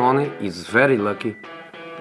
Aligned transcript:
Tony 0.00 0.32
is 0.40 0.66
very 0.66 0.96
lucky 0.96 1.36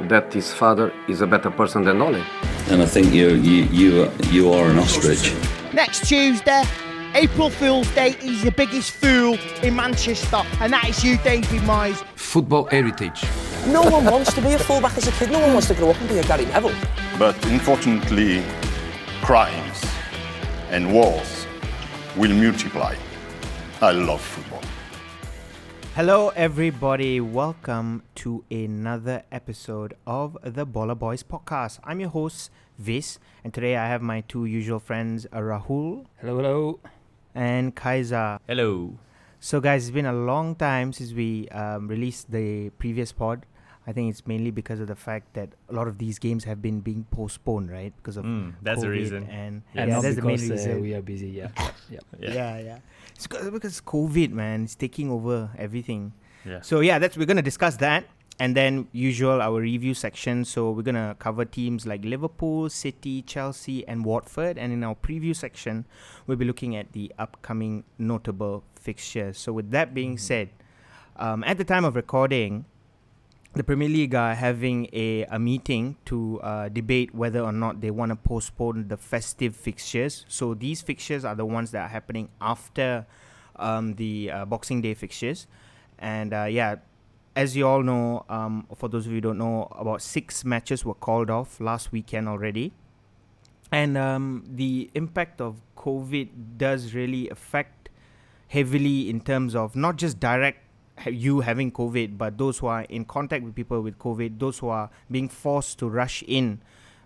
that 0.08 0.32
his 0.32 0.54
father 0.54 0.90
is 1.10 1.20
a 1.20 1.28
better 1.28 1.52
person 1.52 1.84
than 1.84 2.02
Ole. 2.02 2.24
And 2.72 2.82
I 2.82 2.86
think 2.86 3.14
you 3.14 3.32
you 3.32 3.64
you 3.80 4.10
you 4.32 4.54
are 4.54 4.70
an 4.72 4.80
ostrich. 4.80 5.34
Next 5.74 6.08
Tuesday, 6.08 6.64
April 7.14 7.50
Fool's 7.50 7.94
Day, 7.94 8.12
he's 8.12 8.44
the 8.44 8.52
biggest 8.52 8.92
fool 8.92 9.38
in 9.64 9.76
Manchester, 9.76 10.44
and 10.62 10.72
that 10.72 10.88
is 10.88 11.04
you, 11.04 11.18
David 11.26 11.62
Moyes. 11.64 12.00
Football 12.16 12.64
heritage. 12.72 13.22
No 13.68 13.82
one 13.82 14.06
wants 14.06 14.32
to 14.32 14.42
be 14.42 14.54
a 14.54 14.60
fullback 14.60 14.96
as 14.98 15.06
a 15.06 15.12
kid. 15.12 15.30
No 15.32 15.42
one 15.42 15.52
wants 15.52 15.68
to 15.68 15.74
grow 15.74 15.90
up 15.90 16.00
and 16.00 16.08
be 16.08 16.20
a 16.20 16.24
Gary 16.24 16.46
Neville. 16.46 16.80
But 17.18 17.36
unfortunately, 17.48 18.44
crimes 19.22 19.84
and 20.72 20.94
wars 20.94 21.46
will 22.16 22.34
multiply. 22.34 22.96
I 23.82 23.92
love 23.92 24.22
football. 24.22 24.69
Hello, 26.00 26.30
everybody. 26.30 27.20
Welcome 27.20 28.04
to 28.24 28.46
another 28.50 29.24
episode 29.34 29.98
of 30.08 30.38
the 30.42 30.66
Baller 30.66 30.98
Boys 30.98 31.24
podcast. 31.24 31.80
I'm 31.84 32.00
your 32.00 32.08
host, 32.08 32.52
Vis, 32.78 33.20
and 33.44 33.54
today 33.54 33.76
I 33.76 33.90
have 33.90 34.02
my 34.02 34.22
two 34.22 34.46
usual 34.46 34.80
friends, 34.80 35.28
uh, 35.34 35.40
Rahul 35.40 36.06
Hello, 36.22 36.38
hello. 36.38 36.80
and 37.36 37.76
Kaiser. 37.76 38.40
Hello. 38.48 38.98
So, 39.42 39.60
guys, 39.60 39.90
it's 39.90 39.94
been 39.94 40.06
a 40.06 40.14
long 40.14 40.56
time 40.56 40.94
since 40.94 41.12
we 41.12 41.50
um, 41.50 41.90
released 41.90 42.32
the 42.32 42.70
previous 42.80 43.12
pod. 43.12 43.46
I 43.86 43.92
think 43.92 44.10
it's 44.10 44.26
mainly 44.26 44.52
because 44.52 44.80
of 44.80 44.88
the 44.88 44.96
fact 44.96 45.34
that 45.34 45.50
a 45.68 45.74
lot 45.74 45.90
of 45.90 45.98
these 45.98 46.18
games 46.18 46.46
have 46.46 46.62
been 46.62 46.80
being 46.80 47.08
postponed, 47.12 47.72
right? 47.72 47.92
Because 47.98 48.16
of 48.16 48.24
Mm, 48.24 48.54
that's 48.62 48.80
the 48.82 48.90
reason. 48.90 49.28
And 49.28 49.64
And 49.76 49.92
yeah, 49.92 50.00
that's 50.00 50.16
the 50.16 50.22
main 50.22 50.40
because 50.40 50.66
uh, 50.66 50.78
we 50.80 50.94
are 50.94 51.02
busy. 51.02 51.28
Yeah. 51.28 51.50
yeah. 51.90 52.00
Yeah. 52.20 52.34
yeah, 52.34 52.60
yeah. 52.60 52.78
It's 53.20 53.28
'cause- 53.28 53.52
because 53.52 53.82
COVID, 53.82 54.32
man, 54.32 54.64
is 54.64 54.76
taking 54.76 55.12
over 55.12 55.52
everything. 55.58 56.14
Yeah. 56.48 56.62
So 56.62 56.80
yeah, 56.80 57.00
that's 57.00 57.18
we're 57.18 57.26
gonna 57.28 57.42
discuss 57.44 57.76
that, 57.84 58.06
and 58.40 58.56
then 58.56 58.88
usual 58.94 59.42
our 59.42 59.60
review 59.60 59.94
section. 59.94 60.46
So 60.46 60.72
we're 60.72 60.88
gonna 60.88 61.18
cover 61.20 61.44
teams 61.44 61.86
like 61.86 62.06
Liverpool, 62.06 62.70
City, 62.70 63.22
Chelsea, 63.22 63.86
and 63.86 64.06
Watford, 64.06 64.58
and 64.58 64.72
in 64.72 64.86
our 64.88 64.96
preview 64.96 65.36
section, 65.36 65.84
we'll 66.28 66.38
be 66.40 66.46
looking 66.46 66.78
at 66.78 66.94
the 66.94 67.12
upcoming 67.20 67.84
notable 67.98 68.64
fixtures. 68.80 69.38
So 69.38 69.52
with 69.52 69.72
that 69.72 69.94
being 69.94 70.18
said, 70.18 70.48
um, 71.18 71.44
at 71.44 71.58
the 71.58 71.66
time 71.66 71.84
of 71.84 71.98
recording. 71.98 72.64
The 73.54 73.64
Premier 73.64 73.90
League 73.90 74.14
are 74.14 74.36
having 74.36 74.88
a, 74.94 75.24
a 75.24 75.40
meeting 75.40 75.98
to 76.06 76.40
uh, 76.42 76.70
debate 76.70 77.16
whether 77.16 77.40
or 77.40 77.52
not 77.52 77.82
they 77.82 77.90
want 77.90 78.12
to 78.12 78.16
postpone 78.16 78.88
the 78.90 78.98
festive 78.98 79.56
fixtures. 79.56 80.24
So 80.28 80.54
these 80.54 80.84
fixtures 80.84 81.26
are 81.26 81.34
the 81.34 81.46
ones 81.46 81.72
that 81.72 81.82
are 81.82 81.88
happening 81.88 82.30
after 82.40 83.08
um, 83.56 83.96
the 83.96 84.32
uh, 84.32 84.46
Boxing 84.46 84.82
Day 84.82 84.94
fixtures. 84.94 85.48
And 85.98 86.32
uh, 86.32 86.44
yeah, 86.44 86.76
as 87.36 87.58
you 87.58 87.68
all 87.68 87.82
know, 87.82 88.24
um, 88.30 88.68
for 88.76 88.88
those 88.88 89.08
of 89.08 89.12
you 89.12 89.18
who 89.18 89.22
don't 89.22 89.40
know, 89.40 89.68
about 89.72 90.04
six 90.04 90.46
matches 90.46 90.86
were 90.86 90.94
called 90.94 91.32
off 91.32 91.60
last 91.60 91.92
weekend 91.92 92.30
already. 92.30 92.72
And 93.72 93.98
um, 93.98 94.44
the 94.48 94.92
impact 94.94 95.42
of 95.42 95.62
COVID 95.76 96.58
does 96.58 96.94
really 96.94 97.30
affect 97.30 97.90
heavily 98.50 99.10
in 99.10 99.22
terms 99.22 99.56
of 99.56 99.76
not 99.76 99.96
just 99.96 100.20
direct 100.20 100.64
you 101.06 101.42
having 101.42 101.72
COVID, 101.72 102.18
but 102.18 102.38
those 102.38 102.58
who 102.60 102.68
are 102.68 102.82
in 102.84 103.06
contact 103.06 103.44
with 103.44 103.56
people 103.56 103.82
with 103.82 103.98
COVID, 103.98 104.40
those 104.40 104.60
who 104.60 104.70
are 104.70 104.90
being 105.10 105.30
forced 105.30 105.80
to 105.80 105.90
rush 105.90 106.24
in 106.28 106.62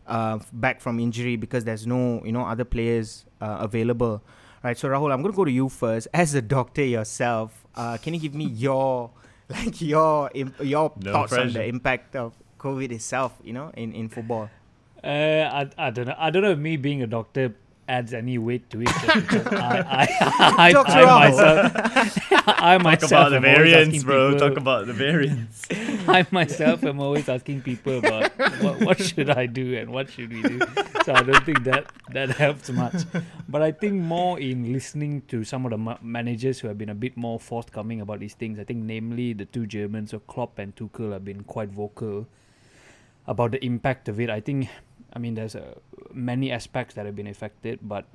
uh, 0.08 0.40
back 0.52 0.82
from 0.82 1.00
injury 1.00 1.36
because 1.36 1.64
there's 1.64 1.88
no 1.88 2.22
you 2.26 2.32
know 2.32 2.46
other 2.46 2.66
players 2.66 3.26
uh, 3.42 3.58
available. 3.60 4.22
Right, 4.64 4.78
so 4.78 4.88
Rahul, 4.88 5.12
I'm 5.12 5.22
going 5.22 5.34
to 5.34 5.36
go 5.36 5.44
to 5.44 5.52
you 5.52 5.68
first. 5.68 6.08
As 6.14 6.34
a 6.36 6.42
doctor 6.42 6.84
yourself, 6.86 7.66
uh, 7.76 7.98
can 7.98 8.14
you 8.14 8.20
give 8.20 8.34
me 8.34 8.46
your 8.46 9.12
like 9.50 9.82
your 9.82 10.32
im- 10.34 10.56
your 10.62 10.94
No 11.02 11.12
thoughts 11.12 11.34
on 11.34 11.52
the 11.52 11.66
impact 11.66 12.16
of 12.16 12.34
COVID 12.60 12.92
itself? 12.92 13.34
You 13.44 13.54
know, 13.54 13.72
in 13.76 13.92
in 13.94 14.08
football. 14.08 14.50
Uh, 15.04 15.68
I, 15.68 15.70
I 15.78 15.90
don't 15.90 16.08
know. 16.08 16.16
I 16.18 16.30
don't 16.30 16.44
know 16.44 16.52
if 16.52 16.60
me 16.60 16.78
being 16.78 17.04
a 17.04 17.08
doctor 17.08 17.56
adds 17.88 18.14
any 18.14 18.38
weight 18.38 18.70
to 18.70 18.82
it. 18.82 18.88
just 19.06 19.14
because 19.28 19.48
I, 19.48 20.08
I, 20.20 20.54
I, 20.68 20.72
Dr. 20.72 20.92
I, 20.92 21.04
Rahul. 21.04 21.20
myself, 21.20 21.72
I 22.48 22.78
Talk 22.78 23.04
about 23.12 23.30
the 23.30 23.36
am 23.38 23.42
variants, 23.42 24.04
bro. 24.04 24.34
people- 24.34 24.50
Talk 24.50 24.58
about 24.58 24.88
the 24.88 24.94
variants. 24.94 25.68
I 26.08 26.26
myself 26.32 26.84
am 26.84 27.00
always 27.00 27.28
asking 27.30 27.62
people 27.62 28.00
about 28.00 28.32
what, 28.62 28.80
what 28.82 29.00
should 29.00 29.30
I 29.30 29.46
do 29.46 29.78
and 29.78 29.92
what 29.92 30.10
should 30.10 30.32
we 30.32 30.42
do. 30.42 30.60
So 31.06 31.14
I 31.14 31.24
don't 31.24 31.44
think 31.46 31.64
that 31.64 31.92
that 32.12 32.30
helps 32.32 32.70
much. 32.70 33.04
But 33.48 33.62
I 33.62 33.72
think 33.72 33.96
more 33.96 34.40
in 34.40 34.72
listening 34.74 35.22
to 35.30 35.44
some 35.44 35.66
of 35.66 35.72
the 35.72 35.78
ma- 35.78 35.98
managers 36.02 36.60
who 36.60 36.68
have 36.68 36.78
been 36.78 36.90
a 36.90 36.96
bit 36.96 37.16
more 37.18 37.40
forthcoming 37.40 38.02
about 38.02 38.20
these 38.20 38.34
things. 38.34 38.60
I 38.60 38.64
think 38.64 38.84
namely 38.84 39.34
the 39.34 39.46
two 39.46 39.66
Germans, 39.66 40.12
so 40.12 40.20
Klopp 40.20 40.60
and 40.60 40.76
Tuchel, 40.76 41.12
have 41.14 41.24
been 41.26 41.44
quite 41.44 41.70
vocal 41.70 42.28
about 43.28 43.52
the 43.52 43.64
impact 43.64 44.10
of 44.10 44.20
it. 44.20 44.30
I 44.30 44.40
think, 44.42 44.68
I 45.14 45.20
mean, 45.20 45.36
there's 45.36 45.56
uh, 45.56 45.76
many 46.12 46.52
aspects 46.52 46.96
that 46.96 47.06
have 47.06 47.16
been 47.16 47.28
affected, 47.28 47.80
but 47.82 48.06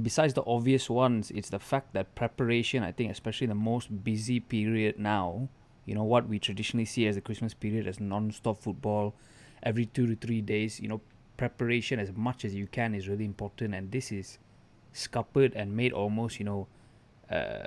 besides 0.00 0.34
the 0.34 0.42
obvious 0.44 0.90
ones, 0.90 1.30
it's 1.30 1.50
the 1.50 1.60
fact 1.60 1.94
that 1.94 2.14
preparation, 2.14 2.82
I 2.82 2.92
think, 2.92 3.12
especially 3.12 3.46
the 3.46 3.54
most 3.54 4.04
busy 4.04 4.40
period 4.40 4.98
now, 4.98 5.48
you 5.84 5.94
know, 5.94 6.02
what 6.02 6.28
we 6.28 6.40
traditionally 6.40 6.84
see 6.84 7.06
as 7.06 7.14
the 7.14 7.20
Christmas 7.20 7.54
period 7.54 7.86
as 7.86 8.00
non 8.00 8.32
stop 8.32 8.58
football, 8.58 9.14
every 9.62 9.86
two 9.86 10.06
to 10.08 10.16
three 10.16 10.40
days, 10.40 10.80
you 10.80 10.88
know, 10.88 11.00
preparation 11.36 12.00
as 12.00 12.12
much 12.12 12.44
as 12.44 12.54
you 12.54 12.66
can 12.66 12.92
is 12.92 13.08
really 13.08 13.24
important. 13.24 13.72
And 13.72 13.92
this 13.92 14.10
is 14.10 14.38
scuppered 14.92 15.54
and 15.54 15.76
made 15.76 15.92
almost, 15.92 16.40
you 16.40 16.44
know, 16.44 16.66
uh, 17.30 17.66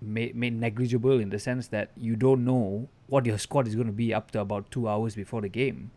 made, 0.00 0.34
made 0.34 0.58
negligible 0.58 1.20
in 1.20 1.28
the 1.28 1.38
sense 1.38 1.68
that 1.68 1.90
you 1.94 2.16
don't 2.16 2.42
know 2.42 2.88
what 3.08 3.26
your 3.26 3.36
squad 3.36 3.68
is 3.68 3.74
going 3.74 3.86
to 3.86 3.92
be 3.92 4.14
up 4.14 4.30
to 4.30 4.40
about 4.40 4.70
two 4.70 4.88
hours 4.88 5.14
before 5.14 5.42
the 5.42 5.48
game 5.48 5.90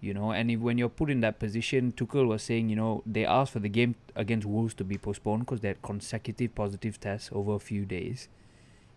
you 0.00 0.14
know 0.14 0.32
and 0.32 0.50
if, 0.50 0.58
when 0.60 0.78
you're 0.78 0.88
put 0.88 1.10
in 1.10 1.20
that 1.20 1.38
position 1.38 1.92
Tuchel 1.92 2.26
was 2.26 2.42
saying 2.42 2.68
you 2.70 2.76
know 2.76 3.02
they 3.06 3.24
asked 3.26 3.52
for 3.52 3.58
the 3.58 3.68
game 3.68 3.94
against 4.16 4.46
Wolves 4.46 4.74
to 4.74 4.84
be 4.84 4.96
postponed 4.96 5.40
because 5.44 5.60
they 5.60 5.68
had 5.68 5.82
consecutive 5.82 6.54
positive 6.54 6.98
tests 6.98 7.28
over 7.32 7.54
a 7.54 7.58
few 7.58 7.84
days. 7.84 8.28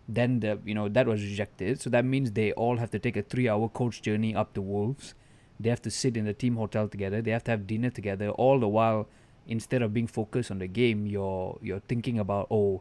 Then 0.08 0.40
the 0.40 0.58
you 0.64 0.74
know 0.74 0.88
that 0.88 1.06
was 1.06 1.22
rejected. 1.22 1.80
So 1.80 1.88
that 1.90 2.04
means 2.04 2.32
they 2.32 2.52
all 2.52 2.76
have 2.76 2.90
to 2.90 2.98
take 2.98 3.16
a 3.16 3.22
3 3.22 3.48
hour 3.48 3.68
coach 3.68 4.02
journey 4.02 4.34
up 4.34 4.52
to 4.54 4.62
Wolves. 4.62 5.14
They 5.58 5.70
have 5.70 5.82
to 5.82 5.90
sit 5.90 6.16
in 6.16 6.24
the 6.26 6.34
team 6.34 6.56
hotel 6.56 6.88
together. 6.88 7.22
They 7.22 7.30
have 7.30 7.44
to 7.44 7.50
have 7.52 7.66
dinner 7.66 7.90
together. 7.90 8.28
All 8.30 8.58
the 8.60 8.68
while 8.68 9.08
instead 9.46 9.82
of 9.82 9.92
being 9.94 10.06
focused 10.06 10.50
on 10.50 10.58
the 10.58 10.66
game 10.66 11.06
you're 11.06 11.58
you're 11.62 11.80
thinking 11.80 12.18
about 12.18 12.46
oh 12.50 12.80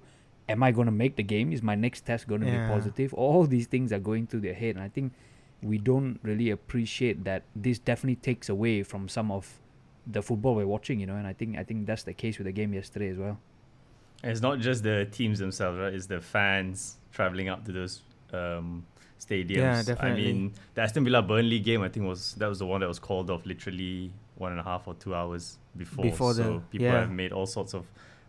am 0.49 0.61
I 0.63 0.71
going 0.71 0.85
to 0.87 0.91
make 0.91 1.15
the 1.15 1.23
game? 1.23 1.53
Is 1.53 1.61
my 1.61 1.75
next 1.75 2.01
test 2.05 2.27
going 2.27 2.41
to 2.41 2.47
Yeah. 2.47 2.67
be 2.67 2.73
positive? 2.73 3.13
All 3.13 3.45
these 3.47 3.67
things 3.67 3.93
are 3.93 3.99
going 3.99 4.27
through 4.27 4.41
their 4.41 4.53
head. 4.53 4.75
And 4.75 4.83
I 4.83 4.89
think 4.89 5.13
we 5.63 5.77
don't 5.77 6.19
really 6.23 6.49
appreciate 6.49 7.23
that 7.23 7.43
this 7.55 7.79
definitely 7.79 8.17
takes 8.17 8.49
away 8.49 8.83
from 8.83 9.07
some 9.07 9.31
of 9.31 9.59
the 10.05 10.21
football 10.21 10.55
we're 10.55 10.67
watching, 10.67 10.99
you 10.99 11.05
know, 11.05 11.15
and 11.15 11.25
I 11.25 11.33
think 11.33 11.57
I 11.57 11.63
think 11.63 11.87
that's 11.87 12.03
the 12.03 12.13
case 12.13 12.37
with 12.37 12.45
the 12.45 12.51
game 12.51 12.73
yesterday 12.73 13.09
as 13.09 13.17
well. 13.17 13.39
And 14.21 14.31
it's 14.31 14.41
not 14.41 14.59
just 14.59 14.83
the 14.83 15.07
teams 15.11 15.39
themselves, 15.39 15.79
right? 15.79 15.93
It's 15.93 16.05
the 16.05 16.21
fans 16.21 16.97
traveling 17.11 17.49
up 17.49 17.65
to 17.65 17.71
those 17.71 18.01
um, 18.31 18.85
stadiums. 19.19 19.55
Yeah, 19.57 19.83
definitely. 19.83 20.29
I 20.29 20.33
mean, 20.33 20.53
the 20.75 20.81
Aston 20.81 21.03
Villa 21.03 21.21
Burnley 21.21 21.59
game, 21.59 21.81
I 21.81 21.89
think 21.89 22.05
was 22.05 22.33
that 22.35 22.47
was 22.47 22.59
the 22.59 22.65
one 22.65 22.81
that 22.81 22.87
was 22.87 22.99
called 22.99 23.29
off 23.29 23.45
literally 23.45 24.11
one 24.35 24.51
and 24.51 24.59
a 24.59 24.63
half 24.63 24.87
or 24.87 24.93
two 24.95 25.15
hours 25.15 25.57
before. 25.77 26.03
Before 26.03 26.33
the- 26.33 26.43
so 26.43 26.63
people 26.71 26.87
yeah. 26.87 27.01
have 27.01 27.11
made 27.11 27.31
all 27.31 27.45
sorts 27.45 27.73
of 27.73 27.85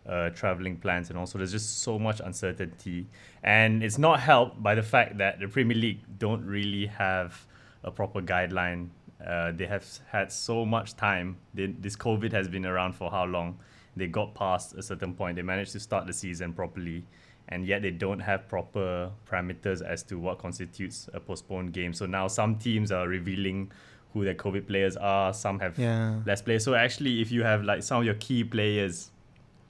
uh, 0.07 0.29
traveling 0.31 0.77
plans, 0.77 1.09
and 1.09 1.17
also 1.17 1.37
there's 1.37 1.51
just 1.51 1.79
so 1.79 1.97
much 1.99 2.19
uncertainty, 2.19 3.07
and 3.43 3.83
it's 3.83 3.97
not 3.97 4.19
helped 4.19 4.61
by 4.61 4.75
the 4.75 4.83
fact 4.83 5.17
that 5.17 5.39
the 5.39 5.47
Premier 5.47 5.77
League 5.77 5.99
don't 6.19 6.45
really 6.45 6.85
have 6.87 7.45
a 7.83 7.91
proper 7.91 8.21
guideline. 8.21 8.89
Uh, 9.25 9.51
they 9.51 9.65
have 9.65 9.85
had 10.11 10.31
so 10.31 10.65
much 10.65 10.95
time. 10.95 11.37
They, 11.53 11.67
this 11.67 11.95
COVID 11.95 12.31
has 12.33 12.47
been 12.47 12.65
around 12.65 12.93
for 12.93 13.09
how 13.09 13.25
long? 13.25 13.57
They 13.95 14.07
got 14.07 14.35
past 14.35 14.75
a 14.75 14.83
certain 14.83 15.13
point. 15.13 15.37
They 15.37 15.41
managed 15.41 15.71
to 15.71 15.79
start 15.79 16.05
the 16.05 16.13
season 16.13 16.51
properly, 16.53 17.03
and 17.47 17.65
yet 17.65 17.81
they 17.81 17.91
don't 17.91 18.19
have 18.19 18.47
proper 18.47 19.09
parameters 19.29 19.81
as 19.81 20.03
to 20.03 20.19
what 20.19 20.37
constitutes 20.37 21.09
a 21.13 21.19
postponed 21.19 21.71
game. 21.73 21.93
So 21.93 22.05
now 22.05 22.27
some 22.27 22.55
teams 22.57 22.91
are 22.91 23.07
revealing 23.07 23.71
who 24.13 24.23
their 24.25 24.35
COVID 24.35 24.67
players 24.67 24.97
are. 24.97 25.33
Some 25.33 25.59
have 25.59 25.77
Yeah. 25.79 26.19
less 26.25 26.41
players. 26.41 26.63
So 26.63 26.73
actually, 26.75 27.21
if 27.21 27.31
you 27.31 27.43
have 27.43 27.63
like 27.63 27.83
some 27.83 27.99
of 27.99 28.05
your 28.05 28.15
key 28.15 28.43
players, 28.43 29.11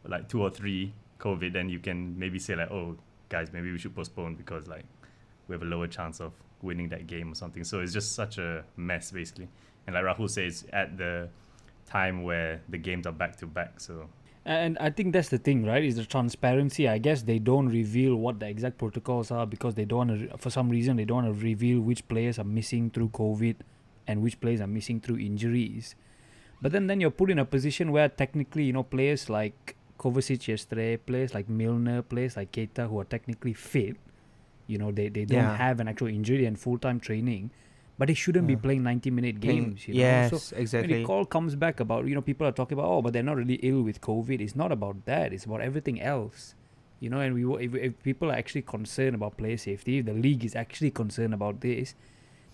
like 0.09 0.29
two 0.29 0.41
or 0.41 0.49
three 0.49 0.93
COVID, 1.19 1.53
then 1.53 1.69
you 1.69 1.79
can 1.79 2.17
maybe 2.17 2.39
say 2.39 2.55
like, 2.55 2.71
oh, 2.71 2.97
guys, 3.29 3.51
maybe 3.53 3.71
we 3.71 3.77
should 3.77 3.95
postpone 3.95 4.35
because 4.35 4.67
like 4.67 4.85
we 5.47 5.53
have 5.53 5.61
a 5.61 5.65
lower 5.65 5.87
chance 5.87 6.19
of 6.19 6.33
winning 6.61 6.89
that 6.89 7.07
game 7.07 7.31
or 7.31 7.35
something. 7.35 7.63
So 7.63 7.79
it's 7.79 7.93
just 7.93 8.13
such 8.13 8.37
a 8.37 8.63
mess 8.77 9.11
basically. 9.11 9.47
And 9.87 9.95
like 9.95 10.03
Rahul 10.03 10.29
says, 10.29 10.65
at 10.73 10.97
the 10.97 11.29
time 11.85 12.23
where 12.23 12.61
the 12.69 12.77
games 12.77 13.05
are 13.05 13.13
back 13.13 13.35
to 13.37 13.45
back, 13.45 13.79
so 13.79 14.09
And 14.45 14.77
I 14.79 14.91
think 14.91 15.13
that's 15.13 15.29
the 15.29 15.37
thing, 15.37 15.65
right? 15.65 15.83
Is 15.83 15.95
the 15.95 16.05
transparency. 16.05 16.87
I 16.87 16.99
guess 16.99 17.23
they 17.23 17.39
don't 17.39 17.67
reveal 17.67 18.15
what 18.15 18.39
the 18.39 18.47
exact 18.47 18.77
protocols 18.77 19.31
are 19.31 19.47
because 19.47 19.73
they 19.73 19.85
don't 19.85 20.07
want 20.07 20.31
to, 20.31 20.37
for 20.37 20.51
some 20.51 20.69
reason, 20.69 20.97
they 20.97 21.05
don't 21.05 21.25
want 21.25 21.35
to 21.35 21.43
reveal 21.43 21.79
which 21.79 22.07
players 22.07 22.37
are 22.37 22.43
missing 22.43 22.91
through 22.91 23.09
COVID 23.09 23.55
and 24.07 24.21
which 24.21 24.39
players 24.39 24.61
are 24.61 24.67
missing 24.67 25.01
through 25.01 25.17
injuries. 25.17 25.95
But 26.61 26.71
then, 26.71 26.87
then 26.87 27.01
you're 27.01 27.11
put 27.11 27.31
in 27.31 27.39
a 27.39 27.45
position 27.45 27.91
where 27.91 28.07
technically, 28.07 28.63
you 28.63 28.73
know, 28.73 28.83
players 28.83 29.29
like 29.29 29.74
Kovacic 29.99 30.47
yesterday, 30.47 30.97
players 30.97 31.33
like 31.33 31.47
Milner, 31.49 32.01
players 32.01 32.35
like 32.37 32.51
Keita 32.51 32.89
who 32.89 32.99
are 32.99 33.05
technically 33.05 33.53
fit, 33.53 33.95
You 34.67 34.79
know, 34.79 34.91
they, 34.91 35.09
they 35.09 35.25
don't 35.25 35.37
Yeah. 35.43 35.55
have 35.57 35.79
an 35.79 35.87
actual 35.87 36.07
injury 36.07 36.45
and 36.47 36.57
full 36.57 36.79
time 36.79 36.99
training, 36.99 37.51
but 37.99 38.07
they 38.07 38.15
shouldn't 38.15 38.47
be 38.47 38.55
playing 38.55 38.81
90 38.83 39.11
minute 39.11 39.39
games. 39.39 39.87
You 39.87 39.93
know? 39.93 39.99
yes, 39.99 40.31
So 40.31 40.55
when 40.55 40.61
exactly. 40.61 40.93
the 41.01 41.05
call 41.05 41.23
comes 41.25 41.55
back 41.55 41.79
about, 41.79 42.07
you 42.07 42.15
know, 42.15 42.21
people 42.21 42.47
are 42.47 42.51
talking 42.51 42.75
about, 42.77 42.89
oh, 42.89 43.01
but 43.03 43.13
they're 43.13 43.21
not 43.31 43.37
really 43.37 43.59
ill 43.61 43.83
with 43.83 44.01
COVID. 44.01 44.41
It's 44.41 44.55
not 44.55 44.71
about 44.71 45.05
that. 45.05 45.33
It's 45.33 45.45
about 45.45 45.61
everything 45.61 46.01
else. 46.01 46.55
You 46.99 47.09
know, 47.11 47.19
and 47.19 47.35
we 47.35 47.65
if, 47.65 47.75
if 47.75 48.01
people 48.03 48.31
are 48.31 48.35
actually 48.35 48.63
concerned 48.63 49.13
about 49.13 49.37
player 49.37 49.57
safety, 49.57 49.99
if 49.99 50.05
the 50.07 50.13
league 50.13 50.43
is 50.43 50.55
actually 50.55 50.89
concerned 50.91 51.33
about 51.35 51.61
this, 51.61 51.93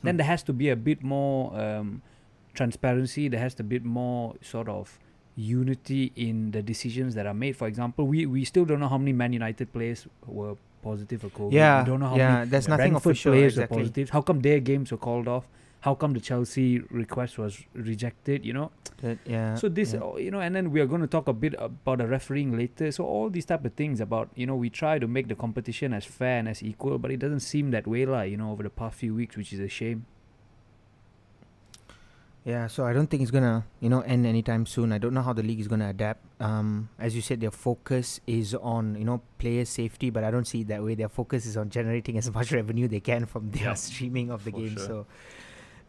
then 0.03 0.15
Hmm. 0.15 0.17
there 0.17 0.27
has 0.27 0.43
to 0.43 0.53
be 0.53 0.67
a 0.67 0.75
bit 0.75 1.01
more 1.03 1.57
um, 1.57 2.01
transparency. 2.53 3.29
There 3.29 3.39
has 3.39 3.53
to 3.55 3.63
be 3.63 3.79
more 3.79 4.35
sort 4.41 4.67
of 4.67 4.99
unity 5.41 6.11
in 6.15 6.51
the 6.51 6.61
decisions 6.61 7.15
that 7.15 7.25
are 7.25 7.33
made. 7.33 7.55
For 7.55 7.67
example, 7.67 8.05
we, 8.07 8.25
we 8.25 8.45
still 8.45 8.65
don't 8.65 8.79
know 8.79 8.87
how 8.87 8.97
many 8.97 9.13
Man 9.13 9.33
United 9.33 9.73
players 9.73 10.07
were 10.25 10.55
positive 10.83 11.21
for 11.21 11.29
COVID. 11.29 11.51
yeah, 11.53 11.81
we 11.83 11.89
don't 11.89 11.99
know 11.99 12.09
how 12.09 12.15
yeah. 12.15 12.33
many 12.39 12.49
There's 12.49 12.67
nothing 12.67 12.91
Brentford 12.91 13.11
official. 13.11 13.31
players 13.33 13.53
Exactly. 13.53 13.77
were 13.77 13.81
positive. 13.83 14.09
How 14.09 14.21
come 14.21 14.39
their 14.41 14.59
games 14.59 14.91
were 14.91 14.97
called 14.97 15.27
off? 15.27 15.45
How 15.81 15.95
come 15.95 16.13
the 16.13 16.19
Chelsea 16.19 16.79
request 16.91 17.39
was 17.39 17.57
rejected? 17.73 18.45
You 18.45 18.53
know, 18.53 18.71
That- 19.01 19.17
yeah. 19.25 19.55
so 19.55 19.67
this, 19.67 19.93
yeah. 19.93 20.17
you 20.17 20.29
know, 20.29 20.39
and 20.39 20.55
then 20.55 20.69
we 20.71 20.79
are 20.79 20.85
going 20.85 21.01
to 21.01 21.07
talk 21.07 21.27
a 21.27 21.33
bit 21.33 21.55
about 21.57 21.97
the 21.97 22.07
refereeing 22.07 22.55
later. 22.55 22.91
So 22.91 23.03
all 23.03 23.31
these 23.31 23.45
type 23.45 23.65
of 23.65 23.73
things 23.73 23.99
about, 23.99 24.29
you 24.35 24.45
know, 24.45 24.55
we 24.55 24.69
try 24.69 24.99
to 24.99 25.07
make 25.07 25.27
the 25.27 25.33
competition 25.35 25.91
as 25.93 26.05
fair 26.05 26.37
and 26.37 26.47
as 26.47 26.61
equal, 26.61 26.99
but 26.99 27.09
it 27.09 27.17
doesn't 27.17 27.39
seem 27.39 27.71
that 27.71 27.87
way, 27.87 28.05
lah. 28.05 28.21
You 28.21 28.37
know, 28.37 28.51
over 28.51 28.61
the 28.61 28.69
past 28.69 28.95
few 28.97 29.15
weeks, 29.15 29.35
which 29.35 29.53
is 29.53 29.59
a 29.59 29.67
shame. 29.67 30.05
Yeah, 32.43 32.65
so 32.67 32.85
I 32.87 32.93
don't 32.93 33.05
think 33.05 33.21
it's 33.21 33.29
gonna, 33.29 33.65
you 33.79 33.89
know, 33.89 34.01
end 34.01 34.25
anytime 34.25 34.65
soon. 34.65 34.91
I 34.91 34.97
don't 34.97 35.13
know 35.13 35.21
how 35.21 35.31
the 35.33 35.43
league 35.43 35.59
is 35.59 35.67
gonna 35.67 35.89
adapt. 35.89 36.25
Um, 36.41 36.89
as 36.97 37.15
you 37.15 37.21
said, 37.21 37.39
their 37.39 37.51
focus 37.51 38.19
is 38.25 38.55
on, 38.55 38.95
you 38.95 39.05
know, 39.05 39.21
player 39.37 39.63
safety, 39.63 40.09
but 40.09 40.23
I 40.23 40.31
don't 40.31 40.45
see 40.47 40.61
it 40.61 40.67
that 40.69 40.83
way. 40.83 40.95
Their 40.95 41.09
focus 41.09 41.45
is 41.45 41.55
on 41.55 41.69
generating 41.69 42.17
as 42.17 42.31
much 42.33 42.51
revenue 42.51 42.87
they 42.87 42.99
can 42.99 43.27
from 43.27 43.51
their 43.51 43.63
Yeah, 43.65 43.73
streaming 43.75 44.31
of 44.31 44.43
the 44.43 44.51
game. 44.51 44.75
sure. 44.75 44.87
So, 44.87 45.05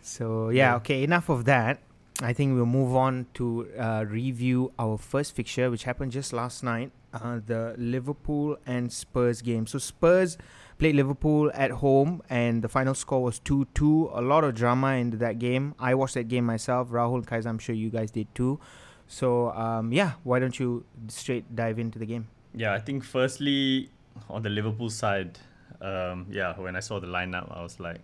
so 0.02 0.48
yeah, 0.50 0.72
Yeah. 0.72 0.76
okay. 0.76 1.02
Enough 1.04 1.30
of 1.30 1.44
that. 1.46 1.80
I 2.20 2.34
think 2.34 2.54
we'll 2.54 2.66
move 2.66 2.94
on 2.94 3.26
to 3.34 3.68
uh, 3.78 4.04
review 4.06 4.72
our 4.78 4.98
first 4.98 5.34
fixture, 5.34 5.70
which 5.70 5.84
happened 5.84 6.12
just 6.12 6.32
last 6.34 6.62
night, 6.62 6.92
uh, 7.14 7.40
the 7.44 7.74
Liverpool 7.78 8.58
and 8.66 8.92
Spurs 8.92 9.40
game. 9.40 9.66
So 9.66 9.78
Spurs 9.78 10.36
played 10.78 10.96
Liverpool 10.96 11.50
at 11.54 11.70
home, 11.70 12.22
and 12.28 12.62
the 12.62 12.68
final 12.68 12.94
score 12.94 13.22
was 13.22 13.38
2 13.38 13.66
2. 13.74 14.10
A 14.14 14.20
lot 14.22 14.44
of 14.44 14.54
drama 14.54 14.94
into 14.94 15.16
that 15.18 15.38
game. 15.38 15.74
I 15.78 15.94
watched 15.94 16.14
that 16.14 16.28
game 16.28 16.44
myself. 16.44 16.90
Rahul, 16.90 17.26
Kaiser, 17.26 17.48
I'm 17.48 17.58
sure 17.58 17.74
you 17.74 17.90
guys 17.90 18.10
did 18.10 18.34
too. 18.34 18.60
So, 19.06 19.50
um, 19.52 19.92
yeah, 19.92 20.12
why 20.22 20.38
don't 20.38 20.58
you 20.58 20.84
straight 21.08 21.54
dive 21.54 21.78
into 21.78 21.98
the 21.98 22.06
game? 22.06 22.28
Yeah, 22.54 22.72
I 22.72 22.78
think 22.78 23.04
firstly 23.04 23.90
on 24.28 24.42
the 24.42 24.50
Liverpool 24.50 24.90
side, 24.90 25.38
um, 25.80 26.26
yeah, 26.30 26.58
when 26.58 26.76
I 26.76 26.80
saw 26.80 27.00
the 27.00 27.06
lineup, 27.06 27.54
I 27.56 27.62
was 27.62 27.80
like, 27.80 28.00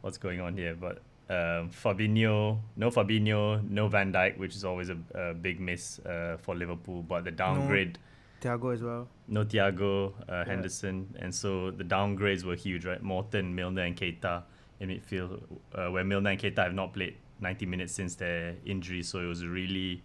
what's 0.00 0.18
going 0.18 0.40
on 0.40 0.56
here? 0.56 0.74
But 0.74 0.98
um, 1.28 1.70
Fabinho, 1.70 2.58
no 2.76 2.90
Fabinho, 2.90 3.68
no 3.68 3.88
Van 3.88 4.12
Dijk, 4.12 4.38
which 4.38 4.54
is 4.54 4.64
always 4.64 4.90
a, 4.90 4.96
a 5.14 5.34
big 5.34 5.60
miss 5.60 5.98
uh, 6.00 6.36
for 6.40 6.54
Liverpool. 6.54 7.02
But 7.02 7.24
the 7.24 7.30
downgrade, 7.30 7.98
Thiago 8.42 8.74
as 8.74 8.82
well. 8.82 9.08
no 9.28 9.44
Thiago, 9.44 10.12
uh, 10.28 10.44
Henderson, 10.44 11.14
and 11.18 11.34
so 11.34 11.70
the 11.70 11.84
downgrades 11.84 12.44
were 12.44 12.56
huge, 12.56 12.84
right? 12.84 13.02
Morton, 13.02 13.54
Milner, 13.54 13.82
and 13.82 13.96
Keita 13.96 14.42
in 14.80 14.88
midfield, 14.88 15.40
uh, 15.74 15.90
where 15.90 16.04
Milner 16.04 16.30
and 16.30 16.40
Keita 16.40 16.64
have 16.64 16.74
not 16.74 16.92
played 16.92 17.16
90 17.40 17.66
minutes 17.66 17.92
since 17.92 18.14
their 18.16 18.56
injury, 18.66 19.02
so 19.02 19.20
it 19.20 19.26
was 19.26 19.42
a 19.42 19.48
really 19.48 20.02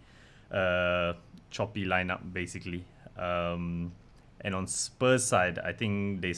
uh, 0.52 1.14
choppy 1.50 1.84
lineup 1.84 2.32
basically. 2.32 2.84
Um, 3.16 3.92
and 4.42 4.54
on 4.54 4.66
Spurs 4.66 5.24
side, 5.24 5.58
I 5.58 5.72
think 5.72 6.20
they 6.20 6.34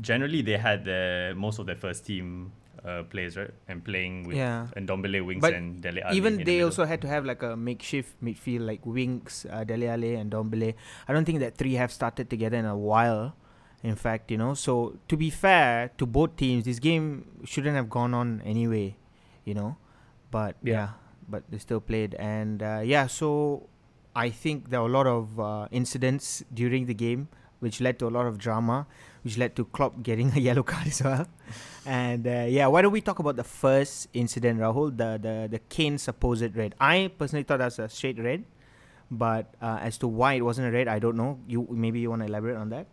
generally 0.00 0.42
they 0.42 0.58
had 0.58 0.84
their 0.84 1.34
most 1.34 1.58
of 1.58 1.66
their 1.66 1.76
first 1.76 2.04
team 2.04 2.52
uh, 2.84 3.02
players, 3.04 3.36
right, 3.36 3.50
and 3.68 3.82
playing 3.84 4.24
with 4.28 4.36
Yeah. 4.36 4.68
and 4.76 4.86
Dombele 4.88 5.24
wings 5.24 5.40
But 5.40 5.54
and 5.54 5.80
Dele 5.80 6.02
Alli 6.02 6.16
Even 6.16 6.32
in 6.34 6.38
the 6.40 6.44
they 6.44 6.62
also 6.62 6.84
had 6.84 7.00
to 7.00 7.08
have 7.08 7.24
like 7.24 7.42
a 7.42 7.56
makeshift 7.56 8.22
midfield, 8.22 8.66
like 8.66 8.84
Winks, 8.84 9.46
uh, 9.50 9.64
Dele 9.64 9.88
Alli, 9.88 10.14
and 10.14 10.30
Dombele. 10.30 10.74
I 11.08 11.12
don't 11.12 11.24
think 11.24 11.40
that 11.40 11.56
three 11.56 11.74
have 11.74 11.90
started 11.92 12.28
together 12.28 12.56
in 12.58 12.66
a 12.66 12.76
while. 12.76 13.34
In 13.82 13.96
fact, 13.96 14.30
you 14.30 14.36
know. 14.38 14.54
So 14.54 14.96
to 15.08 15.16
be 15.16 15.28
fair 15.30 15.90
to 15.98 16.06
both 16.06 16.36
teams, 16.36 16.64
this 16.64 16.78
game 16.78 17.40
shouldn't 17.44 17.76
have 17.76 17.88
gone 17.90 18.12
on 18.14 18.40
anyway, 18.44 18.96
you 19.44 19.52
know. 19.54 19.76
But 20.30 20.56
yeah, 20.62 20.72
Yeah. 20.72 20.88
but 21.28 21.44
they 21.50 21.58
still 21.58 21.80
played, 21.80 22.14
and 22.16 22.62
uh, 22.62 22.80
yeah. 22.84 23.06
So 23.06 23.68
I 24.16 24.30
think 24.30 24.70
there 24.70 24.80
were 24.80 24.88
a 24.88 24.92
lot 24.92 25.06
of 25.06 25.38
uh, 25.40 25.68
incidents 25.70 26.44
during 26.52 26.86
the 26.86 26.94
game, 26.94 27.28
which 27.60 27.80
led 27.80 27.98
to 28.00 28.08
a 28.08 28.12
lot 28.12 28.26
of 28.26 28.38
drama, 28.38 28.86
which 29.22 29.36
led 29.36 29.54
to 29.56 29.64
Klopp 29.66 30.02
getting 30.02 30.32
a 30.36 30.40
yellow 30.40 30.62
card 30.62 30.86
as 30.88 31.02
well. 31.02 31.26
And 31.86 32.26
uh, 32.26 32.46
yeah, 32.48 32.66
why 32.66 32.82
don't 32.82 32.92
we 32.92 33.00
talk 33.00 33.18
about 33.18 33.36
the 33.36 33.44
first 33.44 34.08
incident, 34.14 34.60
Rahul? 34.60 34.96
The 34.96 35.18
the 35.20 35.48
the 35.50 35.58
Kane 35.68 35.98
supposed 35.98 36.56
red. 36.56 36.74
I 36.80 37.10
personally 37.18 37.42
thought 37.42 37.58
that 37.58 37.66
was 37.66 37.78
a 37.78 37.88
straight 37.88 38.18
red, 38.18 38.44
but 39.10 39.52
uh, 39.60 39.78
as 39.82 39.98
to 39.98 40.08
why 40.08 40.34
it 40.34 40.42
wasn't 40.42 40.68
a 40.68 40.72
red, 40.72 40.88
I 40.88 40.98
don't 40.98 41.16
know. 41.16 41.38
You 41.46 41.66
maybe 41.70 42.00
you 42.00 42.08
want 42.10 42.22
to 42.22 42.26
elaborate 42.26 42.56
on 42.56 42.70
that? 42.70 42.86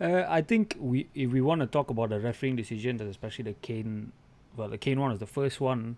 Uh, 0.00 0.24
I 0.28 0.42
think 0.42 0.76
we 0.78 1.08
if 1.14 1.30
we 1.32 1.40
want 1.40 1.60
to 1.60 1.66
talk 1.66 1.90
about 1.90 2.10
the 2.10 2.20
refereeing 2.20 2.56
decisions, 2.56 3.00
especially 3.00 3.44
the 3.44 3.54
Kane, 3.54 4.12
well, 4.56 4.68
the 4.68 4.78
Kane 4.78 5.00
one 5.00 5.10
is 5.12 5.18
the 5.18 5.26
first 5.26 5.60
one. 5.60 5.96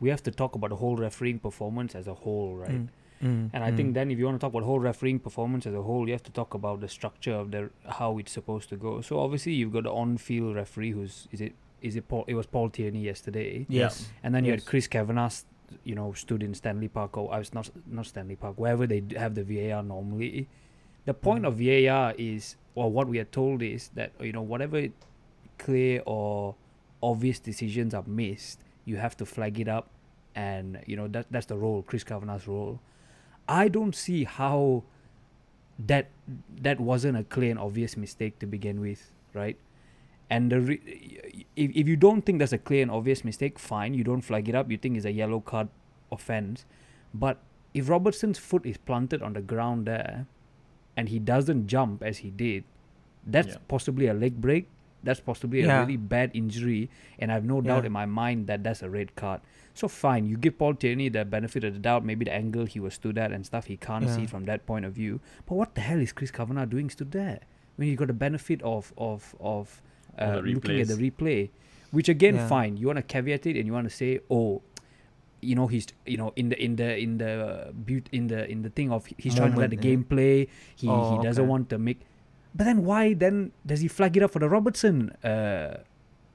We 0.00 0.10
have 0.10 0.22
to 0.24 0.30
talk 0.30 0.54
about 0.54 0.70
the 0.70 0.76
whole 0.76 0.96
refereeing 0.96 1.40
performance 1.40 1.96
as 1.96 2.06
a 2.06 2.14
whole, 2.14 2.54
right? 2.54 2.70
Mm, 2.70 2.88
Mm, 3.22 3.50
and 3.52 3.64
I 3.64 3.72
think 3.72 3.90
mm. 3.90 3.94
then 3.94 4.10
if 4.10 4.18
you 4.18 4.24
want 4.26 4.40
to 4.40 4.44
talk 4.44 4.52
about 4.52 4.62
whole 4.62 4.78
refereeing 4.78 5.18
performance 5.18 5.66
as 5.66 5.74
a 5.74 5.82
whole, 5.82 6.06
you 6.06 6.12
have 6.12 6.22
to 6.24 6.30
talk 6.30 6.54
about 6.54 6.80
the 6.80 6.88
structure 6.88 7.34
of 7.34 7.50
the 7.50 7.70
how 7.88 8.18
it's 8.18 8.32
supposed 8.32 8.68
to 8.68 8.76
go. 8.76 9.00
So 9.00 9.18
obviously 9.18 9.52
you've 9.52 9.72
got 9.72 9.84
the 9.84 9.92
on-field 9.92 10.54
referee 10.54 10.92
who's 10.92 11.28
is 11.32 11.40
it 11.40 11.54
is 11.82 11.96
it 11.96 12.08
Paul? 12.08 12.24
It 12.26 12.34
was 12.34 12.46
Paul 12.46 12.70
Tierney 12.70 13.00
yesterday, 13.00 13.66
yes, 13.68 14.08
and 14.22 14.34
then 14.34 14.44
you 14.44 14.52
had 14.52 14.64
Chris 14.64 14.86
Kavanagh, 14.86 15.30
you 15.84 15.94
know, 15.94 16.12
stood 16.12 16.42
in 16.42 16.54
Stanley 16.54 16.88
Park 16.88 17.16
or 17.16 17.32
I 17.32 17.38
was 17.38 17.52
not 17.54 17.70
not 17.86 18.06
Stanley 18.06 18.36
Park, 18.36 18.54
wherever 18.56 18.86
they 18.86 19.02
have 19.16 19.34
the 19.34 19.44
VAR 19.44 19.82
normally. 19.82 20.48
The 21.04 21.14
point 21.14 21.44
mm. 21.44 21.48
of 21.48 21.54
VAR 21.58 22.14
is, 22.18 22.56
or 22.74 22.90
what 22.90 23.08
we 23.08 23.18
are 23.18 23.24
told 23.24 23.62
is 23.62 23.90
that 23.94 24.12
you 24.20 24.32
know 24.32 24.42
whatever 24.42 24.86
clear 25.58 26.02
or 26.06 26.54
obvious 27.02 27.38
decisions 27.38 27.94
are 27.94 28.04
missed, 28.06 28.60
you 28.84 28.96
have 28.96 29.16
to 29.16 29.26
flag 29.26 29.58
it 29.60 29.68
up, 29.68 29.88
and 30.34 30.80
you 30.86 30.96
know 30.96 31.08
that 31.08 31.26
that's 31.30 31.46
the 31.46 31.56
role, 31.56 31.82
Chris 31.82 32.04
Kavanagh's 32.04 32.46
role. 32.46 32.80
I 33.48 33.68
don't 33.68 33.94
see 33.94 34.24
how 34.24 34.84
that 35.78 36.08
that 36.60 36.80
wasn't 36.80 37.16
a 37.16 37.24
clear 37.24 37.50
and 37.50 37.58
obvious 37.58 37.96
mistake 37.96 38.38
to 38.40 38.46
begin 38.46 38.80
with, 38.80 39.10
right? 39.32 39.56
And 40.30 40.52
the 40.52 40.60
re- 40.60 41.46
if, 41.56 41.70
if 41.74 41.88
you 41.88 41.96
don't 41.96 42.22
think 42.22 42.38
that's 42.40 42.52
a 42.52 42.58
clear 42.58 42.82
and 42.82 42.90
obvious 42.90 43.24
mistake, 43.24 43.58
fine, 43.58 43.94
you 43.94 44.04
don't 44.04 44.20
flag 44.20 44.48
it 44.48 44.54
up. 44.54 44.70
You 44.70 44.76
think 44.76 44.96
it's 44.96 45.06
a 45.06 45.12
yellow 45.12 45.40
card 45.40 45.68
offense, 46.12 46.66
but 47.14 47.38
if 47.72 47.88
Robertson's 47.88 48.38
foot 48.38 48.66
is 48.66 48.76
planted 48.76 49.22
on 49.22 49.32
the 49.32 49.40
ground 49.40 49.86
there, 49.86 50.26
and 50.96 51.08
he 51.08 51.18
doesn't 51.18 51.66
jump 51.68 52.02
as 52.02 52.18
he 52.18 52.30
did, 52.30 52.64
that's 53.26 53.48
Yeah. 53.48 53.56
possibly 53.68 54.06
a 54.08 54.14
leg 54.14 54.40
break. 54.40 54.68
That's 55.02 55.20
possibly 55.20 55.62
a 55.62 55.80
really 55.80 55.96
bad 55.96 56.30
injury, 56.34 56.90
and 57.18 57.30
I 57.30 57.34
have 57.34 57.44
no 57.44 57.60
doubt 57.60 57.82
Yeah. 57.82 57.86
in 57.86 57.92
my 57.92 58.06
mind 58.06 58.46
that 58.48 58.64
that's 58.64 58.82
a 58.82 58.90
red 58.90 59.14
card. 59.14 59.40
So 59.74 59.86
fine, 59.86 60.26
you 60.26 60.36
give 60.36 60.58
Paul 60.58 60.74
Tierney 60.74 61.08
the 61.08 61.24
benefit 61.24 61.62
of 61.62 61.72
the 61.72 61.78
doubt, 61.78 62.04
maybe 62.04 62.24
the 62.24 62.32
angle 62.34 62.66
he 62.66 62.80
was 62.80 62.94
stood 62.94 63.16
at 63.16 63.30
and 63.32 63.46
stuff 63.46 63.66
he 63.66 63.76
can't 63.76 64.08
see 64.10 64.26
from 64.26 64.44
that 64.46 64.66
point 64.66 64.84
of 64.84 64.92
view. 64.92 65.20
But 65.46 65.54
what 65.54 65.74
the 65.76 65.82
hell 65.82 66.00
is 66.00 66.12
Chris 66.12 66.32
Kavanagh 66.32 66.66
doing 66.66 66.90
stood 66.90 67.12
there? 67.12 67.40
When 67.76 67.86
you 67.86 67.94
got 67.94 68.08
the 68.08 68.12
benefit 68.12 68.60
of 68.62 68.92
of 68.98 69.36
of 69.38 69.80
uh, 70.18 70.40
looking 70.44 70.80
at 70.80 70.88
the 70.88 70.94
replay, 70.94 71.50
which 71.92 72.08
again, 72.08 72.34
Yeah. 72.34 72.48
fine. 72.48 72.76
You 72.76 72.88
want 72.88 72.96
to 72.96 73.02
caveat 73.04 73.46
it 73.46 73.56
and 73.56 73.66
you 73.66 73.72
want 73.72 73.88
to 73.88 73.94
say, 73.94 74.18
oh, 74.28 74.62
you 75.40 75.54
know, 75.54 75.68
he's 75.68 75.86
you 76.06 76.16
know 76.16 76.32
in 76.34 76.48
the 76.48 76.60
in 76.60 76.74
the 76.74 76.98
in 76.98 77.18
the 77.18 77.72
beaut 77.86 78.08
in 78.10 78.26
the 78.26 78.50
in 78.50 78.62
the 78.62 78.70
thing 78.70 78.90
of 78.90 79.06
he's 79.16 79.36
trying 79.36 79.52
to 79.52 79.58
let 79.60 79.70
the 79.70 79.76
Moment, 79.76 79.84
yeah. 79.84 79.90
game 79.94 80.02
play. 80.02 80.48
He 80.74 80.88
Oh, 80.88 81.16
he 81.16 81.22
doesn't 81.22 81.44
okay. 81.44 81.48
want 81.48 81.70
to 81.70 81.78
make. 81.78 82.00
But 82.54 82.64
then 82.64 82.84
why 82.84 83.14
then 83.14 83.52
does 83.66 83.80
he 83.80 83.88
flag 83.88 84.16
it 84.16 84.22
up 84.22 84.30
for 84.32 84.38
the 84.40 84.48
Robertson 84.48 85.10
uh, 85.22 85.78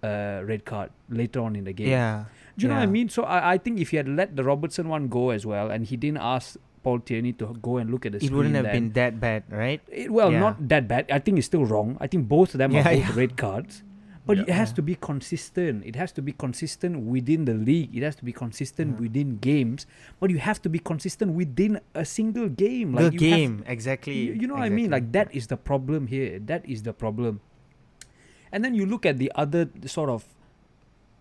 uh, 0.03 0.41
red 0.45 0.63
card 0.65 0.91
later 1.09 1.41
on 1.41 1.55
in 1.55 1.63
the 1.65 1.73
game? 1.73 1.89
yeah. 1.89 2.25
Do 2.55 2.63
you 2.63 2.69
know 2.69 2.75
what 2.75 2.83
I 2.83 2.85
mean? 2.85 3.09
So 3.09 3.23
I, 3.23 3.53
I 3.53 3.57
think 3.57 3.79
if 3.79 3.89
he 3.89 3.97
had 3.97 4.07
let 4.07 4.35
the 4.35 4.43
Robertson 4.43 4.87
one 4.87 5.07
go 5.07 5.31
as 5.31 5.43
well, 5.45 5.71
and 5.71 5.85
he 5.87 5.97
didn't 5.97 6.19
ask 6.21 6.55
Paul 6.83 6.99
Tierney 6.99 7.33
to 7.41 7.57
go 7.61 7.77
and 7.77 7.89
look 7.89 8.05
at 8.05 8.11
the 8.11 8.17
It 8.19 8.25
screen, 8.29 8.37
wouldn't 8.37 8.55
have 8.55 8.65
then- 8.65 8.73
been 8.73 8.91
that 8.93 9.19
bad, 9.19 9.43
right? 9.49 9.81
it, 9.89 10.11
well, 10.13 10.31
Yeah. 10.31 10.39
not 10.39 10.67
that 10.69 10.87
bad. 10.87 11.09
I 11.09 11.17
think 11.17 11.39
it's 11.39 11.47
still 11.47 11.65
wrong. 11.65 11.97
I 11.99 12.05
think 12.05 12.27
both 12.27 12.53
of 12.53 12.59
them 12.59 12.71
Yeah, 12.71 12.81
are 12.81 12.83
both 12.93 12.99
yeah. 13.09 13.15
red 13.15 13.37
cards. 13.37 13.81
But 14.25 14.39
it 14.39 14.49
has 14.49 14.69
Yeah. 14.71 14.75
to 14.75 14.81
be 14.81 14.95
consistent. 14.95 15.83
It 15.85 15.95
has 15.97 16.11
to 16.13 16.21
be 16.21 16.31
consistent 16.31 17.03
within 17.03 17.43
the 17.43 17.53
league. 17.53 17.91
It 17.95 18.03
has 18.03 18.15
to 18.15 18.23
be 18.23 18.31
consistent 18.31 18.95
Yeah. 18.95 19.01
within 19.01 19.37
games. 19.37 19.85
But 20.19 20.29
you 20.31 20.37
have 20.39 20.61
to 20.61 20.69
be 20.69 20.79
consistent 20.79 21.33
within 21.33 21.81
a 21.93 22.05
single 22.05 22.47
game. 22.47 22.93
the 22.93 23.03
Like 23.03 23.19
you 23.19 23.29
have- 23.29 23.37
game, 23.39 23.63
exactly. 23.67 24.15
you, 24.17 24.33
you 24.33 24.47
know 24.47 24.53
what 24.55 24.63
I 24.63 24.69
mean? 24.69 24.91
Like 24.91 25.11
that 25.11 25.27
is 25.35 25.47
the 25.47 25.57
problem 25.57 26.07
here. 26.07 26.39
That 26.39 26.63
is 26.67 26.83
the 26.83 26.93
problem. 26.93 27.41
And 28.51 28.63
then 28.63 28.73
you 28.75 28.85
look 28.85 29.05
at 29.05 29.17
the 29.17 29.31
other 29.35 29.67
sort 29.87 30.09
of 30.09 30.23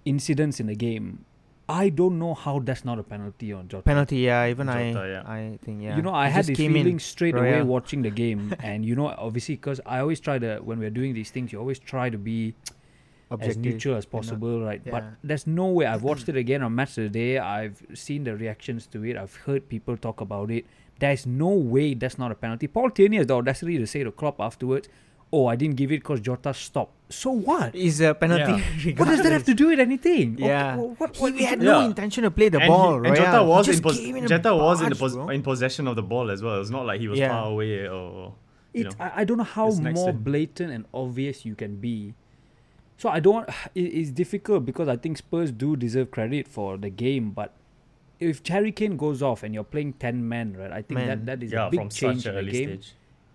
incidents 0.05 0.61
in 0.61 0.67
the 0.67 0.75
game. 0.77 1.25
I 1.69 1.89
don't 1.89 2.19
know 2.19 2.35
how 2.35 2.59
that's 2.59 2.85
not 2.85 2.99
a 2.99 3.03
penalty 3.03 3.53
on 3.53 3.69
Jota. 3.69 3.83
Penalty, 3.85 4.19
yeah. 4.19 4.47
Even 4.47 4.67
Jota, 4.67 4.79
I, 4.79 5.07
yeah. 5.09 5.23
I 5.27 5.59
think, 5.65 5.83
yeah. 5.83 5.97
You 5.97 6.03
know, 6.03 6.13
I 6.13 6.27
He 6.27 6.33
had 6.35 6.45
this 6.45 6.57
came 6.57 6.77
in, 6.77 6.83
feeling 6.83 6.99
straight 6.99 7.35
away 7.35 7.63
watching 7.63 8.03
the 8.03 8.11
game, 8.11 8.55
and 8.61 8.85
you 8.85 8.95
know, 8.95 9.07
obviously, 9.09 9.55
because 9.57 9.81
I 9.87 10.01
always 10.01 10.21
try 10.21 10.39
to 10.39 10.59
when 10.59 10.79
we're 10.79 10.91
doing 10.91 11.15
these 11.15 11.31
things, 11.31 11.53
you 11.53 11.59
always 11.59 11.79
try 11.79 12.11
to 12.11 12.19
be 12.19 12.55
as 13.41 13.57
neutral 13.57 13.97
as 13.97 14.05
you 14.05 14.09
know. 14.13 14.19
possible, 14.19 14.61
right? 14.63 14.83
But 14.85 15.05
there's 15.25 15.47
no 15.47 15.67
way. 15.69 15.87
I've 15.87 16.03
watched 16.03 16.29
it 16.29 16.37
again 16.37 16.63
on 16.63 16.75
Match 16.75 16.99
of 16.99 17.05
the 17.05 17.09
Day. 17.11 17.39
I've 17.39 17.83
seen 17.95 18.25
the 18.25 18.37
reactions 18.37 18.87
to 18.89 19.05
it. 19.05 19.17
I've 19.17 19.35
heard 19.47 19.69
people 19.69 19.97
talk 19.97 20.21
about 20.21 20.51
it. 20.51 20.67
There's 20.99 21.27
no 21.27 21.49
way 21.49 21.95
that's 21.95 22.19
not 22.19 22.31
a 22.31 22.35
penalty. 22.35 22.67
Paul 22.69 22.91
Tierney 22.91 23.17
has 23.17 23.27
the 23.27 23.35
audacity 23.35 23.79
to 23.79 23.87
say 23.87 24.05
to 24.05 24.13
Klopp 24.13 24.41
afterwards, 24.41 24.89
"Oh, 25.33 25.47
I 25.47 25.57
didn't 25.57 25.77
give 25.77 25.91
it 25.91 26.01
because 26.01 26.21
Jota 26.21 26.53
stopped." 26.55 26.93
So 27.11 27.31
what? 27.33 27.75
Is 27.75 28.01
a 28.01 28.15
penalty. 28.15 28.63
Yeah. 28.85 28.95
What 28.99 29.07
does 29.09 29.23
that 29.23 29.33
have 29.33 29.45
to 29.45 29.55
do 29.55 29.69
with 29.69 29.81
anything? 29.81 30.35
Okay, 30.35 30.47
Yeah. 30.47 30.77
well, 30.77 30.95
what, 30.99 31.17
He 31.17 31.23
what, 31.23 31.35
had 31.35 31.63
Yeah. 31.63 31.73
no 31.73 31.81
intention 31.87 32.23
to 32.25 32.31
play 32.31 32.49
the 32.51 32.59
and 32.61 32.69
ball, 32.69 32.91
he, 33.03 33.09
and 33.09 33.19
Royal. 33.19 33.33
Jota 33.33 33.43
was 33.45 33.69
in, 33.69 33.81
pos- 33.83 33.99
in 33.99 34.17
and 34.17 34.29
Jota 34.29 34.55
was 34.55 34.81
in 34.83 34.91
the 34.91 34.97
pos- 34.97 35.17
in 35.35 35.43
possession 35.43 35.89
of 35.89 35.97
the 35.97 36.03
ball 36.03 36.31
as 36.31 36.43
well. 36.43 36.61
It's 36.61 36.71
not 36.71 36.87
like 36.87 37.01
he 37.01 37.09
was 37.09 37.19
Yeah. 37.19 37.31
far 37.31 37.47
away 37.51 37.89
or 37.89 38.35
you 38.73 38.83
it, 38.83 38.85
know. 38.87 39.05
I, 39.05 39.13
I 39.23 39.25
don't 39.25 39.39
know 39.39 39.45
how 39.45 39.69
more 39.71 40.07
to- 40.07 40.13
blatant 40.13 40.71
and 40.73 40.85
obvious 40.95 41.45
you 41.45 41.55
can 41.55 41.77
be. 41.77 42.15
So 42.99 43.09
I 43.09 43.21
don't. 43.21 43.49
It, 43.75 43.81
it's 43.81 44.11
difficult 44.11 44.65
because 44.65 44.89
I 44.89 44.97
think 44.97 45.19
Spurs 45.19 45.51
do 45.51 45.77
deserve 45.77 46.11
credit 46.11 46.49
for 46.49 46.77
the 46.77 46.91
game, 46.91 47.31
but 47.31 47.53
if 48.21 48.47
Harry 48.47 48.71
Kane 48.73 48.97
goes 48.97 49.23
off 49.23 49.43
and 49.43 49.53
you're 49.55 49.65
playing 49.65 49.95
ten 49.95 50.29
men, 50.29 50.57
right? 50.57 50.71
I 50.73 50.83
think 50.83 50.93
Man. 51.01 51.09
that 51.09 51.27
that 51.27 51.43
is 51.43 51.53
yeah, 51.53 51.67
a 51.67 51.71
big 51.71 51.91
change 51.91 52.23
such 52.23 52.27
in 52.27 52.35
the 52.35 52.39
early 52.41 52.53
game. 52.53 52.69
stage. 52.81 52.93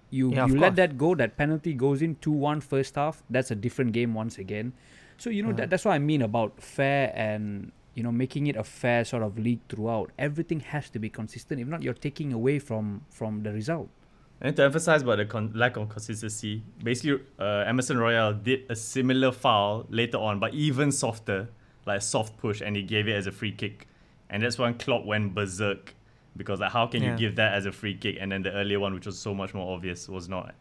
You 0.10 0.32
Yeah, 0.32 0.46
you 0.48 0.54
let 0.58 0.70
course. 0.70 0.76
that 0.78 0.98
go. 0.98 1.16
That 1.16 1.36
penalty 1.38 1.74
goes 1.74 2.02
in 2.02 2.16
two 2.16 2.32
one 2.32 2.62
first 2.62 2.96
half. 2.96 3.24
That's 3.30 3.52
a 3.52 3.56
different 3.56 3.92
game 3.92 4.14
once 4.14 4.38
again. 4.38 4.72
So 5.18 5.30
you 5.30 5.42
know 5.44 5.50
Uh-huh. 5.50 5.58
that, 5.58 5.70
that's 5.72 5.84
what 5.86 5.94
I 5.94 6.00
mean 6.00 6.22
about 6.22 6.62
fair 6.62 7.12
and 7.16 7.72
you 7.96 8.04
know 8.04 8.12
making 8.12 8.48
it 8.48 8.56
a 8.56 8.64
fair 8.64 9.04
sort 9.04 9.24
of 9.24 9.38
league 9.38 9.60
throughout. 9.68 10.12
Everything 10.18 10.62
has 10.62 10.90
to 10.92 11.00
be 11.00 11.10
consistent. 11.10 11.60
If 11.60 11.68
not, 11.68 11.82
you're 11.84 11.94
taking 12.08 12.32
away 12.32 12.60
from 12.60 13.02
from 13.10 13.44
the 13.44 13.52
result. 13.52 13.90
And 14.40 14.56
to 14.56 14.64
emphasize 14.64 15.02
about 15.02 15.18
the 15.18 15.26
con- 15.26 15.52
lack 15.56 15.78
of 15.78 15.90
consistency, 15.90 16.62
basically, 16.84 17.24
uh, 17.40 17.64
Emerson 17.66 17.98
Royal 17.98 18.34
did 18.34 18.70
a 18.70 18.76
similar 18.76 19.32
foul 19.32 19.86
later 19.90 20.18
on, 20.18 20.40
but 20.40 20.54
even 20.54 20.92
softer, 20.92 21.50
like 21.88 21.98
a 22.00 22.02
soft 22.02 22.38
push, 22.38 22.62
and 22.62 22.76
he 22.76 22.84
gave 22.84 23.08
it 23.08 23.14
as 23.14 23.26
a 23.26 23.32
free 23.32 23.52
kick. 23.52 23.88
And 24.30 24.44
that's 24.44 24.60
when 24.60 24.76
Klopp 24.76 25.06
went 25.06 25.34
berserk 25.34 25.96
because 26.36 26.60
like, 26.60 26.72
how 26.72 26.86
can 26.86 27.02
Yeah. 27.02 27.14
you 27.14 27.18
give 27.18 27.36
that 27.38 27.54
as 27.56 27.66
a 27.66 27.72
free 27.72 27.96
kick, 27.96 28.18
and 28.20 28.32
then 28.32 28.44
the 28.44 28.52
earlier 28.52 28.80
one, 28.80 28.94
which 28.94 29.08
was 29.08 29.18
so 29.18 29.34
much 29.34 29.56
more 29.56 29.74
obvious, 29.74 30.08
was 30.08 30.30
not. 30.30 30.54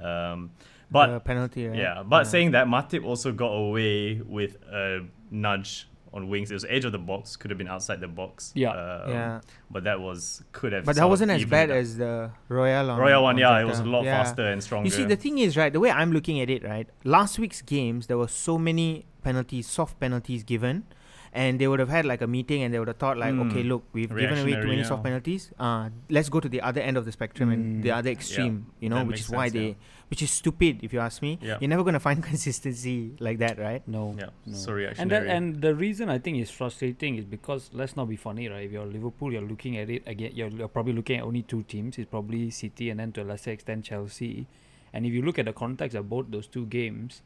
Um, 0.00 0.50
but 0.90 1.10
Uh, 1.10 1.18
penalty, 1.20 1.68
right? 1.68 1.78
yeah, 1.78 2.02
but 2.02 2.24
saying 2.26 2.50
that, 2.52 2.66
Matip 2.66 3.04
also 3.04 3.30
got 3.30 3.50
away 3.52 4.20
with 4.22 4.56
a 4.72 5.06
nudge 5.30 5.86
on 6.12 6.28
wings. 6.28 6.50
It 6.50 6.54
was 6.54 6.64
edge 6.68 6.84
of 6.84 6.92
the 6.92 6.98
box, 6.98 7.36
could 7.36 7.50
have 7.50 7.58
been 7.58 7.68
outside 7.68 8.00
the 8.00 8.08
box. 8.08 8.52
Yeah. 8.54 8.70
Um, 8.70 9.10
Yeah. 9.10 9.40
But 9.70 9.84
that 9.84 10.00
was 10.00 10.42
could 10.52 10.72
have. 10.72 10.84
But 10.84 10.96
that 10.96 11.08
wasn't 11.08 11.30
as 11.30 11.44
bad 11.44 11.70
up. 11.70 11.76
as 11.76 11.96
the 11.96 12.30
Royal 12.48 12.90
on 12.90 12.98
Royal 12.98 13.22
one. 13.22 13.34
on 13.36 13.38
Yeah, 13.38 13.60
it 13.60 13.64
was 13.64 13.78
a 13.80 13.84
lot 13.84 14.04
Yeah. 14.04 14.22
faster 14.22 14.46
and 14.46 14.62
stronger. 14.62 14.86
You 14.86 14.90
see, 14.90 15.04
the 15.04 15.16
thing 15.16 15.38
is, 15.38 15.56
right, 15.56 15.72
the 15.72 15.80
way 15.80 15.90
I'm 15.90 16.12
looking 16.12 16.40
at 16.40 16.50
it, 16.50 16.64
right, 16.64 16.88
last 17.04 17.38
week's 17.38 17.62
games, 17.62 18.06
there 18.08 18.18
were 18.18 18.28
so 18.28 18.58
many 18.58 19.06
penalties, 19.22 19.68
soft 19.68 20.00
penalties 20.00 20.42
given. 20.42 20.84
And 21.32 21.60
they 21.60 21.68
would 21.68 21.78
have 21.78 21.88
had 21.88 22.04
like 22.06 22.22
a 22.22 22.26
meeting 22.26 22.62
and 22.62 22.74
they 22.74 22.80
would 22.80 22.88
have 22.88 22.96
thought, 22.96 23.16
like, 23.16 23.32
Mm. 23.32 23.50
okay, 23.50 23.62
look, 23.62 23.84
we've 23.92 24.08
given 24.08 24.24
away 24.24 24.34
too 24.38 24.44
Reactionary, 24.46 24.66
many 24.76 24.84
soft 24.84 25.04
penalties. 25.04 25.52
Uh, 25.60 25.88
let's 26.08 26.28
go 26.28 26.40
to 26.40 26.48
the 26.48 26.60
other 26.60 26.80
end 26.80 26.96
of 26.96 27.04
the 27.04 27.12
spectrum 27.12 27.50
and 27.50 27.84
the 27.84 27.90
Mm. 27.90 27.98
other 27.98 28.10
extreme, 28.10 28.66
you 28.80 28.88
know, 28.88 28.96
that 28.96 29.06
which 29.06 29.18
makes 29.18 29.26
is 29.26 29.30
why 29.30 29.44
sense, 29.46 29.52
they, 29.52 29.68
yeah. 29.68 29.74
which 30.10 30.22
is 30.22 30.30
stupid, 30.32 30.80
if 30.82 30.92
you 30.92 30.98
ask 30.98 31.22
me. 31.22 31.38
Yeah. 31.40 31.58
You're 31.60 31.68
never 31.70 31.84
going 31.84 31.94
to 31.94 32.00
find 32.00 32.20
consistency 32.32 33.12
like 33.20 33.38
that, 33.38 33.60
right? 33.60 33.86
No. 33.86 34.16
Yeah, 34.18 34.30
no. 34.44 34.56
so 34.56 34.74
And 34.98 35.08
that, 35.12 35.26
and 35.28 35.62
the 35.62 35.72
reason 35.72 36.08
I 36.08 36.18
think 36.18 36.38
is 36.38 36.50
frustrating 36.50 37.14
is 37.16 37.24
because 37.24 37.70
let's 37.72 37.96
not 37.96 38.08
be 38.08 38.16
funny, 38.16 38.48
right? 38.48 38.64
If 38.66 38.72
you're 38.72 38.86
Liverpool, 38.86 39.32
you're 39.32 39.42
looking 39.42 39.76
at 39.76 39.88
it 39.88 40.02
again. 40.08 40.32
You're, 40.34 40.48
you're 40.48 40.66
probably 40.68 40.94
looking 40.94 41.18
at 41.18 41.22
only 41.24 41.42
two 41.42 41.62
teams. 41.62 41.96
It's 41.96 42.10
probably 42.10 42.50
City 42.50 42.90
and 42.90 42.98
then 42.98 43.12
to 43.12 43.22
a 43.22 43.24
lesser 43.24 43.52
extent 43.52 43.84
Chelsea. 43.84 44.48
And 44.92 45.06
if 45.06 45.12
you 45.12 45.22
look 45.22 45.38
at 45.38 45.44
the 45.44 45.52
context 45.52 45.94
of 45.96 46.08
both 46.10 46.26
those 46.30 46.48
two 46.48 46.66
games, 46.66 47.22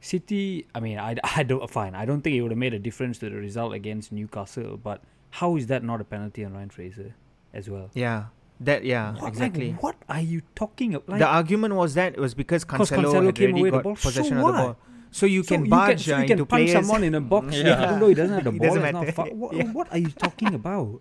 City. 0.00 0.66
I 0.74 0.80
mean, 0.80 0.98
I, 0.98 1.16
I 1.36 1.42
don't 1.42 1.68
fine. 1.70 1.94
I 1.94 2.04
don't 2.04 2.20
think 2.22 2.36
it 2.36 2.42
would 2.42 2.50
have 2.50 2.58
made 2.58 2.74
a 2.74 2.78
difference 2.78 3.18
to 3.18 3.30
the 3.30 3.36
result 3.36 3.72
against 3.74 4.12
Newcastle. 4.12 4.76
But 4.76 5.02
how 5.30 5.56
is 5.56 5.66
that 5.68 5.82
not 5.82 6.00
a 6.00 6.04
penalty 6.04 6.44
on 6.44 6.54
Ryan 6.54 6.70
Fraser 6.70 7.14
as 7.52 7.68
well? 7.68 7.90
Yeah. 7.94 8.26
That, 8.60 8.84
yeah, 8.84 9.12
What- 9.12 9.22
like, 9.22 9.28
exactly. 9.32 9.70
what 9.80 9.94
are 10.08 10.20
you 10.20 10.42
talking 10.56 10.94
about? 10.94 11.08
Like, 11.08 11.18
the 11.20 11.26
argument 11.28 11.74
was 11.76 11.94
that 11.94 12.14
it 12.14 12.18
was 12.20 12.34
because 12.34 12.64
Cancelo, 12.64 13.04
Cancelo 13.04 13.26
had 13.26 13.34
came 13.36 13.50
already 13.50 13.60
away 13.60 13.70
the 13.70 13.76
got 13.76 13.82
ball. 13.84 13.96
So 13.96 14.08
possession 14.08 14.36
of 14.38 14.46
the 14.46 14.52
ball. 14.52 14.76
So 15.12 15.26
you 15.26 15.42
So 15.44 15.54
can 15.54 15.68
barge 15.70 16.04
so 16.06 16.16
uh, 16.16 16.18
you 16.18 16.24
can 16.24 16.32
into 16.32 16.44
punch 16.46 16.66
players. 16.66 16.72
someone 16.86 17.04
in 17.04 17.14
a 17.14 17.20
box, 17.20 17.54
Yeah. 17.56 17.84
even 17.86 18.00
though 18.00 18.08
he 18.08 18.14
doesn't 18.14 18.34
have 18.34 18.44
the 18.44 18.50
ball. 18.50 18.66
doesn't 18.66 18.82
It's 18.84 18.92
not 18.92 19.00
matter. 19.06 19.12
fou- 19.30 19.34
what, 19.36 19.54
Yeah. 19.56 19.72
what 19.72 19.92
are 19.92 19.98
you 19.98 20.08
talking 20.10 20.54
about? 20.54 21.00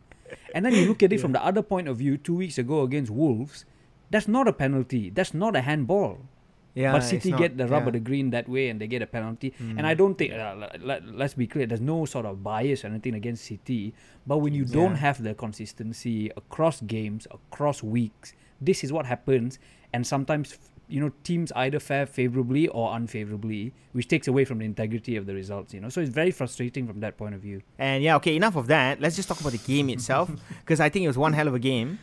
And 0.53 0.65
then 0.65 0.73
you 0.73 0.85
look 0.85 1.01
at 1.01 1.11
it 1.11 1.19
from 1.19 1.31
the 1.31 1.43
other 1.43 1.61
point 1.63 1.87
of 1.87 1.97
view. 1.97 2.15
Two 2.17 2.35
weeks 2.35 2.57
ago 2.59 2.83
against 2.83 3.09
Wolves, 3.11 3.65
that's 4.11 4.27
not 4.27 4.47
a 4.47 4.53
penalty. 4.53 5.09
That's 5.09 5.33
not 5.33 5.55
a 5.55 5.61
handball. 5.61 6.19
Yeah, 6.81 6.91
but 6.93 7.01
City 7.11 7.31
not- 7.31 7.39
get 7.43 7.57
the 7.61 7.67
rub 7.73 7.83
yeah. 7.83 7.87
of 7.89 7.93
the 7.97 7.99
green 8.09 8.29
that 8.35 8.47
way, 8.55 8.69
and 8.69 8.79
they 8.81 8.87
get 8.95 9.01
a 9.01 9.07
penalty. 9.17 9.49
And 9.59 9.79
Mm. 9.79 9.91
I 9.91 9.93
don't 10.01 10.15
think. 10.19 10.31
Uh, 10.33 10.67
let, 10.89 10.99
let's 11.21 11.33
be 11.43 11.47
clear. 11.53 11.65
There's 11.65 11.81
no 11.95 12.05
sort 12.05 12.25
of 12.25 12.43
bias 12.43 12.83
or 12.83 12.87
anything 12.93 13.15
against 13.21 13.41
City. 13.45 13.93
But 14.29 14.37
when 14.43 14.53
you 14.59 14.65
don't 14.79 14.95
have 14.95 15.17
the 15.27 15.33
consistency 15.33 16.29
across 16.41 16.81
games, 16.81 17.27
across 17.31 17.81
weeks, 17.83 18.33
this 18.61 18.83
is 18.83 18.89
what 18.93 19.05
happens. 19.05 19.59
And 19.93 20.05
sometimes, 20.05 20.57
you 20.87 20.99
know, 21.01 21.11
teams 21.23 21.51
either 21.55 21.79
fare 21.79 22.05
favorably 22.05 22.67
or 22.69 22.93
unfavorably, 22.95 23.73
which 23.93 24.07
takes 24.07 24.27
away 24.27 24.43
from 24.45 24.59
the 24.59 24.65
integrity 24.65 25.15
of 25.15 25.25
the 25.25 25.33
results. 25.33 25.73
You 25.73 25.79
know, 25.81 25.89
so 25.89 26.01
it's 26.01 26.09
very 26.23 26.31
frustrating 26.31 26.87
from 26.87 26.99
that 27.01 27.17
point 27.17 27.35
of 27.35 27.41
view. 27.41 27.61
And 27.79 28.03
yeah, 28.03 28.15
okay, 28.17 28.35
enough 28.35 28.55
of 28.55 28.67
that. 28.67 28.99
Let's 29.01 29.15
just 29.15 29.27
talk 29.29 29.39
about 29.41 29.53
the 29.53 29.63
game 29.73 29.89
itself 29.89 30.29
because 30.61 30.79
I 30.79 30.89
think 30.89 31.03
it 31.05 31.07
was 31.07 31.17
one 31.17 31.33
hell 31.33 31.47
of 31.47 31.55
a 31.55 31.59
game. 31.59 31.99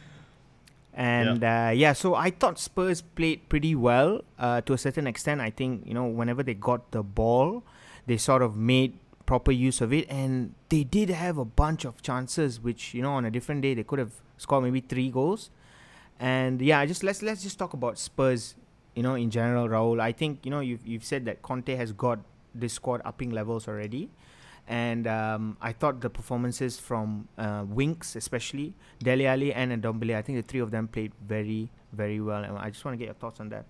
And 0.95 1.43
yeah. 1.43 1.69
Uh, 1.69 1.71
yeah, 1.71 1.93
so 1.93 2.15
I 2.15 2.31
thought 2.31 2.59
Spurs 2.59 3.03
played 3.03 3.49
pretty 3.49 3.75
well 3.75 4.23
uh, 4.39 4.61
to 4.63 4.75
a 4.75 4.79
certain 4.79 5.07
extent. 5.07 5.41
I 5.41 5.51
think 5.51 5.87
you 5.87 5.95
know 5.95 6.07
whenever 6.07 6.43
they 6.43 6.55
got 6.55 6.93
the 6.93 7.03
ball, 7.03 7.65
they 8.07 8.17
sort 8.17 8.43
of 8.43 8.57
made 8.57 8.95
proper 9.27 9.51
use 9.51 9.81
of 9.81 9.93
it, 9.93 10.09
and 10.09 10.55
they 10.69 10.85
did 10.85 11.09
have 11.11 11.37
a 11.37 11.45
bunch 11.45 11.85
of 11.85 12.01
chances. 12.03 12.61
Which 12.61 12.95
you 12.95 13.03
know 13.03 13.13
on 13.13 13.25
a 13.25 13.31
different 13.31 13.63
day 13.63 13.75
they 13.75 13.83
could 13.83 13.99
have 13.99 14.13
scored 14.37 14.63
maybe 14.63 14.81
three 14.81 15.11
goals. 15.11 15.51
And 16.21 16.63
yeah, 16.63 16.87
just 16.87 17.03
let's 17.03 17.23
let's 17.23 17.43
just 17.43 17.59
talk 17.59 17.73
about 17.73 17.99
Spurs. 17.99 18.55
You 18.95 19.03
know, 19.03 19.17
in 19.17 19.31
general, 19.31 19.69
Rahul. 19.69 20.01
I 20.01 20.13
think 20.13 20.45
you 20.45 20.51
know 20.53 20.61
you've 20.61 20.87
you've 20.87 21.05
said 21.05 21.25
that 21.25 21.43
Conte 21.43 21.75
has 21.75 21.91
got 21.91 22.21
this 22.55 22.73
squad 22.75 23.03
upping 23.05 23.31
levels 23.31 23.67
already 23.67 24.11
and 24.67 25.07
um, 25.07 25.57
I 25.61 25.73
thought 25.73 26.01
the 26.01 26.11
performances 26.11 26.79
from 26.79 27.29
uh, 27.37 27.65
Winks, 27.69 28.17
especially 28.17 28.75
Dele 29.01 29.27
Alli 29.27 29.53
and 29.53 29.83
Ndombele, 29.83 30.17
I 30.17 30.23
think 30.23 30.39
the 30.39 30.51
three 30.51 30.61
of 30.61 30.71
them 30.71 30.89
played 30.89 31.13
very, 31.27 31.71
very 31.93 32.21
well. 32.21 32.43
And 32.43 32.57
I 32.57 32.71
just 32.71 32.85
want 32.85 32.95
to 32.95 32.99
get 32.99 33.07
your 33.07 33.15
thoughts 33.15 33.41
on 33.41 33.51
that. 33.51 33.67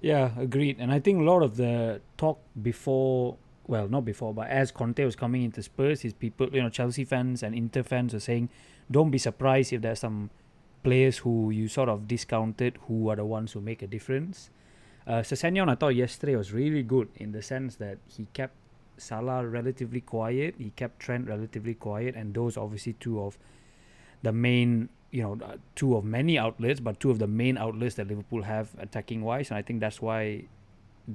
Yeah, 0.00 0.32
agreed. 0.36 0.78
And 0.80 0.90
I 0.90 0.98
think 0.98 1.20
a 1.20 1.22
lot 1.22 1.42
of 1.42 1.56
the 1.56 2.00
talk 2.16 2.40
before, 2.60 3.36
well, 3.68 3.88
not 3.88 4.04
before, 4.04 4.34
but 4.34 4.48
as 4.48 4.72
Conte 4.72 5.04
was 5.04 5.14
coming 5.14 5.44
into 5.44 5.62
Spurs, 5.62 6.00
his 6.00 6.12
people, 6.12 6.48
you 6.52 6.60
know, 6.60 6.70
Chelsea 6.70 7.04
fans 7.04 7.44
and 7.44 7.54
Inter 7.54 7.84
fans 7.84 8.12
were 8.12 8.20
saying, 8.20 8.48
don't 8.90 9.10
be 9.10 9.18
surprised 9.18 9.72
if 9.72 9.82
there's 9.82 10.00
some 10.00 10.30
players 10.82 11.18
who 11.18 11.50
you 11.50 11.68
sort 11.68 11.88
of 11.88 12.08
discounted 12.08 12.78
who 12.88 13.08
are 13.08 13.16
the 13.16 13.24
ones 13.24 13.52
who 13.52 13.60
make 13.60 13.80
a 13.80 13.86
difference. 13.86 14.50
Uh, 15.06 15.20
Sessegnon, 15.20 15.68
I 15.68 15.76
thought 15.76 15.94
yesterday 15.94 16.34
was 16.34 16.52
really 16.52 16.82
good 16.82 17.08
in 17.14 17.30
the 17.30 17.42
sense 17.42 17.76
that 17.76 17.98
he 18.08 18.26
kept 18.32 18.54
Salah 19.02 19.46
relatively 19.46 20.00
quiet, 20.00 20.54
he 20.58 20.70
kept 20.70 21.00
Trent 21.00 21.26
relatively 21.26 21.74
quiet, 21.74 22.14
and 22.14 22.34
those 22.34 22.56
obviously 22.56 22.94
two 22.94 23.20
of 23.20 23.38
the 24.22 24.32
main, 24.32 24.88
you 25.10 25.22
know, 25.22 25.38
two 25.74 25.96
of 25.96 26.04
many 26.04 26.38
outlets, 26.38 26.80
but 26.80 27.00
two 27.00 27.10
of 27.10 27.18
the 27.18 27.26
main 27.26 27.58
outlets 27.58 27.96
that 27.96 28.08
Liverpool 28.08 28.42
have 28.42 28.70
attacking 28.78 29.22
wise, 29.22 29.50
and 29.50 29.58
I 29.58 29.62
think 29.62 29.80
that's 29.80 30.00
why 30.00 30.44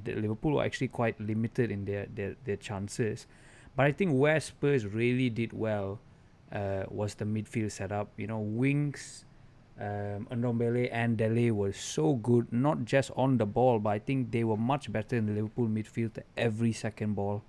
Liverpool 0.06 0.54
were 0.54 0.64
actually 0.64 0.90
quite 0.90 1.20
limited 1.20 1.72
in 1.72 1.86
their 1.86 2.08
their, 2.14 2.36
their 2.44 2.58
chances. 2.58 3.28
But 3.76 3.86
I 3.86 3.92
think 3.92 4.12
where 4.14 4.40
Spurs 4.40 4.86
really 4.86 5.30
did 5.30 5.54
well 5.54 6.00
uh, 6.52 6.84
was 6.90 7.16
the 7.16 7.26
midfield 7.26 7.72
setup. 7.72 8.10
You 8.18 8.28
know, 8.28 8.40
Winks, 8.40 9.26
um, 9.80 10.28
Ndombele 10.32 10.90
and 10.92 11.18
Dele 11.18 11.52
were 11.52 11.72
so 11.72 12.16
good, 12.16 12.52
not 12.52 12.86
just 12.86 13.12
on 13.16 13.38
the 13.38 13.46
ball, 13.46 13.80
but 13.80 13.90
I 13.92 14.00
think 14.00 14.32
they 14.32 14.44
were 14.44 14.58
much 14.58 14.92
better 14.92 15.16
in 15.16 15.28
the 15.28 15.34
Liverpool 15.34 15.68
midfield 15.68 16.18
every 16.36 16.74
second 16.74 17.14
ball. 17.14 17.44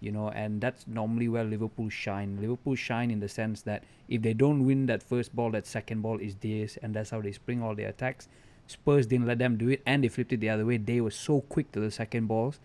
You 0.00 0.12
know, 0.12 0.28
and 0.28 0.60
that's 0.60 0.86
normally 0.86 1.28
where 1.28 1.44
Liverpool 1.44 1.88
shine. 1.88 2.38
Liverpool 2.40 2.74
shine 2.74 3.10
in 3.10 3.20
the 3.20 3.28
sense 3.28 3.62
that 3.62 3.82
if 4.08 4.22
they 4.22 4.34
don't 4.34 4.64
win 4.64 4.86
that 4.86 5.02
first 5.02 5.34
ball, 5.34 5.50
that 5.52 5.66
second 5.66 6.02
ball 6.02 6.18
is 6.18 6.34
theirs, 6.36 6.78
and 6.82 6.94
that's 6.94 7.10
how 7.10 7.20
they 7.20 7.32
spring 7.32 7.62
all 7.62 7.74
their 7.74 7.88
attacks. 7.88 8.28
Spurs 8.66 9.06
didn't 9.06 9.26
let 9.26 9.38
them 9.38 9.56
do 9.56 9.68
it, 9.68 9.82
and 9.86 10.04
they 10.04 10.08
flipped 10.08 10.32
it 10.32 10.40
the 10.40 10.50
other 10.50 10.66
way. 10.66 10.76
They 10.76 11.00
were 11.00 11.10
so 11.10 11.40
quick 11.40 11.72
to 11.72 11.80
the 11.80 11.90
second 11.90 12.26
balls, 12.26 12.60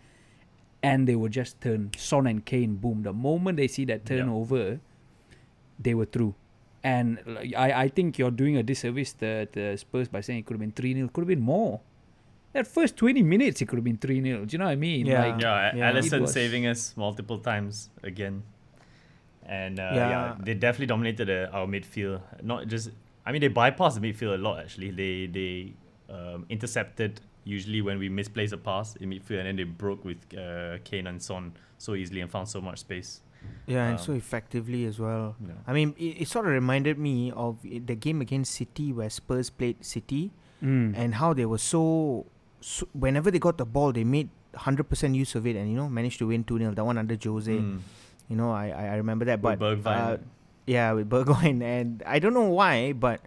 and 0.82 1.08
they 1.08 1.14
would 1.14 1.32
just 1.32 1.60
turn. 1.60 1.90
Son 1.96 2.26
and 2.26 2.44
Kane, 2.44 2.76
boom. 2.76 3.02
The 3.02 3.12
moment 3.12 3.56
they 3.56 3.68
see 3.68 3.84
that 3.86 4.04
turnover, 4.04 4.80
they 5.78 5.94
were 5.94 6.06
through. 6.06 6.34
And 6.84 7.20
I, 7.56 7.84
I 7.84 7.88
think 7.88 8.18
you're 8.18 8.32
doing 8.32 8.56
a 8.56 8.62
disservice 8.62 9.12
to 9.14 9.76
Spurs 9.78 10.08
by 10.08 10.20
saying 10.20 10.40
it 10.40 10.46
could 10.46 10.54
have 10.54 10.60
been 10.60 10.72
3 10.72 10.94
0. 10.94 11.08
Could 11.08 11.22
have 11.22 11.28
been 11.28 11.40
more. 11.40 11.80
That 12.52 12.66
first 12.66 12.96
20 12.96 13.22
minutes, 13.22 13.62
it 13.62 13.66
could 13.68 13.76
have 13.76 13.84
been 13.84 13.96
3 13.98 14.22
0. 14.22 14.44
Do 14.44 14.52
you 14.54 14.58
know 14.58 14.66
what 14.66 14.70
I 14.72 14.76
mean? 14.76 15.06
Yeah. 15.06 15.24
Like, 15.26 15.40
yeah, 15.40 15.74
Yeah. 15.74 15.92
Alisson 15.92 16.28
saving 16.28 16.66
us 16.66 16.94
multiple 16.96 17.38
times 17.38 17.88
again. 18.02 18.42
and 19.46 19.80
uh, 19.80 19.90
Yeah. 19.94 20.08
yeah. 20.10 20.36
they 20.38 20.54
definitely 20.54 20.86
dominated 20.86 21.28
uh, 21.30 21.50
our 21.56 21.66
midfield. 21.66 22.20
Not 22.42 22.68
just, 22.68 22.90
I 23.26 23.32
mean, 23.32 23.40
they 23.40 23.48
bypassed 23.48 24.00
the 24.00 24.12
midfield 24.12 24.34
a 24.34 24.38
lot. 24.38 24.60
Actually, 24.60 24.90
they 24.90 25.26
they 25.26 25.72
um, 26.14 26.46
intercepted 26.48 27.20
usually 27.44 27.80
when 27.82 27.98
we 27.98 28.08
misplaced 28.08 28.52
a 28.52 28.56
pass 28.58 28.94
in 28.96 29.10
midfield, 29.10 29.38
and 29.40 29.46
then 29.48 29.56
they 29.56 29.64
broke 29.64 30.04
with 30.04 30.18
uh, 30.38 30.78
Kane 30.84 31.06
and 31.08 31.20
Son 31.20 31.52
so 31.78 31.94
easily 31.94 32.20
and 32.20 32.30
found 32.30 32.48
so 32.48 32.60
much 32.60 32.78
space. 32.80 33.20
Yeah, 33.66 33.86
and 33.90 33.98
Um, 33.98 34.04
so 34.04 34.12
effectively 34.12 34.84
as 34.86 35.00
well. 35.00 35.34
Yeah. 35.44 35.54
I 35.66 35.72
mean, 35.72 35.94
it, 35.98 36.22
it 36.22 36.28
sort 36.28 36.46
of 36.46 36.52
reminded 36.52 36.96
me 36.98 37.32
of 37.34 37.58
the 37.62 37.96
game 37.96 38.20
against 38.20 38.54
City 38.54 38.92
where 38.92 39.10
Spurs 39.10 39.50
played 39.50 39.84
City 39.84 40.30
Mm. 40.62 40.94
and 40.96 41.14
how 41.18 41.34
they 41.34 41.44
were 41.44 41.58
so, 41.58 42.26
so 42.62 42.88
whenever 42.92 43.30
they 43.30 43.38
got 43.38 43.58
the 43.58 43.66
ball, 43.66 43.92
they 43.92 44.04
made 44.04 44.30
100% 44.54 45.14
use 45.14 45.34
of 45.34 45.46
it 45.46 45.56
and, 45.56 45.68
you 45.68 45.76
know, 45.76 45.88
managed 45.88 46.18
to 46.20 46.28
win 46.28 46.44
2 46.44 46.58
0. 46.58 46.72
That 46.72 46.84
one 46.84 46.96
under 46.96 47.18
Jose. 47.22 47.52
Mm. 47.52 47.80
You 48.28 48.36
know, 48.36 48.50
I, 48.50 48.70
I 48.70 48.94
remember 48.96 49.26
that. 49.26 49.42
With 49.42 49.58
But 49.82 49.90
uh, 49.90 50.16
yeah, 50.66 50.92
with 50.92 51.10
Bergwijn, 51.10 51.62
and 51.76 52.02
I 52.06 52.18
don't 52.18 52.32
know 52.32 52.48
why, 52.48 52.92
but 52.92 53.20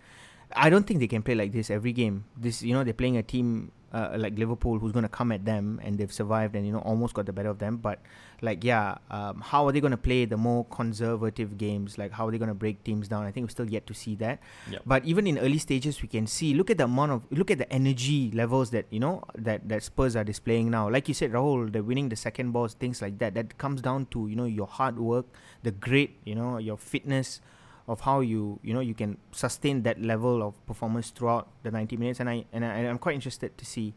I 0.56 0.70
don't 0.70 0.88
think 0.88 1.00
they 1.00 1.08
can 1.08 1.22
play 1.22 1.36
like 1.36 1.51
this 1.51 1.70
every 1.70 1.92
game. 1.92 2.25
This, 2.38 2.63
you 2.63 2.74
know, 2.74 2.84
they're 2.84 2.94
playing 2.94 3.18
a 3.18 3.24
team 3.24 3.72
uh, 3.96 4.18
like 4.18 4.38
Liverpool 4.38 4.78
who's 4.78 4.92
going 4.92 5.04
to 5.04 5.10
come 5.10 5.32
at 5.32 5.46
them, 5.46 5.80
and 5.84 5.98
they've 5.98 6.12
survived 6.12 6.56
and 6.56 6.68
you 6.68 6.74
know 6.74 6.80
almost 6.80 7.14
got 7.14 7.25
the 7.25 7.32
better 7.32 7.50
of 7.50 7.60
them. 7.60 7.78
But 7.78 8.00
like, 8.42 8.64
yeah, 8.64 8.98
um, 9.10 9.40
how 9.40 9.66
are 9.66 9.72
they 9.72 9.80
going 9.80 9.92
to 9.92 9.98
play 9.98 10.25
the 10.25 10.36
more 10.36 10.66
conservative 10.66 11.58
games? 11.58 11.98
Like, 11.98 12.12
how 12.12 12.28
are 12.28 12.32
they 12.32 12.38
going 12.38 12.50
to 12.50 12.56
break 12.56 12.84
teams 12.84 13.08
down? 13.08 13.25
I 13.25 13.32
think 13.32 13.46
we're 13.46 13.52
still 13.52 13.70
yet 13.70 13.88
to 13.88 13.94
see 13.94 14.16
that. 14.16 14.40
Yep. 14.70 14.82
But 14.86 15.06
even 15.06 15.28
in 15.28 15.38
early 15.38 15.58
stages, 15.58 16.02
we 16.02 16.10
can 16.10 16.28
see. 16.28 16.54
Look 16.54 16.70
at 16.70 16.78
the 16.78 16.84
amount 16.84 17.14
of, 17.14 17.24
look 17.32 17.50
at 17.50 17.58
the 17.58 17.72
energy 17.72 18.32
levels 18.32 18.72
that 18.72 18.86
you 18.90 19.00
know 19.00 19.24
that 19.36 19.70
that 19.70 19.84
Spurs 19.84 20.18
are 20.18 20.25
displaying 20.25 20.70
now. 20.70 20.90
Like 20.90 21.08
you 21.08 21.14
said, 21.14 21.32
Rahul, 21.32 21.72
they're 21.72 21.84
winning 21.84 22.10
the 22.10 22.18
second 22.18 22.52
balls, 22.52 22.74
things 22.74 23.02
like 23.02 23.18
that. 23.20 23.34
That 23.34 23.58
comes 23.58 23.82
down 23.82 24.08
to 24.12 24.28
you 24.28 24.36
know 24.36 24.46
your 24.46 24.68
hard 24.68 25.00
work, 25.00 25.25
the 25.64 25.72
grit, 25.72 26.12
you 26.25 26.36
know 26.36 26.58
your 26.58 26.78
fitness, 26.78 27.40
of 27.88 28.01
how 28.01 28.20
you 28.20 28.60
you 28.63 28.74
know 28.74 28.80
you 28.80 28.94
can 28.94 29.18
sustain 29.32 29.84
that 29.84 30.01
level 30.01 30.42
of 30.42 30.65
performance 30.65 31.12
throughout 31.12 31.48
the 31.63 31.72
90 31.72 31.98
minutes. 31.98 32.20
And 32.20 32.30
I 32.30 32.46
and, 32.51 32.65
I, 32.65 32.70
and 32.80 32.88
I'm 32.88 32.98
quite 32.98 33.15
interested 33.15 33.58
to 33.58 33.65
see 33.65 33.94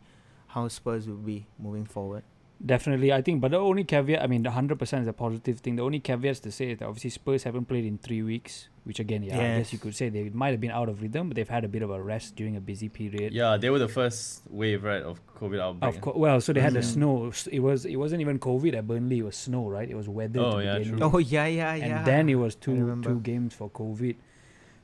how 0.48 0.68
Spurs 0.68 1.06
will 1.06 1.16
be 1.16 1.46
moving 1.58 1.84
forward. 1.84 2.24
Definitely, 2.64 3.12
I 3.12 3.22
think. 3.22 3.40
But 3.40 3.52
the 3.52 3.58
only 3.58 3.84
caveat, 3.84 4.20
I 4.20 4.26
mean, 4.26 4.42
the 4.42 4.50
hundred 4.50 4.78
percent 4.80 5.02
is 5.02 5.08
a 5.08 5.12
positive 5.12 5.60
thing. 5.60 5.76
The 5.76 5.82
only 5.82 6.00
caveat 6.00 6.36
to 6.42 6.50
say 6.50 6.72
is 6.72 6.78
that 6.78 6.86
obviously 6.86 7.10
Spurs 7.10 7.44
haven't 7.44 7.66
played 7.66 7.84
in 7.84 7.98
three 7.98 8.20
weeks, 8.22 8.68
which 8.82 8.98
again, 8.98 9.22
yeah, 9.22 9.36
I 9.36 9.58
guess 9.58 9.72
you 9.72 9.78
could 9.78 9.94
say 9.94 10.08
they 10.08 10.28
might 10.30 10.50
have 10.50 10.60
been 10.60 10.72
out 10.72 10.88
of 10.88 11.00
rhythm, 11.00 11.28
but 11.28 11.36
they've 11.36 11.48
had 11.48 11.64
a 11.64 11.68
bit 11.68 11.82
of 11.82 11.90
a 11.90 12.02
rest 12.02 12.34
during 12.34 12.56
a 12.56 12.60
busy 12.60 12.88
period. 12.88 13.32
Yeah, 13.32 13.56
they 13.58 13.70
were 13.70 13.78
the 13.78 13.86
first 13.86 14.42
wave, 14.50 14.82
right, 14.82 15.02
of 15.02 15.20
COVID 15.36 15.60
outbreak. 15.60 15.94
Of 15.94 16.00
course, 16.00 16.16
well, 16.16 16.40
so 16.40 16.52
they 16.52 16.60
had 16.60 16.72
the 16.72 16.80
Mhm. 16.80 16.84
snow. 16.94 17.32
It 17.52 17.60
was 17.60 17.84
it 17.84 17.96
wasn't 17.96 18.22
even 18.22 18.40
COVID 18.40 18.74
at 18.74 18.88
Burnley. 18.88 19.18
It 19.20 19.24
was 19.24 19.36
snow, 19.36 19.68
right? 19.68 19.88
It 19.88 19.96
was 19.96 20.08
weather. 20.08 20.40
Oh, 20.40 20.58
to 20.58 20.64
yeah, 20.64 20.78
begin 20.78 20.96
true. 20.98 21.10
Oh 21.14 21.18
yeah, 21.18 21.46
yeah, 21.46 21.74
yeah. 21.76 21.84
and 21.98 22.06
then 22.06 22.28
it 22.28 22.34
was 22.34 22.56
two 22.56 23.00
two 23.02 23.20
games 23.20 23.54
for 23.54 23.70
COVID. 23.70 24.16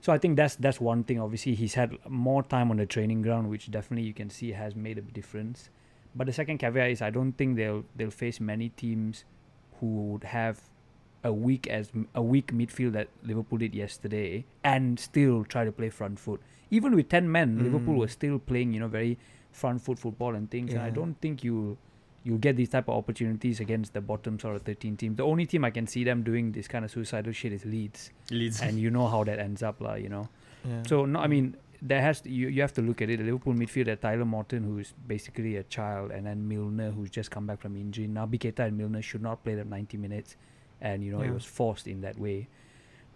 So 0.01 0.13
I 0.13 0.19
think 0.19 0.37
that's 0.37 0.55
that's 0.55 0.81
one 0.81 1.03
thing. 1.03 1.19
Obviously, 1.19 1.57
he's 1.57 1.75
had 1.75 1.99
more 2.09 2.45
time 2.45 2.71
on 2.71 2.77
the 2.77 2.87
training 2.87 3.23
ground, 3.23 3.51
which 3.51 3.69
definitely 3.71 4.07
you 4.07 4.15
can 4.15 4.31
see 4.31 4.53
has 4.53 4.77
made 4.77 4.97
a 4.99 5.03
difference. 5.03 5.71
But 6.15 6.27
the 6.27 6.33
second 6.33 6.59
caveat 6.59 6.91
is 6.91 7.03
I 7.03 7.11
don't 7.11 7.33
think 7.33 7.57
they'll 7.57 7.85
they'll 7.97 8.11
face 8.11 8.41
many 8.41 8.69
teams 8.71 9.25
who 9.81 9.87
would 10.13 10.25
have 10.25 10.61
a 11.25 11.33
weak 11.33 11.67
as 11.67 11.91
a 12.15 12.23
weak 12.23 12.53
midfield 12.53 12.93
that 12.93 13.09
Liverpool 13.23 13.59
did 13.59 13.75
yesterday 13.75 14.45
and 14.63 15.01
still 15.01 15.45
try 15.45 15.65
to 15.65 15.73
play 15.73 15.89
front 15.91 16.19
foot. 16.21 16.41
Even 16.71 16.95
with 16.95 17.09
ten 17.09 17.31
men, 17.31 17.59
Liverpool 17.63 17.95
Mm. 17.95 17.99
was 17.99 18.13
still 18.13 18.39
playing 18.39 18.73
you 18.75 18.81
know 18.81 18.89
very 18.89 19.19
front 19.53 19.81
foot 19.81 19.99
football 19.99 20.35
and 20.35 20.51
things. 20.51 20.73
And 20.73 20.83
I 20.83 20.91
don't 20.91 21.15
think 21.21 21.43
you 21.43 21.79
you'll 22.25 22.39
get 22.39 22.57
these 22.57 22.71
type 22.71 22.89
of 22.89 22.95
opportunities 22.97 23.61
against 23.61 23.93
the 23.93 24.01
bottom 24.01 24.39
sort 24.39 24.57
of 24.57 24.63
13 24.63 24.97
teams. 24.97 25.17
The 25.17 25.25
only 25.25 25.45
team 25.47 25.63
I 25.65 25.71
can 25.71 25.87
see 25.87 26.05
them 26.05 26.23
doing 26.23 26.53
this 26.53 26.67
kind 26.67 26.83
of 26.85 26.91
suicidal 26.91 27.33
shit 27.33 27.53
is 27.53 27.65
Leeds, 27.67 28.13
Leeds. 28.31 28.63
and 28.63 28.79
you 28.81 28.91
know 28.91 29.09
how 29.09 29.25
that 29.25 29.39
ends 29.39 29.63
up, 29.63 29.81
lah. 29.81 29.95
You 29.95 30.09
know. 30.09 30.29
Yeah. 30.65 30.83
So 30.87 31.05
no, 31.05 31.21
I 31.21 31.27
mean 31.27 31.57
there 31.83 32.01
has 32.01 32.21
to, 32.23 32.31
you 32.31 32.49
you 32.49 32.61
have 32.63 32.73
to 32.75 32.83
look 32.83 33.01
at 33.03 33.11
it. 33.11 33.19
The 33.19 33.25
Liverpool 33.25 33.55
midfield, 33.55 33.89
at 33.89 34.01
Tyler 34.03 34.25
Morton, 34.25 34.65
who's 34.65 34.93
basically 35.07 35.57
a 35.57 35.63
child, 35.65 36.11
and 36.11 36.27
then 36.27 36.47
Milner, 36.49 36.91
who's 36.91 37.11
just 37.11 37.31
come 37.31 37.47
back 37.47 37.61
from 37.61 37.77
injury. 37.77 38.07
Now 38.07 38.27
Keita 38.27 38.61
and 38.67 38.77
Milner 38.79 39.03
should 39.03 39.23
not 39.23 39.43
play 39.45 39.55
the 39.55 39.65
90 39.65 39.97
minutes, 39.97 40.37
and 40.81 41.03
you 41.05 41.13
know 41.13 41.23
Yeah. 41.23 41.29
it 41.31 41.35
was 41.35 41.45
forced 41.45 41.87
in 41.87 42.01
that 42.03 42.19
way. 42.19 42.49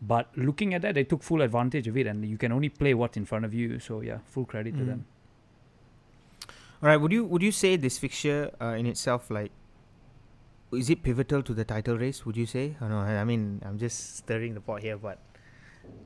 But 0.00 0.30
looking 0.36 0.74
at 0.74 0.82
that, 0.82 0.94
they 0.94 1.04
took 1.04 1.22
full 1.22 1.42
advantage 1.42 1.88
of 1.88 1.96
it, 1.96 2.06
and 2.06 2.24
you 2.24 2.38
can 2.38 2.52
only 2.52 2.68
play 2.68 2.94
what's 2.94 3.16
in 3.16 3.24
front 3.24 3.44
of 3.44 3.52
you. 3.54 3.78
So 3.80 4.00
yeah, 4.00 4.18
full 4.26 4.44
credit 4.44 4.76
to 4.76 4.82
Mm. 4.84 4.86
them. 4.86 5.06
All 6.82 6.88
right. 6.88 6.96
Would 6.96 7.12
you 7.12 7.24
would 7.24 7.42
you 7.42 7.50
say 7.52 7.76
this 7.76 7.98
fixture 7.98 8.50
uh, 8.60 8.74
in 8.78 8.86
itself 8.86 9.30
like 9.30 9.50
is 10.70 10.90
it 10.90 11.02
pivotal 11.02 11.42
to 11.42 11.54
the 11.54 11.64
title 11.64 11.96
race? 11.98 12.24
Would 12.26 12.36
you 12.36 12.46
say? 12.46 12.76
I 12.80 12.88
know. 12.88 12.98
I 12.98 13.16
I 13.20 13.24
mean, 13.24 13.60
I'm 13.64 13.78
just 13.78 14.16
stirring 14.18 14.54
the 14.54 14.60
pot 14.60 14.82
here, 14.82 14.96
but 14.96 15.18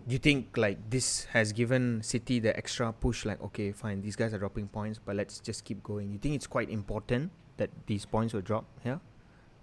do 0.07 0.13
you 0.13 0.19
think 0.19 0.57
like 0.57 0.79
this 0.91 1.25
has 1.33 1.53
given 1.53 2.03
City 2.03 2.41
the 2.41 2.57
extra 2.57 2.93
push? 2.93 3.25
Like, 3.25 3.41
okay, 3.43 3.73
fine, 3.73 4.03
these 4.03 4.17
guys 4.17 4.35
are 4.35 4.39
dropping 4.39 4.69
points, 4.69 4.99
but 4.99 5.15
let's 5.17 5.39
just 5.41 5.65
keep 5.65 5.83
going. 5.83 6.11
You 6.13 6.19
think 6.19 6.35
it's 6.35 6.47
quite 6.47 6.71
important 6.71 7.31
that 7.57 7.71
these 7.87 8.05
points 8.05 8.35
will 8.35 8.41
drop 8.43 8.65
here? 8.83 9.01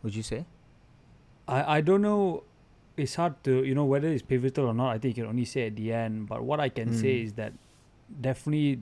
Would 0.04 0.16
you 0.16 0.24
say? 0.24 0.46
I, 1.48 1.78
I 1.78 1.82
don't 1.82 2.02
know. 2.02 2.44
It's 2.96 3.16
hard 3.16 3.42
to 3.46 3.64
you 3.64 3.76
know 3.76 3.86
whether 3.86 4.08
it's 4.08 4.22
pivotal 4.22 4.68
or 4.68 4.74
not. 4.74 4.92
I 4.92 4.98
think 4.98 5.18
you 5.18 5.24
can 5.24 5.30
only 5.30 5.46
say 5.46 5.68
at 5.68 5.76
the 5.76 5.92
end. 5.94 6.28
But 6.28 6.44
what 6.44 6.60
I 6.60 6.70
can 6.70 6.94
say 6.94 7.20
Mm. 7.22 7.26
is 7.26 7.34
that 7.34 7.54
definitely 8.22 8.80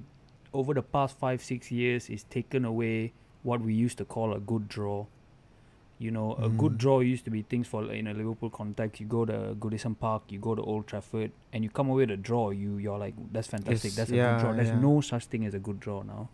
over 0.53 0.73
the 0.73 0.81
past 0.81 1.17
five 1.17 1.41
six 1.41 1.71
years, 1.71 2.09
it's 2.09 2.23
taken 2.23 2.65
away 2.65 3.13
what 3.43 3.61
we 3.61 3.73
used 3.73 3.97
to 3.99 4.05
call 4.05 4.33
a 4.33 4.39
good 4.39 4.67
draw. 4.67 5.05
You 5.99 6.11
know, 6.11 6.33
a 6.35 6.47
good 6.47 6.73
Mm. 6.73 6.77
draw 6.77 6.99
used 6.99 7.25
to 7.25 7.31
be 7.31 7.41
things 7.41 7.67
for 7.67 7.91
in 7.91 8.05
a 8.07 8.13
Liverpool 8.13 8.51
context. 8.51 8.99
You 9.01 9.07
go 9.07 9.25
to 9.25 9.55
Goodison 9.59 9.97
Park, 9.99 10.23
you 10.29 10.37
go 10.39 10.53
to 10.53 10.61
Old 10.61 10.85
Trafford, 10.85 11.31
and 11.51 11.63
you 11.63 11.71
come 11.71 11.89
away 11.89 12.03
with 12.03 12.11
a 12.11 12.17
draw. 12.17 12.51
You 12.51 12.77
you're 12.77 12.99
like, 12.99 13.15
that's 13.31 13.47
fantastic. 13.47 13.91
Yes, 13.91 13.95
that's 13.97 14.11
a 14.11 14.13
good 14.13 14.39
draw. 14.39 14.53
There's 14.53 14.67
yeah. 14.69 14.79
no 14.79 15.01
such 15.01 15.25
thing 15.25 15.45
as 15.45 15.55
a 15.55 15.59
good 15.59 15.79
draw 15.79 16.03
now. 16.03 16.29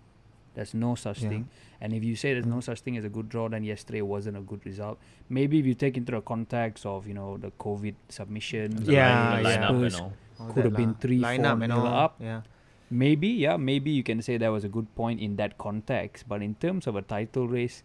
There's 0.56 0.74
no 0.74 0.96
such 0.96 1.24
Yeah. 1.24 1.30
thing. 1.30 1.48
And 1.82 1.94
if 1.94 2.04
you 2.04 2.16
say 2.18 2.34
there's 2.34 2.46
no 2.46 2.58
Mm. 2.58 2.64
such 2.64 2.82
thing 2.82 2.98
as 2.98 3.06
a 3.06 3.10
good 3.10 3.30
draw, 3.30 3.48
then 3.50 3.64
yesterday 3.64 4.02
wasn't 4.02 4.36
a 4.38 4.42
good 4.42 4.66
result. 4.66 5.00
Maybe 5.30 5.60
if 5.60 5.66
you 5.66 5.74
take 5.76 5.96
into 5.98 6.12
the 6.12 6.22
context 6.22 6.86
of 6.86 7.08
you 7.08 7.14
know 7.14 7.38
the 7.38 7.52
COVID 7.52 7.96
submissions, 8.10 8.86
The 8.86 8.94
Yeah, 8.94 9.30
line- 9.30 9.44
the 9.44 9.50
yeah. 9.50 9.56
lineup 9.58 9.70
and 9.70 9.92
Spurs, 9.92 10.02
all. 10.02 10.14
All 10.40 10.52
Could 10.54 10.66
have 10.66 10.76
been 10.76 10.94
three, 10.96 11.20
line 11.20 11.40
four 11.44 11.52
up 11.52 11.62
and 11.62 11.72
nil 11.74 11.80
all. 11.80 11.88
up. 11.88 12.16
Yeah. 12.20 12.42
maybe 12.92 13.28
yeah, 13.28 13.56
maybe 13.58 13.90
you 13.90 14.04
can 14.04 14.22
say 14.22 14.38
that 14.38 14.50
was 14.50 14.64
a 14.64 14.70
good 14.70 14.94
point 14.94 15.20
in 15.20 15.36
that 15.38 15.58
context. 15.58 16.26
But 16.28 16.42
in 16.44 16.54
terms 16.56 16.86
of 16.86 16.96
a 16.96 17.02
title 17.02 17.48
race, 17.48 17.82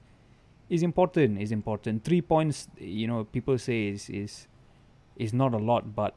is 0.69 0.83
important. 0.83 1.41
Is 1.41 1.53
important. 1.53 2.05
Three 2.05 2.21
points, 2.21 2.69
you 2.79 3.07
know, 3.07 3.25
people 3.25 3.59
say 3.59 3.89
is 3.89 4.09
is 4.11 4.47
is 5.17 5.33
not 5.33 5.55
a 5.55 5.59
lot, 5.59 5.95
but 5.95 6.15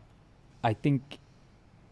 I 0.63 0.73
think 0.73 1.17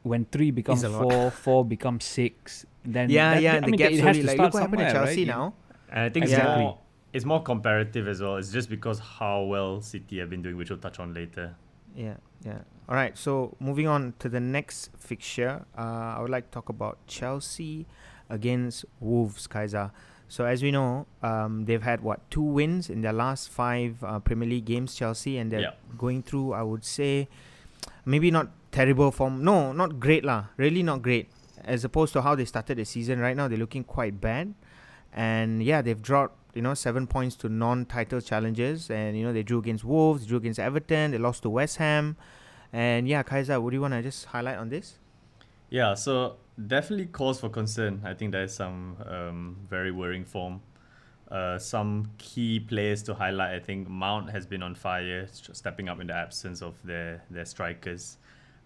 when 0.03 0.25
three 0.25 0.51
becomes 0.51 0.83
four, 0.85 1.31
four 1.31 1.65
becomes 1.65 2.05
six, 2.05 2.65
then 2.85 3.09
Yeah, 3.09 3.33
that- 3.33 3.43
yeah. 3.43 3.53
I 3.53 3.55
And 3.57 3.65
the 3.65 3.71
mean, 3.71 3.77
gap 3.77 3.91
it 3.91 3.99
has 4.01 4.17
to 4.17 4.23
like 4.25 4.35
start 4.35 4.45
look 4.47 4.53
what 4.53 4.61
happened 4.63 4.79
to 4.81 4.89
somewhere, 4.89 5.05
Chelsea 5.05 5.21
right? 5.25 5.35
now. 5.37 5.53
And 5.89 5.99
I 5.99 6.09
think 6.09 6.23
Exactly. 6.25 6.51
it's 6.51 6.59
more 6.59 6.77
it's 7.11 7.25
more 7.25 7.41
comparative 7.41 8.07
as 8.07 8.21
well. 8.21 8.35
It's 8.37 8.51
just 8.51 8.69
because 8.69 8.99
how 8.99 9.41
well 9.43 9.81
City 9.81 10.19
have 10.19 10.29
been 10.29 10.41
doing, 10.43 10.55
which 10.57 10.69
we'll 10.69 10.79
touch 10.79 10.99
on 10.99 11.13
later. 11.13 11.55
Yeah, 11.95 12.17
yeah. 12.45 12.59
All 12.87 12.95
right. 12.95 13.17
So 13.17 13.55
moving 13.59 13.87
on 13.87 14.13
to 14.19 14.29
the 14.29 14.39
next 14.39 14.91
fixture, 14.97 15.65
uh, 15.77 15.81
I 16.17 16.21
would 16.21 16.29
like 16.29 16.45
to 16.45 16.51
talk 16.51 16.69
about 16.69 16.99
Chelsea 17.07 17.87
against 18.29 18.85
Wolves, 18.99 19.47
Kaiser. 19.47 19.91
So 20.29 20.45
as 20.45 20.61
we 20.61 20.69
know, 20.71 21.07
um, 21.23 21.65
they've 21.65 21.81
had 21.81 22.01
what 22.01 22.21
two 22.29 22.41
wins 22.41 22.89
in 22.89 23.01
their 23.01 23.11
last 23.13 23.49
five 23.49 24.01
uh, 24.03 24.19
Premier 24.19 24.47
League 24.47 24.65
games, 24.65 24.93
Chelsea, 24.95 25.37
and 25.37 25.51
they're 25.51 25.61
Yeah. 25.61 25.71
going 25.97 26.21
through. 26.23 26.53
I 26.53 26.61
would 26.63 26.85
say, 26.85 27.27
maybe 28.05 28.29
not 28.31 28.47
terrible 28.71 29.09
form. 29.11 29.43
No, 29.43 29.73
not 29.73 29.99
great 29.99 30.23
lah. 30.23 30.45
Really 30.55 30.83
not 30.83 31.01
great. 31.01 31.29
As 31.65 31.83
opposed 31.83 32.13
to 32.13 32.21
how 32.21 32.35
they 32.35 32.45
started 32.45 32.77
the 32.77 32.85
season. 32.85 33.19
Right 33.19 33.35
now, 33.35 33.47
they're 33.49 33.57
looking 33.57 33.83
quite 33.83 34.21
bad. 34.21 34.53
And 35.11 35.61
yeah, 35.63 35.81
they've 35.81 36.01
dropped 36.01 36.37
you 36.53 36.61
know 36.61 36.73
seven 36.73 37.05
points 37.07 37.35
to 37.37 37.49
non-title 37.49 38.21
challenges, 38.21 38.89
and 38.89 39.17
you 39.17 39.23
know 39.25 39.33
they 39.33 39.43
drew 39.43 39.57
against 39.59 39.83
Wolves, 39.83 40.25
drew 40.25 40.37
against 40.37 40.59
Everton, 40.59 41.11
they 41.11 41.17
lost 41.17 41.41
to 41.43 41.49
West 41.49 41.77
Ham, 41.77 42.17
and 42.73 43.07
yeah, 43.07 43.21
Kaiser, 43.23 43.59
would 43.61 43.73
you 43.73 43.81
want 43.81 43.93
to 43.93 44.01
just 44.01 44.25
highlight 44.25 44.57
on 44.57 44.69
this? 44.69 44.97
Yeah, 45.69 45.93
so 45.93 46.37
definitely 46.67 47.07
cause 47.07 47.39
for 47.39 47.49
concern. 47.49 48.01
I 48.03 48.13
think 48.13 48.31
there's 48.31 48.53
some 48.53 48.97
um, 49.05 49.57
very 49.69 49.91
worrying 49.91 50.25
form. 50.25 50.61
Uh, 51.29 51.59
some 51.59 52.09
key 52.17 52.59
players 52.59 53.03
to 53.03 53.13
highlight. 53.13 53.53
I 53.53 53.59
think 53.59 53.87
Mount 53.87 54.31
has 54.31 54.45
been 54.45 54.63
on 54.63 54.73
fire, 54.73 55.27
stepping 55.31 55.87
up 55.87 55.99
in 55.99 56.07
the 56.07 56.15
absence 56.15 56.61
of 56.61 56.75
their 56.83 57.23
their 57.29 57.45
strikers. 57.45 58.17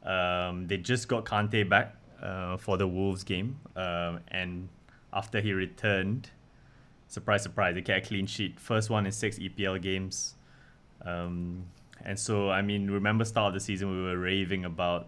Um, 0.03 0.67
they 0.67 0.77
just 0.77 1.07
got 1.07 1.25
Kante 1.25 1.67
back 1.67 1.95
uh, 2.21 2.57
for 2.57 2.77
the 2.77 2.87
Wolves 2.87 3.23
game, 3.23 3.59
um, 3.75 4.21
and 4.29 4.69
after 5.11 5.41
he 5.41 5.51
returned, 5.53 6.29
surprise, 7.07 7.43
surprise, 7.43 7.75
they 7.75 7.81
get 7.81 7.97
a 7.97 8.01
clean 8.01 8.25
sheet. 8.25 8.59
First 8.59 8.89
one 8.89 9.05
in 9.05 9.11
six 9.11 9.37
EPL 9.37 9.81
games. 9.81 10.35
Um, 11.05 11.65
and 12.05 12.17
so, 12.17 12.49
I 12.49 12.61
mean, 12.61 12.89
remember 12.89 13.25
start 13.25 13.49
of 13.49 13.53
the 13.53 13.59
season 13.59 13.91
we 13.91 14.03
were 14.03 14.17
raving 14.17 14.65
about 14.65 15.07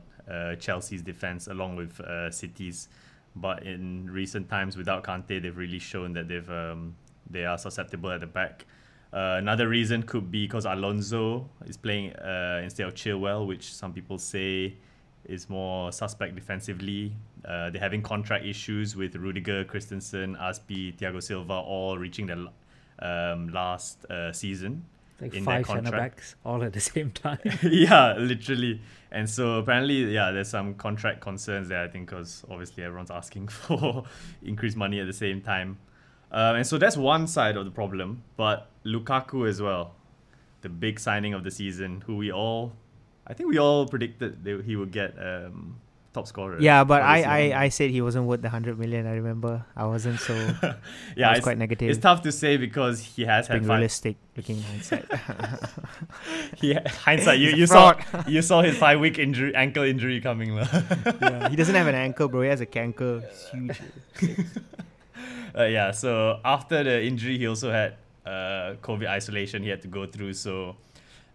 Chelsea's 0.60 1.02
defense 1.02 1.48
along 1.48 1.76
with 1.76 2.00
uh, 2.02 2.32
City's, 2.32 2.90
but 3.36 3.64
in 3.64 4.10
recent 4.10 4.50
times 4.50 4.78
without 4.78 5.04
Kante, 5.04 5.42
they've 5.42 5.56
really 5.56 5.80
shown 5.80 6.14
that 6.14 6.28
they've 6.28 6.50
um, 6.50 6.96
they 7.30 7.46
are 7.46 7.58
susceptible 7.58 8.12
at 8.12 8.22
the 8.22 8.28
back. 8.28 8.66
Uh, 9.14 9.36
another 9.38 9.70
reason 9.70 10.04
could 10.04 10.30
be 10.30 10.46
because 10.46 10.66
Alonso 10.66 11.50
is 11.66 11.78
playing 11.78 12.14
uh, 12.18 12.62
instead 12.64 12.88
of 12.88 12.96
Chilwell, 12.96 13.48
which 13.48 13.74
some 13.74 13.94
people 13.94 14.18
say 14.18 14.76
is 15.26 15.50
more 15.50 15.92
suspect 15.92 16.36
defensively. 16.36 17.14
Uh, 17.44 17.70
they're 17.70 17.82
having 17.82 18.02
contract 18.02 18.46
issues 18.46 18.96
with 18.96 19.16
Rudiger, 19.16 19.64
Christensen, 19.64 20.36
Azpi, 20.36 20.96
Thiago 20.96 21.22
Silva, 21.22 21.54
all 21.54 21.98
reaching 21.98 22.26
their 22.26 22.46
um, 23.00 23.50
last 23.50 24.06
uh, 24.06 24.32
season 24.32 24.84
Like 25.22 25.34
in 25.34 25.46
five 25.46 25.66
centre 25.66 25.84
contract. 25.84 26.16
backs 26.18 26.36
all 26.44 26.62
at 26.64 26.74
the 26.74 26.82
same 26.82 27.12
time. 27.12 27.40
yeah, 27.64 28.16
literally. 28.18 28.82
And 29.12 29.30
so 29.30 29.60
apparently, 29.60 30.14
yeah, 30.14 30.32
there's 30.32 30.50
some 30.50 30.74
contract 30.74 31.22
concerns 31.22 31.70
there. 31.70 31.82
I 31.82 31.88
think 31.88 32.10
because 32.10 32.44
obviously 32.50 32.84
everyone's 32.84 33.12
asking 33.12 33.48
for 33.50 34.04
increased 34.44 34.76
money 34.76 35.00
at 35.00 35.08
the 35.08 35.14
same 35.14 35.42
time, 35.42 35.78
um, 36.32 36.58
and 36.58 36.68
so 36.68 36.78
that's 36.78 36.98
one 36.98 37.28
side 37.28 37.56
of 37.56 37.64
the 37.64 37.72
problem. 37.72 38.24
But 38.36 38.70
Lukaku 38.86 39.48
as 39.48 39.62
well, 39.62 39.96
the 40.62 40.70
big 40.70 41.00
signing 41.00 41.34
of 41.34 41.44
the 41.44 41.52
season, 41.52 42.04
who 42.06 42.18
we 42.18 42.32
all, 42.32 42.74
I 43.26 43.34
think 43.34 43.50
we 43.50 43.58
all 43.58 43.88
predicted 43.88 44.44
that 44.44 44.66
he 44.66 44.76
would 44.76 44.92
get 44.92 45.16
um, 45.18 45.80
top 46.16 46.28
scorer. 46.28 46.58
Yeah, 46.60 46.84
but 46.84 47.02
I, 47.02 47.22
I. 47.22 47.64
I 47.66 47.70
said 47.70 47.92
he 47.92 48.02
wasn't 48.02 48.26
worth 48.26 48.42
the 48.42 48.50
hundred 48.50 48.80
million. 48.80 49.06
I 49.06 49.14
remember 49.14 49.66
I 49.76 49.86
wasn't 49.86 50.20
so. 50.20 50.34
yeah, 51.16 51.30
was 51.30 51.38
it's, 51.38 51.44
quite 51.44 51.58
negative. 51.58 51.90
It's 51.90 52.00
tough 52.00 52.22
to 52.24 52.32
say 52.32 52.58
because 52.58 53.02
he 53.02 53.26
has 53.26 53.48
had 53.48 53.62
five, 53.62 53.70
realistic, 53.70 54.16
looking 54.36 54.62
hindsight. 54.62 55.06
he 56.56 56.74
hindsight. 56.74 57.40
You, 57.40 57.52
you 57.52 57.68
saw 57.68 57.94
you 58.28 58.42
saw 58.42 58.62
his 58.62 58.78
five 58.78 59.00
week 59.00 59.20
injury 59.20 59.54
ankle 59.54 59.84
injury 59.84 60.20
coming. 60.22 60.56
yeah, 60.56 61.50
he 61.50 61.56
doesn't 61.56 61.76
have 61.76 61.88
an 61.88 61.96
ankle, 61.96 62.28
bro. 62.28 62.42
He 62.42 62.50
has 62.50 62.62
a 62.62 62.66
canker. 62.66 63.22
It's 63.24 63.50
huge. 63.50 63.82
Uh, 65.58 65.64
yeah, 65.64 65.92
so 65.92 66.40
after 66.44 66.84
the 66.84 67.02
injury, 67.02 67.38
he 67.38 67.48
also 67.48 67.72
had 67.72 67.96
uh, 68.26 68.76
COVID 68.82 69.08
isolation 69.08 69.64
he 69.64 69.70
had 69.70 69.82
to 69.84 69.88
go 69.88 70.06
through. 70.06 70.34
So 70.34 70.76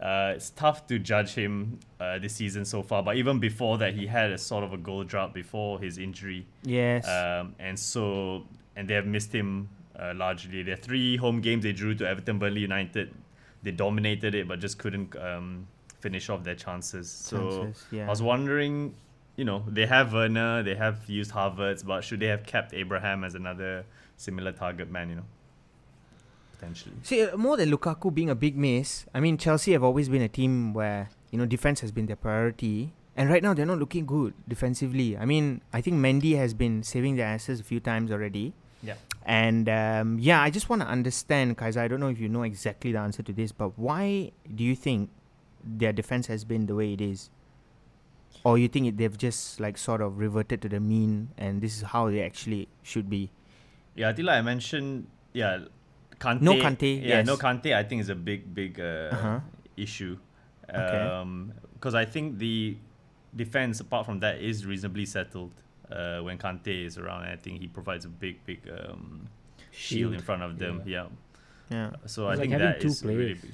uh, 0.00 0.32
it's 0.36 0.50
tough 0.50 0.86
to 0.86 0.98
judge 0.98 1.34
him 1.34 1.78
uh, 2.00 2.18
this 2.18 2.34
season 2.34 2.64
so 2.64 2.82
far. 2.82 3.02
But 3.02 3.16
even 3.16 3.38
before 3.38 3.78
that, 3.78 3.94
he 3.94 4.06
had 4.06 4.30
a 4.30 4.38
sort 4.38 4.64
of 4.64 4.72
a 4.72 4.78
goal 4.78 5.04
drought 5.04 5.34
before 5.34 5.78
his 5.78 5.98
injury. 5.98 6.46
Yes. 6.62 7.06
Um, 7.06 7.54
and 7.58 7.78
so, 7.78 8.44
and 8.76 8.88
they 8.88 8.94
have 8.94 9.06
missed 9.06 9.32
him 9.32 9.68
uh, 9.98 10.14
largely. 10.16 10.62
Their 10.62 10.76
three 10.76 11.16
home 11.16 11.40
games 11.40 11.64
they 11.64 11.72
drew 11.72 11.94
to 11.96 12.08
Everton, 12.08 12.38
Burnley 12.38 12.62
United. 12.62 13.14
They 13.62 13.72
dominated 13.72 14.34
it, 14.34 14.48
but 14.48 14.58
just 14.58 14.78
couldn't 14.78 15.14
um, 15.16 15.66
finish 16.00 16.30
off 16.30 16.44
their 16.44 16.54
chances. 16.54 17.10
So 17.10 17.64
Chances, 17.64 17.84
yeah. 17.90 18.06
I 18.06 18.08
was 18.08 18.22
wondering, 18.22 18.94
you 19.36 19.44
know, 19.44 19.62
they 19.68 19.84
have 19.84 20.14
Werner, 20.14 20.62
they 20.62 20.76
have 20.76 21.08
used 21.08 21.32
Havertz, 21.32 21.84
but 21.84 22.02
should 22.04 22.20
they 22.20 22.26
have 22.28 22.44
kept 22.44 22.72
Abraham 22.72 23.22
as 23.22 23.34
another 23.34 23.84
similar 24.16 24.52
target 24.52 24.90
man? 24.90 25.10
You 25.10 25.16
know, 25.16 25.26
potentially. 26.60 26.94
See, 27.02 27.22
uh, 27.22 27.36
more 27.36 27.56
than 27.56 27.70
Lukaku 27.70 28.12
being 28.12 28.30
a 28.30 28.34
big 28.34 28.56
miss, 28.56 29.06
I 29.14 29.20
mean, 29.20 29.38
Chelsea 29.38 29.72
have 29.72 29.82
always 29.82 30.08
been 30.08 30.22
a 30.22 30.28
team 30.28 30.74
where, 30.74 31.10
you 31.30 31.38
know, 31.38 31.46
defense 31.46 31.80
has 31.80 31.92
been 31.92 32.06
their 32.06 32.16
priority. 32.16 32.92
And 33.16 33.28
right 33.28 33.42
now, 33.42 33.54
they're 33.54 33.66
not 33.66 33.78
looking 33.78 34.06
good 34.06 34.34
defensively. 34.48 35.16
I 35.16 35.24
mean, 35.24 35.62
I 35.72 35.80
think 35.80 35.96
Mendy 35.96 36.36
has 36.36 36.54
been 36.54 36.82
saving 36.82 37.16
their 37.16 37.26
asses 37.26 37.60
a 37.60 37.64
few 37.64 37.80
times 37.80 38.10
already. 38.10 38.54
Yeah. 38.82 38.94
And 39.26 39.68
um, 39.68 40.18
yeah, 40.18 40.40
I 40.40 40.50
just 40.50 40.68
want 40.68 40.82
to 40.82 40.88
understand, 40.88 41.58
Kaiser. 41.58 41.80
I 41.80 41.88
don't 41.88 42.00
know 42.00 42.08
if 42.08 42.18
you 42.18 42.28
know 42.28 42.42
exactly 42.42 42.92
the 42.92 42.98
answer 42.98 43.22
to 43.22 43.32
this, 43.32 43.52
but 43.52 43.78
why 43.78 44.32
do 44.54 44.64
you 44.64 44.74
think 44.74 45.10
their 45.62 45.92
defense 45.92 46.26
has 46.28 46.44
been 46.44 46.66
the 46.66 46.74
way 46.74 46.92
it 46.94 47.00
is? 47.00 47.30
Or 48.42 48.56
you 48.56 48.68
think 48.68 48.86
it, 48.86 48.96
they've 48.96 49.18
just 49.18 49.60
like 49.60 49.76
sort 49.76 50.00
of 50.00 50.18
reverted 50.18 50.62
to 50.62 50.68
the 50.68 50.80
mean 50.80 51.28
and 51.36 51.60
this 51.60 51.76
is 51.76 51.82
how 51.82 52.08
they 52.08 52.22
actually 52.22 52.68
should 52.82 53.10
be? 53.10 53.30
Yeah, 53.94 54.08
I 54.08 54.12
think 54.14 54.26
like 54.26 54.38
I 54.38 54.42
mentioned, 54.42 55.08
yeah, 55.34 55.58
Kante. 56.20 56.42
No 56.42 56.52
Kante, 56.54 57.02
Yeah, 57.02 57.22
no 57.22 57.32
yes. 57.32 57.40
Kante. 57.42 57.74
I 57.74 57.82
think 57.82 58.00
is 58.02 58.08
a 58.10 58.14
big, 58.14 58.54
big 58.54 58.78
uh, 58.78 59.08
Uh-huh. 59.16 59.40
issue. 59.76 60.16
Okay. 60.68 61.02
Um, 61.02 61.52
because 61.74 61.94
I 61.94 62.04
think 62.04 62.38
the 62.38 62.76
defense, 63.34 63.80
apart 63.80 64.04
from 64.06 64.20
that, 64.20 64.40
is 64.40 64.66
reasonably 64.66 65.06
settled. 65.06 65.52
Uh, 65.90 66.20
when 66.20 66.38
Kante 66.38 66.84
is 66.86 66.98
around, 66.98 67.22
I 67.24 67.36
think 67.36 67.60
he 67.60 67.66
provides 67.66 68.04
a 68.04 68.08
big, 68.08 68.44
big 68.44 68.60
um, 68.70 69.26
shield 69.72 70.12
in 70.14 70.20
front 70.20 70.42
of 70.42 70.58
them. 70.58 70.82
Yeah. 70.86 71.06
Yeah. 71.70 71.90
So 72.06 72.26
I 72.26 72.30
like 72.30 72.40
think 72.40 72.52
having 72.52 72.66
that 72.68 72.80
two 72.80 72.88
is 72.88 73.02
really 73.04 73.16
players. 73.34 73.40
big. 73.40 73.50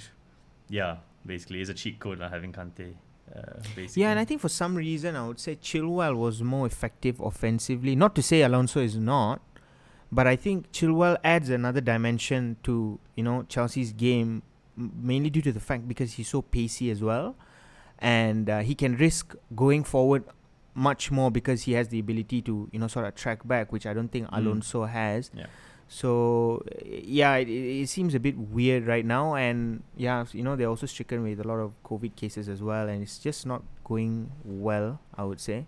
Yeah, 0.68 0.96
basically, 1.24 1.61
it's 1.61 1.70
a 1.70 1.74
cheat 1.74 1.98
code 1.98 2.18
like 2.18 2.31
having 2.31 2.52
Kante. 2.52 2.94
Uh. 3.35 3.61
Yeah, 3.94 4.11
and 4.11 4.18
I 4.20 4.24
think 4.24 4.40
for 4.40 4.48
some 4.48 4.74
reason 4.76 5.16
I 5.16 5.26
would 5.26 5.38
say 5.40 5.57
Chilwell 5.57 6.14
was 6.16 6.42
more 6.42 6.66
effective 6.66 7.20
offensively. 7.20 7.94
Not 7.96 8.14
to 8.16 8.22
say 8.22 8.42
Alonso 8.42 8.81
is 8.81 8.96
not, 8.98 9.40
but 10.12 10.27
I 10.27 10.37
think 10.37 10.71
Chilwell 10.73 11.16
adds 11.25 11.51
another 11.51 11.81
dimension 11.81 12.57
to 12.64 12.99
you 13.16 13.23
know 13.25 13.42
Chelsea's 13.49 13.92
game, 13.92 14.42
m- 14.79 14.92
mainly 15.01 15.31
due 15.31 15.42
to 15.42 15.53
the 15.53 15.61
fact 15.61 15.88
because 15.88 16.14
he's 16.14 16.29
so 16.29 16.42
pacey 16.42 16.90
as 16.90 17.03
well, 17.03 17.37
and 17.99 18.49
uh, 18.51 18.61
he 18.61 18.75
can 18.75 18.97
risk 18.97 19.35
going 19.55 19.85
forward 19.85 20.25
much 20.75 21.11
more 21.11 21.31
because 21.31 21.62
he 21.62 21.73
has 21.73 21.88
the 21.88 21.99
ability 21.99 22.42
to 22.42 22.69
you 22.73 22.79
know 22.79 22.87
sort 22.88 23.07
of 23.07 23.14
track 23.14 23.47
back, 23.47 23.73
which 23.73 23.87
I 23.87 23.92
don't 23.95 24.09
think 24.12 24.29
Mm. 24.31 24.38
Alonso 24.38 24.85
has. 24.85 25.31
Yeah. 25.35 25.47
So 25.88 26.64
yeah, 26.85 27.37
it, 27.37 27.49
it 27.49 27.83
it 27.83 27.88
seems 27.88 28.14
a 28.14 28.21
bit 28.21 28.37
weird 28.37 28.87
right 28.87 29.05
now, 29.07 29.35
and 29.37 29.83
yeah, 29.97 30.25
you 30.33 30.42
know 30.42 30.57
they're 30.57 30.69
also 30.69 30.87
stricken 30.87 31.23
with 31.23 31.38
a 31.40 31.47
lot 31.47 31.59
of 31.61 31.73
COVID 31.85 32.16
cases 32.16 32.49
as 32.49 32.61
well, 32.61 32.88
and 32.88 33.03
it's 33.03 33.19
just 33.19 33.47
not 33.47 33.62
going 33.85 34.33
well. 34.45 35.01
I 35.16 35.23
would 35.25 35.40
say 35.40 35.66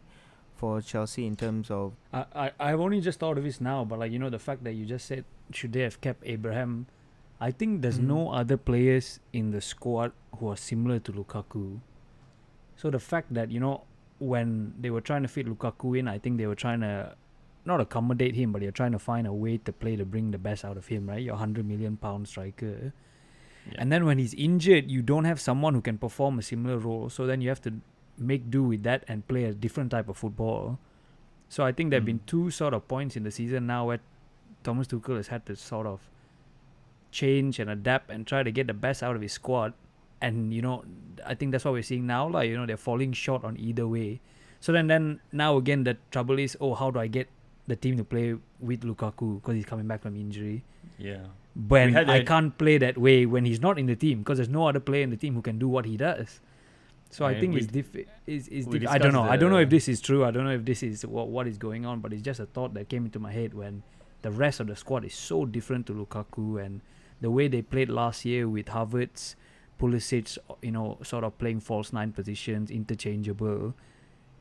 for 0.58 0.80
Chelsea 0.82 1.24
in 1.26 1.36
terms 1.36 1.70
of 1.70 1.92
I, 2.12 2.24
I 2.44 2.50
I've 2.68 2.80
only 2.80 3.00
just 3.00 3.20
thought 3.20 3.38
of 3.38 3.44
this 3.44 3.60
now, 3.60 3.84
but 3.84 3.98
like 4.00 4.12
you 4.12 4.18
know 4.18 4.30
the 4.30 4.38
fact 4.48 4.64
that 4.64 4.72
you 4.74 4.84
just 4.84 5.06
said 5.06 5.24
should 5.52 5.72
they 5.72 5.80
have 5.88 6.00
kept 6.06 6.22
Abraham, 6.26 6.86
I 7.40 7.50
think 7.52 7.82
there's 7.82 7.98
Mhm. 8.00 8.08
no 8.14 8.20
other 8.40 8.56
players 8.70 9.20
in 9.32 9.52
the 9.52 9.60
squad 9.60 10.12
who 10.38 10.48
are 10.52 10.56
similar 10.56 10.98
to 11.06 11.12
Lukaku. 11.12 11.80
So 12.76 12.90
the 12.90 12.98
fact 12.98 13.32
that 13.34 13.50
you 13.50 13.60
know 13.60 13.82
when 14.18 14.74
they 14.80 14.90
were 14.90 15.00
trying 15.00 15.22
to 15.22 15.28
fit 15.28 15.46
Lukaku 15.46 15.98
in, 15.98 16.08
I 16.08 16.18
think 16.18 16.38
they 16.38 16.46
were 16.46 16.56
trying 16.66 16.80
to 16.80 17.14
not 17.64 17.80
accommodate 17.80 18.34
him, 18.34 18.50
but 18.52 18.60
they're 18.62 18.72
trying 18.82 18.92
to 18.92 18.98
find 18.98 19.26
a 19.26 19.32
way 19.32 19.58
to 19.58 19.72
play 19.72 19.94
to 19.96 20.04
bring 20.04 20.30
the 20.32 20.38
best 20.38 20.64
out 20.64 20.76
of 20.76 20.86
him, 20.88 21.08
right? 21.08 21.22
Your 21.22 21.36
hundred 21.36 21.66
million 21.66 21.96
pound 21.96 22.26
striker. 22.26 22.92
Yeah. 23.66 23.74
And 23.78 23.92
then 23.92 24.06
when 24.06 24.18
he's 24.18 24.34
injured, 24.34 24.90
you 24.90 25.02
don't 25.02 25.24
have 25.24 25.40
someone 25.40 25.74
who 25.74 25.82
can 25.82 25.98
perform 25.98 26.38
a 26.38 26.42
similar 26.42 26.78
role. 26.78 27.10
So 27.10 27.26
then 27.26 27.40
you 27.42 27.48
have 27.50 27.60
to 27.62 27.74
make 28.18 28.50
do 28.50 28.62
with 28.62 28.82
that 28.82 29.04
and 29.08 29.26
play 29.28 29.44
a 29.44 29.52
different 29.52 29.90
type 29.90 30.08
of 30.08 30.16
football. 30.16 30.78
So 31.48 31.64
I 31.64 31.72
think 31.72 31.90
there 31.90 31.98
have 32.00 32.04
been 32.06 32.18
Mm. 32.20 32.26
two 32.26 32.50
sort 32.50 32.74
of 32.74 32.86
points 32.88 33.16
in 33.16 33.22
the 33.22 33.30
season 33.30 33.66
now 33.66 33.86
where 33.86 34.00
Thomas 34.64 34.86
Tuchel 34.86 35.16
has 35.16 35.28
had 35.28 35.46
to 35.46 35.56
sort 35.56 35.86
of 35.86 36.00
change 37.10 37.58
and 37.58 37.70
adapt 37.70 38.10
and 38.10 38.26
try 38.26 38.42
to 38.42 38.50
get 38.50 38.66
the 38.66 38.74
best 38.74 39.02
out 39.02 39.16
of 39.16 39.22
his 39.22 39.32
squad. 39.32 39.72
And 40.20 40.52
you 40.52 40.60
know, 40.62 40.84
I 41.24 41.34
think 41.34 41.52
that's 41.52 41.64
what 41.64 41.72
we're 41.72 41.82
seeing 41.82 42.06
now. 42.06 42.28
Like 42.28 42.48
you 42.50 42.56
know, 42.56 42.66
they're 42.66 42.76
falling 42.76 43.12
short 43.12 43.44
on 43.44 43.56
either 43.58 43.86
way. 43.86 44.20
So 44.60 44.72
then, 44.72 44.88
then 44.88 45.20
now 45.32 45.56
again, 45.56 45.84
the 45.84 45.96
trouble 46.10 46.38
is, 46.38 46.56
oh, 46.60 46.74
how 46.74 46.90
do 46.90 46.98
I 46.98 47.06
get 47.06 47.28
the 47.68 47.76
team 47.76 47.96
to 47.96 48.04
play 48.04 48.34
with 48.58 48.82
Lukaku 48.82 49.36
because 49.36 49.54
he's 49.54 49.64
coming 49.64 49.86
back 49.86 50.02
from 50.02 50.16
injury? 50.16 50.64
yeah. 50.98 51.26
When 51.68 51.96
I 51.96 52.22
can't 52.22 52.56
play 52.56 52.78
that 52.78 52.96
way 52.98 53.26
when 53.26 53.44
he's 53.44 53.60
not 53.60 53.80
in 53.80 53.86
the 53.86 53.96
team 53.96 54.18
because 54.20 54.38
there's 54.38 54.48
no 54.48 54.68
other 54.68 54.78
player 54.78 55.02
in 55.02 55.10
the 55.10 55.16
team 55.16 55.34
who 55.34 55.42
can 55.42 55.58
do 55.58 55.66
what 55.68 55.86
he 55.86 55.96
does. 55.96 56.40
So 57.10 57.24
I 57.24 57.32
And 57.32 57.40
think 57.40 57.54
it's 57.56 57.66
diff- 57.66 57.96
is 58.26 58.48
is 58.48 58.66
diff- 58.66 58.86
I 58.88 58.98
don't 58.98 59.12
know. 59.12 59.22
I 59.22 59.36
don't 59.36 59.50
know 59.50 59.58
if 59.58 59.70
this 59.70 59.88
is 59.88 60.00
true. 60.00 60.24
I 60.24 60.30
don't 60.30 60.44
know 60.44 60.52
if 60.52 60.64
this 60.64 60.82
is 60.82 61.06
what 61.06 61.28
what 61.28 61.46
is 61.46 61.56
going 61.58 61.86
on, 61.86 62.00
but 62.00 62.12
it's 62.12 62.22
just 62.22 62.38
a 62.40 62.46
thought 62.46 62.74
that 62.74 62.88
came 62.88 63.04
into 63.06 63.18
my 63.18 63.32
head 63.32 63.54
when 63.54 63.82
the 64.22 64.30
rest 64.30 64.60
of 64.60 64.66
the 64.66 64.76
squad 64.76 65.04
is 65.04 65.14
so 65.14 65.46
different 65.46 65.86
to 65.86 65.92
Lukaku 65.94 66.62
and 66.64 66.80
the 67.20 67.30
way 67.30 67.48
they 67.48 67.62
played 67.62 67.88
last 67.88 68.24
year 68.24 68.48
with 68.48 68.66
Havertz, 68.66 69.34
Pulisic, 69.80 70.36
you 70.62 70.70
know, 70.72 70.98
sort 71.02 71.24
of 71.24 71.38
playing 71.38 71.60
false 71.60 71.92
nine 71.92 72.12
positions, 72.12 72.70
interchangeable. 72.70 73.74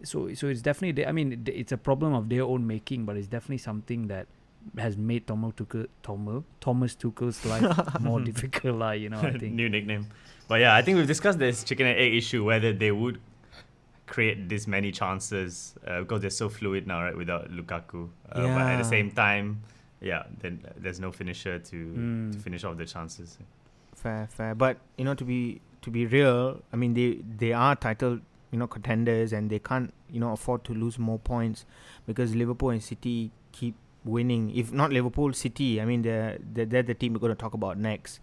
So 0.04 0.34
so 0.34 0.48
it's 0.48 0.62
definitely 0.62 1.06
I 1.06 1.12
mean 1.12 1.44
it's 1.48 1.72
a 1.72 1.78
problem 1.78 2.14
of 2.14 2.28
their 2.30 2.44
own 2.44 2.68
making, 2.68 3.06
but 3.06 3.16
it's 3.18 3.28
definitely 3.28 3.60
something 3.60 4.08
that 4.08 4.28
has 4.78 4.98
made 4.98 5.28
Tomo 5.28 5.52
Tuchel, 5.52 5.88
Tomo, 6.04 6.44
Thomas 6.60 6.96
Tuchel's 6.96 7.44
life 7.46 8.00
more 8.02 8.20
difficult, 8.32 8.76
lah, 8.78 8.92
you 8.92 9.10
know, 9.10 9.20
I 9.20 9.38
think. 9.38 9.54
New 9.54 9.70
nickname. 9.70 10.08
But 10.48 10.60
yeah, 10.62 10.76
I 10.76 10.82
think 10.82 10.98
we've 10.98 11.08
discussed 11.08 11.40
this 11.40 11.64
chicken 11.64 11.88
and 11.88 11.98
egg 12.00 12.14
issue 12.14 12.44
whether 12.44 12.72
they 12.74 12.92
would 12.92 13.20
create 14.06 14.48
this 14.48 14.68
many 14.68 14.92
chances 14.92 15.76
uh, 15.86 16.00
because 16.02 16.22
they're 16.22 16.30
so 16.30 16.50
fluid 16.50 16.88
now, 16.88 17.04
right? 17.04 17.18
Without 17.18 17.50
Lukaku, 17.52 18.08
uh, 18.32 18.42
but 18.42 18.62
at 18.62 18.78
the 18.78 18.84
same 18.84 19.12
time, 19.12 19.62
yeah, 20.02 20.24
then 20.40 20.64
there's 20.78 21.00
no 21.00 21.12
finisher 21.12 21.60
to 21.60 21.76
Mm. 21.76 22.32
to 22.34 22.40
finish 22.40 22.64
off 22.64 22.78
the 22.78 22.86
chances. 22.86 23.38
fair, 23.96 24.28
fair. 24.32 24.56
But 24.56 24.78
you 24.98 25.04
know, 25.04 25.14
to 25.16 25.26
be 25.26 25.60
to 25.82 25.90
be 25.92 26.06
real, 26.06 26.62
I 26.72 26.76
mean 26.78 26.94
they 26.94 27.20
they 27.38 27.52
are 27.52 27.76
title 27.76 28.20
you 28.52 28.58
know 28.60 28.68
contenders 28.68 29.34
and 29.34 29.50
they 29.50 29.60
can't 29.60 29.94
you 30.10 30.20
know 30.22 30.32
afford 30.32 30.64
to 30.66 30.74
lose 30.74 30.98
more 30.98 31.20
points 31.20 31.66
because 32.06 32.34
Liverpool 32.36 32.70
and 32.70 32.82
City 32.82 33.32
keep 33.52 33.76
winning. 34.08 34.50
If 34.56 34.72
not 34.72 34.92
Liverpool, 34.92 35.34
City. 35.34 35.82
I 35.82 35.86
mean 35.86 36.02
they're 36.02 36.38
they're, 36.42 36.66
they're 36.66 36.84
the 36.84 36.94
team 36.94 37.14
we're 37.14 37.20
going 37.20 37.32
to 37.36 37.36
talk 37.36 37.54
about 37.54 37.78
next. 37.78 38.20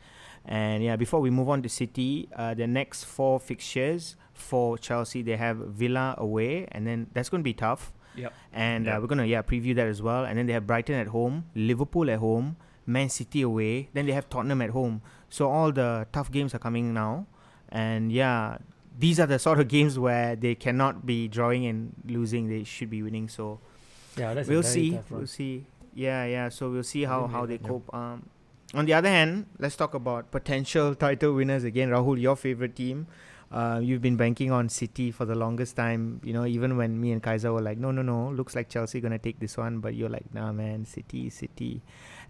And 0.47 0.83
yeah, 0.85 0.97
before 0.97 1.21
we 1.21 1.31
move 1.31 1.49
on 1.49 1.63
to 1.63 1.69
City, 1.69 2.29
uh, 2.37 2.53
the 2.55 2.67
next 2.67 3.05
four 3.05 3.41
fixtures 3.41 4.17
for 4.35 4.77
Chelsea, 4.77 5.23
they 5.23 5.37
have 5.39 5.57
Villa 5.57 6.15
away, 6.19 6.67
and 6.73 6.87
then 6.87 7.07
that's 7.15 7.31
going 7.31 7.41
to 7.41 7.45
be 7.45 7.55
tough. 7.55 7.93
Yep. 8.17 8.33
And 8.53 8.85
Yeah. 8.87 8.97
uh, 8.97 9.01
we're 9.01 9.07
gonna 9.07 9.25
yeah 9.25 9.43
preview 9.43 9.75
that 9.77 9.87
as 9.89 10.01
well. 10.03 10.25
And 10.25 10.39
then 10.39 10.47
they 10.47 10.53
have 10.53 10.67
Brighton 10.67 10.95
at 10.97 11.09
home, 11.09 11.47
Liverpool 11.55 12.11
at 12.11 12.19
home, 12.19 12.57
Man 12.87 13.09
City 13.09 13.43
away, 13.43 13.89
then 13.95 14.07
they 14.07 14.13
have 14.13 14.29
Tottenham 14.29 14.61
at 14.63 14.71
home. 14.71 15.01
So 15.31 15.49
all 15.51 15.73
the 15.73 16.07
tough 16.13 16.31
games 16.31 16.55
are 16.55 16.59
coming 16.61 16.93
now, 16.95 17.27
and 17.71 18.13
yeah, 18.13 18.59
these 18.97 19.19
are 19.19 19.27
the 19.27 19.39
sort 19.41 19.59
of 19.59 19.67
games 19.67 19.99
where 19.99 20.37
they 20.37 20.55
cannot 20.55 21.05
be 21.07 21.27
drawing 21.27 21.67
and 21.67 21.93
losing. 22.07 22.49
They 22.49 22.63
should 22.65 22.91
be 22.91 23.03
winning. 23.03 23.29
So 23.29 23.59
Yeah, 24.17 24.35
that's 24.35 24.47
we'll 24.49 24.63
see. 24.63 25.01
We'll 25.11 25.27
see. 25.27 25.65
Yeah, 25.95 26.25
yeah. 26.25 26.49
So 26.49 26.71
we'll 26.71 26.83
see 26.83 27.05
how, 27.05 27.27
how 27.27 27.47
they 27.47 27.59
cope. 27.59 27.93
Um, 27.95 28.29
on 28.75 28.87
the 28.87 28.95
other 28.95 29.09
hand, 29.09 29.47
let's 29.59 29.77
talk 29.77 29.95
about 29.95 30.31
potential 30.31 30.95
title 31.07 31.35
winners 31.35 31.65
again. 31.65 31.91
Rahul, 31.91 32.21
your 32.21 32.37
favorite 32.37 32.75
team. 32.77 33.07
Uh, 33.53 33.79
you've 33.81 34.03
been 34.03 34.17
banking 34.17 34.51
on 34.51 34.69
City 34.69 35.13
for 35.13 35.25
the 35.25 35.35
longest 35.37 35.77
time. 35.77 36.21
You 36.25 36.33
know, 36.33 36.45
even 36.45 36.77
when 36.77 37.01
me 37.01 37.13
and 37.13 37.23
Kaiser 37.23 37.53
were 37.53 37.61
like, 37.63 37.79
no, 37.79 37.93
no, 37.93 38.03
no, 38.03 38.31
looks 38.31 38.57
like 38.57 38.69
Chelsea 38.69 39.01
gonna 39.01 39.19
take 39.19 39.39
this 39.39 39.57
one, 39.57 39.79
but 39.79 39.95
you're 39.95 40.09
like, 40.09 40.33
nah, 40.35 40.51
man, 40.51 40.85
City, 40.85 41.31
City, 41.31 41.81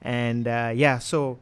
and 0.03 0.47
uh, 0.47 0.73
yeah. 0.75 0.99
So 0.99 1.39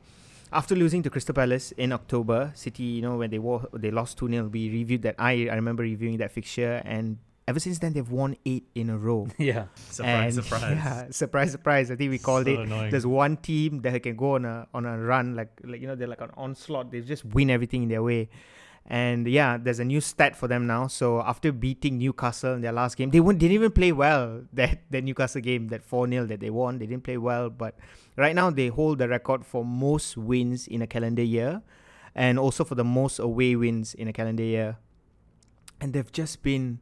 after 0.53 0.77
losing 0.77 1.03
to 1.03 1.11
Crystal 1.11 1.35
Palace 1.35 1.73
in 1.73 1.91
October, 1.91 2.53
City, 2.55 2.85
you 2.85 3.03
know, 3.03 3.17
when 3.17 3.31
they 3.31 3.41
wo- 3.41 3.67
they 3.73 3.91
lost 3.91 4.19
two 4.19 4.29
0 4.29 4.47
we 4.53 4.71
reviewed 4.71 5.03
that. 5.03 5.17
I 5.19 5.49
I 5.51 5.55
remember 5.57 5.83
reviewing 5.83 6.19
that 6.19 6.31
fixture, 6.31 6.81
and 6.85 7.19
ever 7.53 7.61
since 7.61 7.79
then 7.79 7.93
they've 7.93 8.11
won 8.21 8.37
eight 8.45 8.65
in 8.75 8.89
a 8.91 8.97
row. 8.99 9.29
Yeah. 9.39 9.67
Surprise, 9.77 10.37
And, 10.37 10.45
surprise. 10.45 10.77
Yeah, 10.77 11.11
surprise, 11.11 11.51
surprise. 11.53 11.87
I 11.93 11.97
think 11.97 12.11
we 12.11 12.19
called 12.19 12.47
So 12.47 12.53
it. 12.53 12.61
annoying. 12.67 12.91
There's 12.91 13.07
one 13.07 13.37
team 13.49 13.81
that 13.85 14.03
can 14.03 14.17
go 14.17 14.35
on 14.39 14.45
a 14.45 14.67
on 14.75 14.87
a 14.87 14.97
run, 14.99 15.35
like 15.37 15.53
like 15.65 15.81
you 15.83 15.87
know, 15.91 15.95
they're 15.99 16.09
like 16.15 16.21
an 16.29 16.33
onslaught. 16.37 16.91
They 16.93 17.01
just 17.15 17.25
win 17.37 17.49
everything 17.51 17.83
in 17.85 17.89
their 17.95 18.03
way. 18.03 18.29
And 18.85 19.29
yeah, 19.31 19.59
there's 19.65 19.79
a 19.79 19.85
new 19.85 20.01
stat 20.01 20.35
for 20.35 20.49
them 20.49 20.67
now. 20.67 20.89
So 20.89 21.21
after 21.23 21.53
beating 21.53 21.99
Newcastle 21.99 22.55
in 22.55 22.63
their 22.63 22.73
last 22.73 22.97
game, 22.99 23.11
they 23.15 23.21
won, 23.21 23.39
didn't 23.39 23.55
even 23.55 23.71
play 23.71 23.93
well. 23.93 24.43
That 24.59 24.83
that 24.91 25.05
Newcastle 25.05 25.41
game, 25.41 25.69
that 25.69 25.83
four 25.85 26.09
0 26.09 26.27
that 26.27 26.41
they 26.41 26.51
won, 26.51 26.79
they 26.81 26.87
didn't 26.91 27.05
play 27.05 27.17
well. 27.17 27.47
But 27.49 27.79
right 28.17 28.35
now 28.35 28.51
they 28.51 28.69
hold 28.69 28.99
the 28.99 29.07
record 29.09 29.47
for 29.47 29.63
most 29.65 30.17
wins 30.17 30.67
in 30.67 30.83
a 30.83 30.89
calendar 30.95 31.23
year, 31.37 31.63
and 32.15 32.39
also 32.39 32.65
for 32.65 32.75
the 32.75 32.89
most 32.99 33.21
away 33.21 33.55
wins 33.55 33.95
in 33.95 34.09
a 34.09 34.13
calendar 34.13 34.43
year. 34.57 34.71
And 35.81 35.93
they've 35.95 36.13
just 36.13 36.43
been 36.43 36.81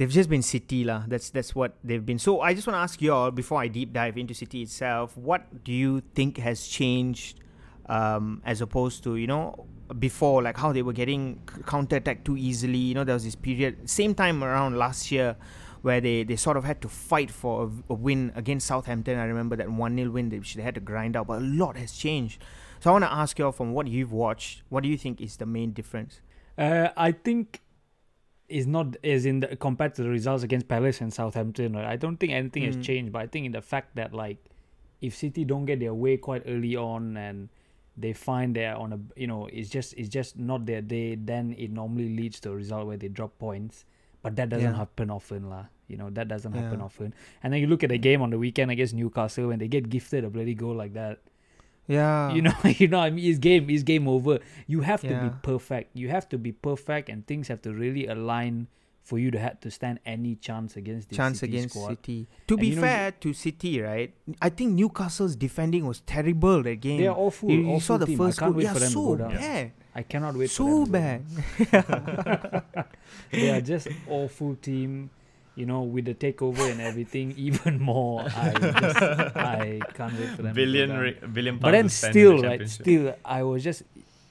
they've 0.00 0.10
just 0.10 0.30
been 0.30 0.40
City 0.40 0.82
lah. 0.82 1.04
That's 1.06 1.28
that's 1.28 1.54
what 1.54 1.76
they've 1.84 2.04
been. 2.04 2.18
So 2.18 2.40
I 2.40 2.54
just 2.54 2.66
want 2.66 2.76
to 2.76 2.80
ask 2.80 3.02
you 3.02 3.12
all 3.12 3.30
before 3.30 3.60
I 3.60 3.68
deep 3.68 3.92
dive 3.92 4.16
into 4.16 4.32
City 4.32 4.62
itself, 4.62 5.14
what 5.14 5.62
do 5.62 5.72
you 5.72 6.00
think 6.14 6.38
has 6.38 6.66
changed 6.66 7.38
um, 7.86 8.40
as 8.46 8.62
opposed 8.62 9.04
to 9.04 9.16
you 9.16 9.26
know 9.26 9.66
before, 9.98 10.42
like 10.42 10.56
how 10.56 10.72
they 10.72 10.80
were 10.80 10.94
getting 10.94 11.42
counter 11.66 11.96
attack 11.96 12.24
too 12.24 12.36
easily. 12.38 12.78
You 12.78 12.94
know, 12.94 13.04
there 13.04 13.14
was 13.14 13.24
this 13.24 13.36
period 13.36 13.90
same 13.90 14.14
time 14.14 14.42
around 14.42 14.78
last 14.78 15.12
year. 15.12 15.36
Where 15.82 15.98
they, 15.98 16.24
they 16.24 16.36
sort 16.36 16.58
of 16.58 16.64
had 16.64 16.82
to 16.82 16.90
fight 16.90 17.30
for 17.30 17.64
a, 17.64 17.92
a 17.92 17.94
win 17.94 18.32
against 18.34 18.66
Southampton. 18.66 19.18
I 19.18 19.24
remember 19.24 19.56
that 19.56 19.70
1 19.70 19.96
0 19.96 20.10
win 20.10 20.28
that 20.28 20.44
they 20.54 20.60
had 20.60 20.74
to 20.74 20.80
grind 20.82 21.16
out, 21.16 21.26
but 21.26 21.38
a 21.38 21.42
lot 21.42 21.78
has 21.78 21.92
changed. 21.92 22.42
So 22.80 22.90
I 22.90 22.92
want 22.92 23.04
to 23.04 23.10
ask 23.10 23.38
you 23.38 23.46
all 23.46 23.52
from 23.52 23.72
what 23.72 23.86
you've 23.86 24.12
watched, 24.12 24.62
what 24.68 24.82
do 24.82 24.90
you 24.90 24.98
think 24.98 25.22
is 25.22 25.38
the 25.38 25.46
main 25.46 25.72
difference? 25.72 26.20
Uh, 26.58 26.88
I 26.98 27.12
think 27.12 27.62
is 28.50 28.66
not 28.66 28.96
as 29.04 29.26
in 29.26 29.40
the, 29.40 29.56
compared 29.56 29.94
to 29.94 30.02
the 30.02 30.08
results 30.10 30.42
against 30.42 30.68
Palace 30.68 31.00
and 31.00 31.12
Southampton. 31.12 31.74
Right? 31.74 31.86
I 31.86 31.96
don't 31.96 32.16
think 32.18 32.32
anything 32.32 32.64
has 32.64 32.76
Mm. 32.76 32.82
changed, 32.82 33.12
but 33.12 33.22
I 33.22 33.26
think 33.26 33.46
in 33.46 33.52
the 33.52 33.62
fact 33.62 33.96
that 33.96 34.12
like 34.14 34.38
if 35.00 35.14
City 35.16 35.44
don't 35.44 35.64
get 35.64 35.80
their 35.80 35.94
way 35.94 36.16
quite 36.16 36.42
early 36.46 36.76
on 36.76 37.16
and 37.16 37.48
they 37.96 38.12
find 38.12 38.54
they're 38.56 38.76
on 38.76 38.92
a 38.92 39.00
you 39.16 39.26
know 39.26 39.46
it's 39.52 39.68
just 39.68 39.94
it's 39.94 40.08
just 40.08 40.38
not 40.38 40.66
their 40.66 40.80
day, 40.82 41.14
then 41.14 41.54
it 41.58 41.70
normally 41.70 42.14
leads 42.16 42.40
to 42.40 42.50
a 42.50 42.54
result 42.54 42.86
where 42.86 42.96
they 42.96 43.08
drop 43.08 43.38
points. 43.38 43.84
But 44.22 44.36
that 44.36 44.48
doesn't 44.50 44.72
Yeah. 44.72 44.76
happen 44.76 45.10
often, 45.10 45.48
lah. 45.48 45.66
You 45.88 45.96
know 45.96 46.10
that 46.10 46.28
doesn't 46.28 46.52
happen 46.52 46.80
often. 46.80 47.14
And 47.42 47.52
then 47.52 47.60
you 47.60 47.66
look 47.66 47.82
at 47.82 47.90
the 47.90 47.98
game 47.98 48.20
on 48.22 48.30
the 48.30 48.38
weekend 48.38 48.70
against 48.70 48.94
Newcastle 48.94 49.48
when 49.48 49.58
they 49.58 49.66
get 49.68 49.88
gifted 49.88 50.24
a 50.24 50.30
bloody 50.30 50.54
goal 50.54 50.74
like 50.74 50.92
that. 50.94 51.18
Yeah. 51.90 52.32
You 52.32 52.42
know, 52.42 52.54
you 52.64 52.88
know, 52.88 53.00
I 53.00 53.10
mean, 53.10 53.28
it's 53.28 53.38
game, 53.38 53.68
it's 53.68 53.82
game 53.82 54.06
over. 54.06 54.38
You 54.66 54.80
have 54.82 55.00
to 55.02 55.08
be 55.08 55.30
perfect. 55.42 55.96
You 55.96 56.08
have 56.08 56.28
to 56.30 56.38
be 56.38 56.52
perfect, 56.52 57.08
and 57.08 57.26
things 57.26 57.48
have 57.48 57.62
to 57.62 57.72
really 57.72 58.06
align 58.06 58.68
for 59.02 59.18
you 59.18 59.30
to 59.32 59.38
have 59.40 59.58
to 59.60 59.70
stand 59.70 59.98
any 60.06 60.36
chance 60.36 60.76
against 60.76 61.08
this 61.08 61.16
chance 61.16 61.40
City 61.40 61.56
against 61.56 61.74
squad. 61.74 61.88
City. 61.88 62.28
To 62.46 62.54
And 62.54 62.60
be 62.60 62.68
you 62.68 62.74
know, 62.76 62.82
fair 62.82 63.10
to 63.10 63.32
City, 63.32 63.80
right? 63.80 64.14
I 64.40 64.50
think 64.50 64.74
Newcastle's 64.74 65.34
defending 65.34 65.84
was 65.86 66.00
terrible 66.02 66.62
that 66.62 66.76
game. 66.80 67.00
They 67.00 67.08
are 67.08 67.16
awful. 67.16 67.50
You, 67.50 67.66
awful 67.66 67.80
saw 67.80 67.96
the 67.96 68.06
team. 68.06 68.18
first 68.18 68.38
goal. 68.38 68.52
wait 68.52 68.64
yeah, 68.64 68.72
for 68.72 68.78
them 68.78 68.90
so 68.90 69.00
to 69.00 69.06
go 69.22 69.28
down. 69.28 69.32
bad. 69.34 69.72
I 69.96 70.02
cannot 70.02 70.36
wait. 70.36 70.50
for 70.50 70.54
So 70.54 70.86
bad. 70.86 71.24
they 73.32 73.50
are 73.50 73.60
just 73.60 73.88
awful 74.08 74.54
team. 74.56 75.10
You 75.56 75.66
know, 75.66 75.82
with 75.82 76.04
the 76.06 76.14
takeover 76.14 76.70
and 76.70 76.80
everything, 76.80 77.34
even 77.48 77.80
more. 77.82 78.22
I 78.22 78.54
just, 78.54 79.02
I 79.36 79.80
can't 79.94 80.14
wait 80.18 80.30
for 80.30 80.42
them. 80.42 80.54
billion, 80.54 80.88
to 80.90 80.98
ri- 80.98 81.18
billion 81.32 81.58
but 81.58 81.72
pounds 81.72 81.74
then 81.74 81.84
to 81.84 81.90
spend 81.90 82.16
in 82.16 82.22
still 82.22 82.40
the 82.42 82.48
right 82.48 82.68
still 82.68 83.14
i 83.24 83.42
was 83.42 83.64
just 83.64 83.82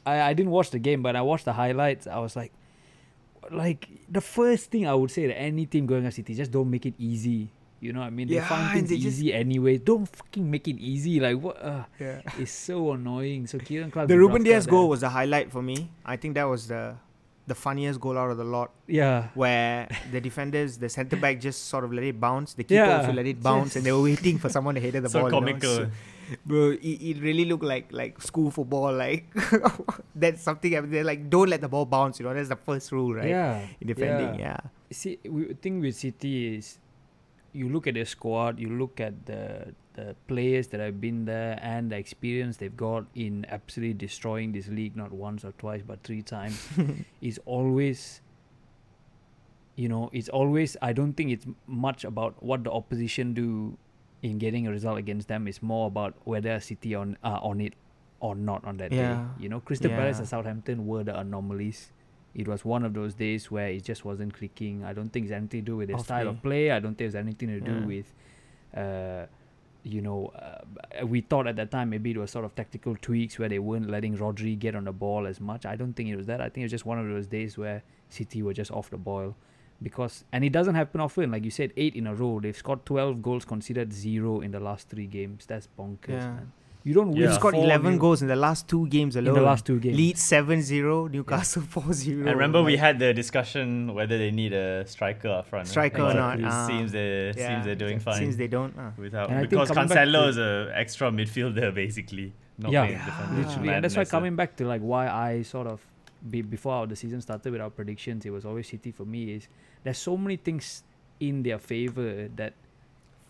I, 0.06 0.22
I 0.22 0.34
didn't 0.34 0.52
watch 0.52 0.72
the 0.72 0.80
game 0.80 1.04
but 1.04 1.16
i 1.16 1.22
watched 1.22 1.46
the 1.46 1.54
highlights. 1.54 2.08
I 2.08 2.18
was 2.20 2.36
like 2.36 2.52
like 3.52 3.88
the 4.10 4.22
first 4.22 4.70
thing 4.72 4.86
i 4.88 4.94
would 4.94 5.10
say 5.12 5.26
to 5.28 5.34
any 5.38 5.66
team 5.66 5.86
going 5.86 6.04
to 6.04 6.12
city 6.12 6.34
just 6.36 6.52
don't 6.52 6.70
make 6.70 6.86
it 6.86 6.94
easy. 6.98 7.50
You 7.82 7.94
know 7.94 8.02
what 8.02 8.08
i 8.08 8.10
mean? 8.10 8.28
They 8.28 8.40
find 8.42 8.74
things 8.76 8.90
they 8.90 8.98
just- 8.98 9.20
easy 9.20 9.34
anyway. 9.34 9.78
Don't 9.78 10.06
fucking 10.08 10.50
make 10.50 10.68
it 10.68 10.78
easy. 10.80 11.20
Like 11.20 11.38
what 11.40 11.56
uh, 11.64 11.84
Yeah. 12.00 12.22
it's 12.38 12.52
so 12.52 12.92
annoying. 12.92 13.48
So 13.48 13.58
Ciaran 13.58 13.90
Clark 13.92 14.08
The 14.10 14.18
Ruben 14.18 14.42
Dubravka 14.44 14.46
Dias 14.46 14.66
goal 14.68 14.90
was 14.90 15.00
the 15.02 15.10
highlight 15.10 15.52
for 15.52 15.62
me. 15.62 15.90
I 16.06 16.16
think 16.18 16.36
that 16.36 16.44
was 16.44 16.68
the 16.68 16.96
the 17.50 17.56
funniest 17.56 18.00
goal 18.06 18.18
out 18.22 18.30
of 18.34 18.38
the 18.38 18.44
lot, 18.56 18.70
yeah 18.88 19.28
where 19.44 19.88
the 20.14 20.22
defenders, 20.28 20.78
the 20.78 20.90
centre 20.98 21.18
back, 21.26 21.40
just 21.48 21.68
sort 21.74 21.84
of 21.84 21.92
let 21.98 22.04
it 22.12 22.20
bounce. 22.28 22.54
The 22.54 22.64
keeper 22.64 22.86
Yeah, 22.86 22.98
also 23.02 23.14
let 23.20 23.28
it 23.34 23.42
bounce, 23.50 23.76
and 23.76 23.86
they 23.86 23.92
were 23.98 24.06
waiting 24.12 24.38
for 24.44 24.50
someone 24.56 24.76
to 24.76 24.82
head 24.82 24.94
the 24.94 25.10
so 25.16 25.20
ball. 25.22 25.30
you 25.30 25.32
know. 25.36 25.40
comical. 25.42 25.76
So- 25.76 25.92
bro, 26.46 26.64
it, 26.90 26.98
it 27.12 27.18
really 27.28 27.46
looked 27.52 27.64
like 27.74 27.88
like 27.92 28.22
school 28.22 28.52
football. 28.58 28.94
Like 28.94 29.26
that's 30.24 30.42
something. 30.50 30.76
I 30.78 30.82
mean, 30.82 30.92
they're 30.92 31.04
like, 31.12 31.30
don't 31.30 31.50
let 31.50 31.62
the 31.62 31.72
ball 31.76 31.86
bounce. 31.86 32.20
You 32.20 32.26
know, 32.28 32.34
that's 32.34 32.50
the 32.50 32.62
first 32.70 32.92
rule, 32.92 33.14
right? 33.16 33.30
yeah 33.30 33.66
In 33.82 33.88
defending, 33.88 34.40
yeah. 34.40 34.58
see 34.92 35.18
we 35.26 35.54
thing 35.66 35.80
with 35.82 35.96
city 35.96 36.56
is 36.58 36.78
you 37.52 37.68
look 37.70 37.88
at 37.90 37.96
the 37.96 38.06
squad 38.06 38.60
you 38.60 38.70
look 38.82 39.00
at 39.02 39.26
the 39.26 39.74
the 40.00 40.16
players 40.28 40.68
that 40.68 40.80
have 40.80 41.00
been 41.02 41.26
there 41.26 41.60
and 41.62 41.92
the 41.92 41.98
experience 41.98 42.58
they've 42.58 42.78
got 42.78 43.06
in 43.16 43.46
absolutely 43.50 43.94
destroying 44.06 44.52
this 44.58 44.68
league 44.80 44.96
not 44.96 45.12
once 45.12 45.44
or 45.44 45.52
twice 45.64 45.82
but 45.92 46.04
three 46.04 46.22
times 46.22 46.68
is 47.22 47.40
always 47.46 48.22
you 49.76 49.88
know 49.88 50.10
it's 50.14 50.30
always 50.30 50.76
i 50.82 50.92
don't 50.94 51.14
think 51.14 51.32
it's 51.32 51.46
much 51.68 52.04
about 52.04 52.42
what 52.44 52.64
the 52.64 52.72
opposition 52.72 53.34
do 53.34 53.78
in 54.22 54.38
getting 54.38 54.68
a 54.68 54.72
result 54.72 54.98
against 54.98 55.28
them 55.28 55.48
it's 55.48 55.62
more 55.62 55.88
about 55.88 56.14
whether 56.26 56.52
a 56.52 56.62
city 56.62 56.94
on 56.96 57.18
uh, 57.24 57.40
on 57.42 57.62
it 57.62 57.74
or 58.20 58.36
not 58.36 58.64
on 58.66 58.78
that 58.78 58.92
Yeah. 58.92 59.14
day 59.14 59.22
you 59.44 59.50
know 59.50 59.60
crystal 59.62 59.90
palace 60.00 60.20
and 60.20 60.28
southampton 60.28 60.86
were 60.86 61.04
the 61.04 61.18
anomalies 61.18 61.92
it 62.36 62.48
was 62.48 62.64
one 62.66 62.84
of 62.84 62.94
those 62.94 63.14
days 63.16 63.50
where 63.50 63.70
it 63.70 63.84
just 63.84 64.06
wasn't 64.06 64.34
clicking. 64.36 64.84
I 64.84 64.94
don't 64.94 65.10
think 65.10 65.24
it's 65.26 65.34
anything 65.34 65.62
to 65.62 65.66
do 65.72 65.78
with 65.78 65.88
their 65.88 65.98
style 65.98 66.28
of 66.28 66.44
play. 66.44 66.70
I 66.70 66.80
don't 66.80 66.96
think 66.96 67.08
it's 67.08 67.16
anything 67.16 67.50
to 67.50 67.60
do 67.60 67.72
Yeah. 67.80 67.86
with, 67.92 68.14
uh, 68.82 69.26
you 69.84 70.02
know, 70.02 70.28
uh, 70.36 71.06
we 71.08 71.22
thought 71.22 71.48
at 71.48 71.56
that 71.56 71.72
time 71.72 71.90
maybe 71.90 72.12
it 72.12 72.18
was 72.18 72.32
sort 72.32 72.46
of 72.46 72.54
tactical 72.56 72.96
tweaks 73.02 73.40
where 73.40 73.48
they 73.50 73.60
weren't 73.60 73.90
letting 73.90 74.18
Rodri 74.18 74.58
get 74.60 74.76
on 74.76 74.84
the 74.86 74.92
ball 74.92 75.26
as 75.26 75.40
much. 75.40 75.66
I 75.66 75.76
don't 75.76 75.94
think 75.94 76.10
it 76.10 76.16
was 76.16 76.26
that. 76.28 76.42
I 76.42 76.46
think 76.50 76.58
it 76.58 76.64
was 76.64 76.72
just 76.72 76.86
one 76.86 77.00
of 77.00 77.08
those 77.08 77.28
days 77.28 77.58
where 77.58 77.84
City 78.10 78.42
were 78.44 78.54
just 78.54 78.72
off 78.72 78.90
the 78.90 78.98
boil. 78.98 79.36
Because 79.82 80.26
and 80.34 80.44
it 80.44 80.52
doesn't 80.52 80.76
happen 80.76 81.00
often. 81.00 81.32
Like 81.32 81.46
you 81.46 81.52
said, 81.52 81.72
eight 81.78 81.96
in 81.96 82.06
a 82.06 82.14
row. 82.14 82.42
They've 82.42 82.56
scored 82.58 82.86
twelve 82.86 83.22
goals, 83.22 83.46
considered 83.46 83.94
zero 83.94 84.42
in 84.42 84.52
the 84.52 84.60
last 84.60 84.90
three 84.90 85.08
games. 85.08 85.46
That's 85.46 85.70
bonkers, 85.80 86.10
Yeah. 86.10 86.32
man. 86.32 86.52
You 86.84 86.94
don't 86.94 87.10
win. 87.10 87.18
Yeah. 87.18 87.28
We've 87.28 87.36
scored 87.36 87.56
four 87.56 87.64
11 87.66 87.92
nil 87.92 88.00
goals 88.00 88.22
in 88.22 88.28
the 88.30 88.36
last 88.38 88.68
two 88.68 88.88
games 88.88 89.16
alone. 89.16 89.30
in 89.30 89.34
the 89.34 89.42
last 89.42 89.66
two 89.66 89.80
games. 89.80 89.98
Leeds 89.98 90.22
7-0, 90.22 91.12
Newcastle 91.12 91.62
4-0. 91.76 92.28
I 92.28 92.32
remember 92.32 92.64
we 92.64 92.78
had 92.78 93.00
the 93.00 93.14
discussion 93.14 93.94
whether 93.94 94.18
they 94.18 94.32
need 94.32 94.54
a 94.54 94.88
striker 94.88 95.28
up 95.30 95.48
front. 95.48 95.66
right? 95.68 95.72
Striker 95.72 96.02
or 96.04 96.14
not, 96.14 96.40
It 96.40 96.46
ah. 96.48 96.68
seems 96.68 96.92
they 96.92 97.34
yeah, 97.36 97.48
seems 97.48 97.66
they're 97.66 97.76
doing 97.76 98.00
fine 98.00 98.16
Since 98.16 98.38
they 98.38 98.48
don't. 98.48 98.78
Uh. 98.78 98.92
without 98.98 99.30
And 99.30 99.50
because 99.50 99.70
coming 99.72 99.90
Cancelo 99.90 100.30
is 100.30 100.38
a 100.38 100.72
extra 100.74 101.12
midfielder 101.12 101.74
basically. 101.74 102.34
Not 102.58 102.72
Yeah, 102.72 102.86
playing 102.86 103.06
defender. 103.06 103.42
literally, 103.42 103.70
and 103.70 103.84
that's 103.84 103.96
why 103.96 104.02
uh, 104.04 104.06
coming 104.06 104.36
back 104.36 104.56
to 104.58 104.66
like 104.66 104.82
why 104.82 105.08
I 105.08 105.44
sort 105.44 105.68
of 105.68 105.82
be, 106.30 106.42
before 106.42 106.88
the 106.88 106.96
season 106.96 107.22
started 107.22 107.52
with 107.52 107.62
our 107.62 107.70
predictions, 107.70 108.26
it 108.26 108.32
was 108.32 108.44
always 108.46 108.68
City 108.68 108.92
for 108.92 109.06
me. 109.06 109.32
Is 109.36 109.48
there's 109.84 109.98
so 109.98 110.18
many 110.18 110.36
things 110.36 110.84
in 111.22 111.44
their 111.44 111.58
favor 111.60 112.28
that 112.36 112.54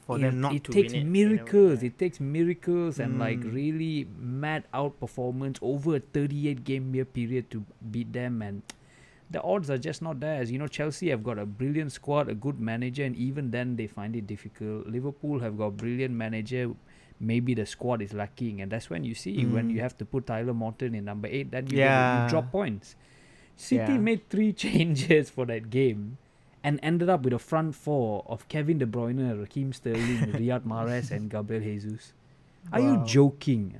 For 0.10 0.18
it, 0.18 0.22
them 0.22 0.42
not 0.42 0.54
it 0.58 0.64
to 0.68 0.72
takes 0.78 0.94
win 0.94 1.02
it. 1.04 1.06
miracles. 1.16 1.84
It 1.90 1.98
takes 2.04 2.20
miracles 2.20 3.00
and 3.06 3.20
like 3.24 3.42
Mm. 3.46 3.54
really 3.54 4.08
mad 4.44 4.64
outperformance 4.74 5.60
over 5.62 5.96
a 5.98 6.00
38 6.00 6.64
game 6.64 6.94
year 6.96 7.06
period 7.06 7.50
to 7.52 7.64
beat 7.96 8.12
them 8.20 8.42
and. 8.50 8.62
The 9.32 9.40
odds 9.44 9.70
are 9.70 9.78
just 9.78 10.02
not 10.02 10.20
there. 10.20 10.42
As 10.42 10.52
you 10.52 10.58
know, 10.58 10.66
Chelsea 10.66 11.10
have 11.12 11.24
got 11.24 11.38
a 11.38 11.46
brilliant 11.46 11.92
squad, 11.92 12.30
a 12.30 12.34
good 12.34 12.60
manager, 12.60 13.04
and 13.04 13.16
even 13.16 13.52
then 13.52 13.76
they 13.76 13.86
find 13.86 14.16
it 14.16 14.26
difficult. 14.26 14.88
Liverpool 14.88 15.38
have 15.42 15.56
got 15.56 15.78
brilliant 15.78 16.16
manager, 16.16 16.72
maybe 17.20 17.54
the 17.54 17.68
squad 17.68 18.02
is 18.02 18.12
lacking, 18.22 18.60
and 18.60 18.72
that's 18.72 18.90
when 18.90 19.04
you 19.04 19.14
see 19.14 19.46
when 19.46 19.68
Mm. 19.70 19.74
you 19.76 19.82
have 19.82 19.96
to 20.00 20.06
put 20.14 20.26
Tyler 20.26 20.56
Morton 20.56 20.96
in 20.96 21.06
number 21.06 21.28
eight, 21.32 21.52
then 21.52 21.68
you, 21.70 21.78
Yeah. 21.78 22.24
you 22.24 22.30
drop 22.32 22.50
points. 22.52 22.96
City 23.56 23.94
Yeah. 23.94 23.98
made 24.00 24.28
three 24.32 24.52
changes 24.66 25.30
for 25.30 25.46
that 25.46 25.70
game, 25.70 26.18
and 26.64 26.80
ended 26.84 27.10
up 27.10 27.24
with 27.24 27.34
a 27.34 27.40
front 27.40 27.76
four 27.76 28.24
of 28.28 28.48
Kevin 28.48 28.78
De 28.80 28.86
Bruyne, 28.86 29.38
Raheem 29.40 29.72
Sterling, 29.74 30.18
Riyad 30.40 30.64
Mahrez, 30.66 31.12
and 31.12 31.30
Gabriel 31.30 31.62
Jesus. 31.64 32.14
Are 32.74 32.80
you 32.82 33.02
joking? 33.06 33.74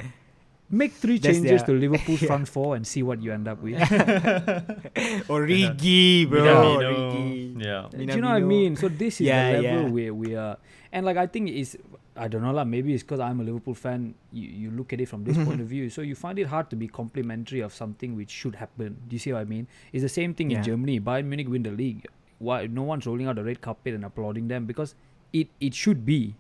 Make 0.72 0.94
three 0.94 1.18
That's 1.18 1.38
changes 1.38 1.64
their- 1.66 1.74
to 1.76 1.82
Liverpool 1.82 2.16
yeah. 2.22 2.28
front 2.28 2.48
four 2.48 2.76
and 2.76 2.86
see 2.86 3.02
what 3.04 3.22
you 3.22 3.34
end 3.34 3.48
up 3.48 3.60
with. 3.62 3.80
Origi, 5.28 6.30
bro. 6.30 6.42
Minamino, 6.42 6.80
Origi. 6.80 7.64
yeah. 7.66 7.88
Do 7.92 8.14
you 8.16 8.22
know 8.22 8.28
what 8.30 8.36
I 8.38 8.40
mean? 8.42 8.76
So 8.76 8.88
this 8.88 9.16
is 9.22 9.28
Yeah, 9.28 9.54
the 9.54 9.62
level 9.62 9.84
yeah. 9.84 9.90
where 9.90 10.14
we 10.14 10.36
are, 10.36 10.58
and 10.92 11.06
like 11.06 11.18
I 11.18 11.28
think 11.28 11.50
it's 11.50 11.76
I 12.16 12.28
don't 12.28 12.42
know 12.42 12.52
lah. 12.52 12.64
Maybe 12.66 12.94
it's 12.94 13.04
because 13.04 13.20
I'm 13.20 13.40
a 13.40 13.44
Liverpool 13.44 13.74
fan. 13.74 14.14
You 14.32 14.48
you 14.50 14.72
look 14.72 14.94
at 14.94 15.02
it 15.02 15.08
from 15.08 15.24
this 15.24 15.38
point 15.38 15.62
of 15.62 15.68
view, 15.68 15.90
so 15.90 16.02
you 16.02 16.16
find 16.16 16.38
it 16.38 16.48
hard 16.48 16.70
to 16.70 16.76
be 16.76 16.88
complimentary 16.88 17.62
of 17.62 17.74
something 17.74 18.16
which 18.16 18.30
should 18.30 18.56
happen. 18.56 18.98
Do 19.08 19.16
you 19.16 19.20
see 19.20 19.34
what 19.34 19.42
I 19.42 19.46
mean? 19.46 19.68
It's 19.92 20.04
the 20.04 20.10
same 20.10 20.34
thing 20.34 20.52
Yeah. 20.52 20.58
in 20.60 20.64
Germany. 20.64 21.00
Bayern 21.00 21.26
Munich 21.26 21.50
win 21.50 21.64
the 21.64 21.72
league. 21.72 22.06
Why 22.40 22.68
no 22.68 22.84
one's 22.84 23.06
rolling 23.06 23.28
out 23.28 23.36
the 23.36 23.44
red 23.44 23.62
carpet 23.62 23.94
and 23.94 24.04
applauding 24.04 24.48
them 24.48 24.66
because 24.66 24.96
it 25.32 25.48
it 25.60 25.74
should 25.76 26.06
be. 26.06 26.36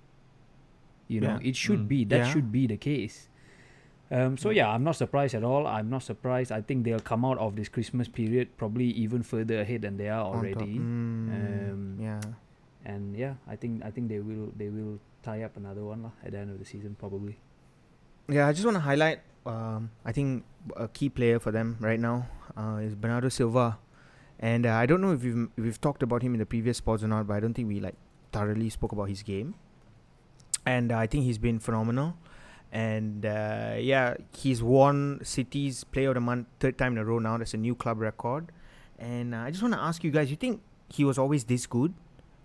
You 1.08 1.22
know, 1.22 1.38
Yeah. 1.42 1.50
it 1.50 1.56
should 1.56 1.86
Mm. 1.86 1.88
be. 1.88 2.00
That 2.06 2.18
Yeah. 2.26 2.32
should 2.32 2.52
be 2.52 2.68
the 2.68 2.78
case. 2.78 3.28
Um, 4.12 4.38
so 4.38 4.50
yeah, 4.50 4.70
I'm 4.70 4.84
not 4.84 4.96
surprised 4.96 5.36
at 5.36 5.44
all. 5.44 5.68
I'm 5.68 5.90
not 5.90 6.02
surprised. 6.02 6.52
I 6.52 6.62
think 6.62 6.84
they'll 6.84 7.00
come 7.04 7.24
out 7.26 7.38
of 7.38 7.56
this 7.56 7.70
Christmas 7.70 8.08
period 8.10 8.50
probably 8.58 8.86
even 8.98 9.22
further 9.22 9.62
ahead 9.62 9.84
than 9.84 9.98
they 9.98 10.10
are 10.10 10.26
already. 10.26 10.78
Mm, 10.82 11.30
Um, 11.30 11.82
yeah. 12.02 12.22
and 12.86 13.14
yeah, 13.16 13.36
I 13.48 13.56
think 13.56 13.84
I 13.86 13.92
think 13.92 14.10
they 14.10 14.20
will 14.20 14.50
they 14.58 14.70
will 14.70 14.98
tie 15.22 15.44
up 15.44 15.58
another 15.58 15.84
one 15.86 16.02
lah 16.10 16.12
at 16.26 16.32
the 16.34 16.40
end 16.42 16.50
of 16.50 16.58
the 16.58 16.66
season 16.66 16.96
probably. 16.98 17.38
Yeah, 18.30 18.48
I 18.48 18.54
just 18.54 18.66
want 18.66 18.76
to 18.78 18.86
highlight. 18.86 19.22
Um, 19.46 19.90
I 20.06 20.12
think 20.12 20.44
a 20.78 20.88
key 20.88 21.10
player 21.10 21.38
for 21.40 21.52
them 21.52 21.78
right 21.82 22.00
now 22.00 22.30
uh, 22.58 22.82
is 22.82 22.94
Bernardo 22.96 23.30
Silva, 23.30 23.78
and 24.40 24.66
uh, 24.66 24.74
I 24.74 24.86
don't 24.86 25.02
know 25.02 25.12
if 25.12 25.24
we've 25.24 25.50
if 25.58 25.64
we've 25.64 25.82
talked 25.82 26.02
about 26.02 26.24
him 26.24 26.34
in 26.34 26.40
the 26.40 26.46
previous 26.46 26.78
sports 26.78 27.04
or 27.04 27.08
not, 27.08 27.28
but 27.28 27.36
I 27.36 27.40
don't 27.42 27.54
think 27.54 27.68
we 27.68 27.80
like 27.80 27.96
thoroughly 28.32 28.70
spoke 28.70 28.94
about 28.94 29.10
his 29.10 29.22
game. 29.22 29.56
And 30.66 30.92
uh, 30.92 30.98
I 30.98 31.08
think 31.08 31.26
he's 31.26 31.38
been 31.38 31.60
phenomenal, 31.60 32.16
and 32.72 33.26
uh, 33.26 33.76
yeah, 33.78 34.16
he's 34.36 34.64
won 34.64 35.20
City's 35.24 35.84
Player 35.84 36.10
of 36.10 36.16
the 36.16 36.22
Month 36.22 36.48
third 36.60 36.78
time 36.78 36.94
in 36.94 37.00
a 37.00 37.06
row 37.06 37.20
now. 37.20 37.38
That's 37.38 37.54
a 37.54 37.58
new 37.58 37.76
club 37.76 38.00
record, 38.00 38.52
and 38.98 39.36
uh, 39.36 39.40
I 39.40 39.52
just 39.52 39.62
want 39.62 39.74
to 39.74 39.80
ask 39.80 40.04
you 40.04 40.12
guys: 40.12 40.30
You 40.30 40.38
think 40.38 40.62
he 40.88 41.04
was 41.04 41.18
always 41.18 41.44
this 41.44 41.66
good, 41.66 41.94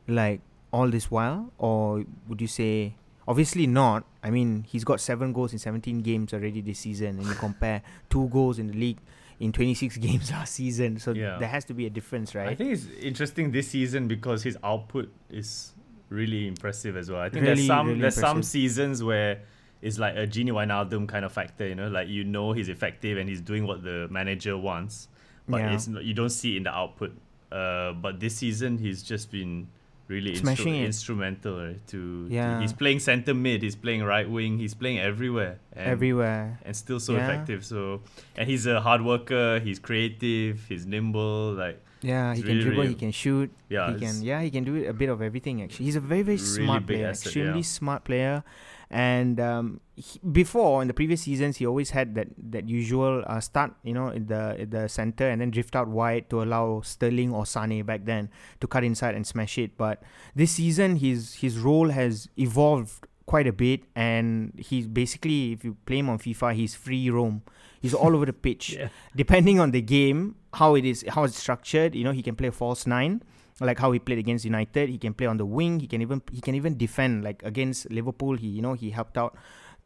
like 0.08 0.40
all 0.72 0.88
this 0.88 1.10
while, 1.10 1.52
or 1.58 2.04
would 2.28 2.40
you 2.40 2.48
say? 2.48 2.96
Obviously 3.26 3.66
not. 3.66 4.04
I 4.22 4.28
mean, 4.28 4.66
he's 4.68 4.84
got 4.84 5.00
seven 5.00 5.32
goals 5.32 5.54
in 5.54 5.58
17 5.58 6.02
games 6.02 6.34
already 6.34 6.60
this 6.60 6.80
season, 6.80 7.18
and 7.18 7.26
you 7.26 7.32
compare 7.34 7.80
two 8.10 8.28
goals 8.28 8.58
in 8.58 8.66
the 8.66 8.74
league 8.74 8.98
in 9.40 9.52
26 9.52 9.96
games 10.06 10.30
last 10.30 10.54
season. 10.54 10.98
So 10.98 11.12
Yeah. 11.12 11.38
there 11.38 11.48
has 11.48 11.64
to 11.66 11.74
be 11.74 11.86
a 11.86 11.90
difference, 11.90 12.34
right? 12.34 12.48
I 12.48 12.54
think 12.54 12.72
it's 12.72 12.86
interesting 13.00 13.50
this 13.52 13.68
season 13.68 14.08
because 14.08 14.42
his 14.42 14.56
output 14.62 15.12
is 15.30 15.72
really 16.08 16.46
impressive 16.46 16.96
as 16.96 17.10
well. 17.10 17.20
I 17.20 17.28
think 17.28 17.42
Really, 17.44 17.54
there's 17.56 17.66
some 17.66 17.86
really 17.88 18.00
there's 18.00 18.14
some 18.14 18.42
seasons 18.42 19.02
where 19.02 19.40
it's 19.82 19.98
like 19.98 20.14
a 20.16 20.26
Gini 20.26 20.50
Wijnaldum 20.50 21.08
kind 21.08 21.24
of 21.24 21.32
factor, 21.32 21.66
you 21.66 21.74
know, 21.74 21.88
like 21.88 22.08
you 22.08 22.24
know 22.24 22.52
he's 22.52 22.68
effective 22.68 23.18
and 23.18 23.28
he's 23.28 23.40
doing 23.40 23.66
what 23.66 23.82
the 23.82 24.08
manager 24.10 24.56
wants, 24.56 25.08
but 25.48 25.58
Yeah. 25.58 25.74
it's 25.74 25.88
you 25.88 26.14
don't 26.14 26.30
see 26.30 26.54
it 26.54 26.58
in 26.58 26.62
the 26.64 26.70
output. 26.74 27.12
Uh, 27.52 27.92
but 27.92 28.18
this 28.20 28.36
season 28.36 28.78
he's 28.78 29.02
just 29.02 29.30
been 29.30 29.68
really 30.08 30.32
instru- 30.32 30.40
Smashing 30.40 30.74
instrumental 30.84 31.58
right, 31.64 31.86
to, 31.88 32.28
to- 32.28 32.34
Yeah. 32.34 32.60
he's 32.60 32.72
playing 32.72 33.00
center 33.00 33.32
mid, 33.34 33.62
he's 33.62 33.76
playing 33.76 34.02
right 34.04 34.28
wing, 34.28 34.58
he's 34.58 34.74
playing 34.74 34.98
everywhere. 35.00 35.58
And 35.72 35.86
Everywhere. 35.88 36.58
and 36.64 36.76
still 36.76 37.00
so 37.00 37.14
Yeah. 37.14 37.24
effective. 37.24 37.64
So 37.64 38.02
and 38.36 38.48
he's 38.48 38.66
a 38.66 38.80
hard 38.80 39.02
worker, 39.02 39.60
he's 39.60 39.78
creative, 39.78 40.64
he's 40.68 40.84
nimble, 40.86 41.54
like 41.54 41.80
Yeah, 42.02 42.34
he 42.34 42.42
can 42.42 42.48
really, 42.58 42.62
dribble, 42.64 42.86
he 42.88 42.94
can 42.94 43.12
shoot. 43.12 43.50
yeah, 43.70 43.92
he 43.92 43.98
can 43.98 44.22
yeah, 44.22 44.40
he 44.42 44.50
can 44.50 44.64
do 44.64 44.74
it 44.76 44.86
a 44.88 44.92
bit 44.92 45.08
of 45.08 45.22
everything 45.22 45.62
actually. 45.62 45.86
He's 45.86 45.96
a 45.96 46.00
very 46.04 46.22
very 46.22 46.36
Really 46.36 46.64
smart 46.66 46.86
player, 46.86 47.08
asset, 47.08 47.26
extremely 47.26 47.60
yeah. 47.64 47.78
smart 47.80 48.04
player. 48.04 48.44
And 48.90 49.40
um, 49.40 49.80
he, 49.96 50.18
before 50.32 50.82
in 50.82 50.88
the 50.88 50.94
previous 50.94 51.22
seasons, 51.22 51.58
he 51.58 51.66
always 51.66 51.90
had 51.90 52.14
that 52.16 52.28
that 52.50 52.68
usual 52.68 53.22
uh, 53.26 53.40
start, 53.40 53.74
you 53.82 53.94
know, 53.94 54.08
in 54.08 54.26
the 54.26 54.56
in 54.60 54.70
the 54.70 54.88
center 54.88 55.28
and 55.28 55.40
then 55.40 55.50
drift 55.50 55.76
out 55.76 55.88
wide 55.88 56.28
to 56.30 56.42
allow 56.42 56.80
Sterling 56.82 57.32
or 57.32 57.46
Sane 57.46 57.82
back 57.84 58.04
then 58.04 58.28
to 58.60 58.66
cut 58.66 58.82
inside 58.84 59.14
and 59.14 59.26
smash 59.26 59.56
it. 59.58 59.76
But 59.76 60.02
this 60.34 60.52
season, 60.52 60.96
his 60.96 61.34
his 61.34 61.58
role 61.58 61.90
has 61.90 62.28
evolved 62.36 63.06
quite 63.26 63.46
a 63.46 63.52
bit, 63.52 63.80
and 63.94 64.52
he's 64.58 64.86
basically, 64.86 65.52
if 65.52 65.64
you 65.64 65.76
play 65.86 65.98
him 65.98 66.10
on 66.10 66.18
FIFA, 66.18 66.54
he's 66.54 66.74
free 66.74 67.08
roam. 67.08 67.42
He's 67.80 67.94
all 67.94 68.14
over 68.16 68.26
the 68.26 68.32
pitch 68.32 68.72
Yeah. 68.78 68.88
depending 69.14 69.60
on 69.60 69.70
the 69.70 69.80
game, 69.80 70.36
how 70.54 70.74
it 70.74 70.84
is, 70.84 71.04
how 71.08 71.24
it's 71.24 71.36
structured. 71.38 71.94
You 71.94 72.02
know, 72.04 72.12
he 72.12 72.22
can 72.22 72.34
play 72.34 72.48
a 72.48 72.52
false 72.52 72.86
nine, 72.86 73.22
like 73.60 73.78
how 73.78 73.92
he 73.92 73.98
played 73.98 74.18
against 74.18 74.44
United. 74.44 74.88
He 74.88 74.98
can 74.98 75.14
play 75.14 75.26
on 75.26 75.36
the 75.36 75.46
wing. 75.46 75.80
He 75.80 75.86
can 75.86 76.02
even 76.02 76.20
he 76.32 76.40
can 76.40 76.54
even 76.54 76.76
defend. 76.76 77.22
Like 77.24 77.42
against 77.44 77.90
Liverpool, 77.90 78.36
he 78.36 78.48
you 78.48 78.62
know 78.62 78.72
he 78.74 78.90
helped 78.90 79.16
out 79.16 79.36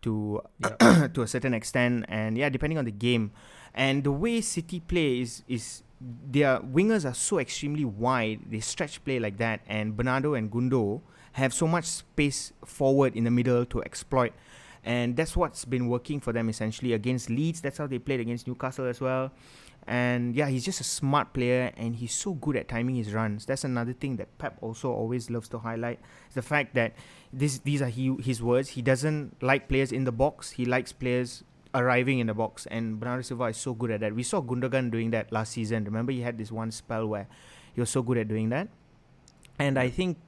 to 0.02 0.42
to 1.14 1.22
a 1.22 1.26
certain 1.26 1.54
extent. 1.54 2.06
And 2.08 2.37
yeah, 2.37 2.48
depending 2.48 2.78
on 2.78 2.84
the 2.84 2.92
game, 2.92 3.32
and 3.74 4.04
the 4.04 4.12
way 4.12 4.40
City 4.40 4.80
play 4.80 5.20
is 5.20 5.42
is 5.48 5.82
their 6.00 6.61
wingers 6.61 7.08
are 7.08 7.14
so 7.14 7.38
extremely 7.38 7.84
wide. 7.84 8.40
They 8.50 8.61
stretch 8.61 9.04
play 9.04 9.18
like 9.18 9.38
that, 9.38 9.61
and 9.66 9.96
Bernardo 9.96 10.34
and 10.34 10.50
Gundo 10.50 11.02
have 11.32 11.52
so 11.54 11.66
much 11.66 11.84
space 11.84 12.52
forward 12.64 13.14
in 13.14 13.24
the 13.24 13.30
middle 13.30 13.64
to 13.66 13.82
exploit 13.84 14.32
and 14.84 15.16
that's 15.16 15.37
what's 15.37 15.64
been 15.64 15.88
working 15.88 16.18
for 16.18 16.32
them 16.32 16.48
essentially 16.48 16.92
against 16.92 17.28
Leeds. 17.30 17.61
That's 17.61 17.78
how 17.78 17.87
they 17.87 17.98
played 17.98 18.20
against 18.20 18.46
Newcastle 18.46 18.87
as 18.87 19.00
well. 19.00 19.30
And 19.88 20.37
yeah, 20.37 20.48
he's 20.48 20.66
just 20.66 20.83
a 20.83 20.85
smart 20.85 21.33
player, 21.33 21.72
and 21.79 21.96
he's 21.96 22.12
so 22.12 22.35
good 22.35 22.57
at 22.57 22.68
timing 22.68 22.96
his 22.96 23.14
runs. 23.14 23.46
That's 23.46 23.64
another 23.64 23.94
thing 23.94 24.16
that 24.16 24.37
Pep 24.37 24.59
also 24.61 24.92
always 24.92 25.31
loves 25.31 25.48
to 25.48 25.59
highlight: 25.59 25.98
is 26.29 26.35
the 26.35 26.42
fact 26.42 26.74
that 26.74 26.92
this 27.33 27.59
these 27.61 27.81
are 27.81 27.88
he, 27.88 28.14
his 28.20 28.42
words. 28.42 28.68
He 28.68 28.83
doesn't 28.83 29.42
like 29.42 29.66
players 29.66 29.90
in 29.90 30.05
the 30.05 30.12
box. 30.12 30.51
He 30.51 30.66
likes 30.66 30.92
players 30.92 31.42
arriving 31.74 32.18
in 32.18 32.27
the 32.27 32.35
box, 32.35 32.66
and 32.66 33.01
Bernardo 33.01 33.22
Silva 33.22 33.44
is 33.44 33.57
so 33.57 33.72
good 33.72 33.90
at 33.90 34.01
that. 34.01 34.14
We 34.14 34.22
saw 34.22 34.42
Gundogan 34.42 34.90
doing 34.90 35.11
that 35.12 35.33
last 35.33 35.53
season. 35.53 35.85
Remember, 35.85 36.12
he 36.12 36.20
had 36.20 36.37
this 36.37 36.53
one 36.53 36.70
spell 36.70 37.07
where 37.07 37.27
he 37.74 37.81
was 37.81 37.88
so 37.88 38.03
good 38.03 38.18
at 38.18 38.29
doing 38.29 38.51
that. 38.51 38.68
And 39.59 39.79
I 39.79 39.88
think 39.88 40.18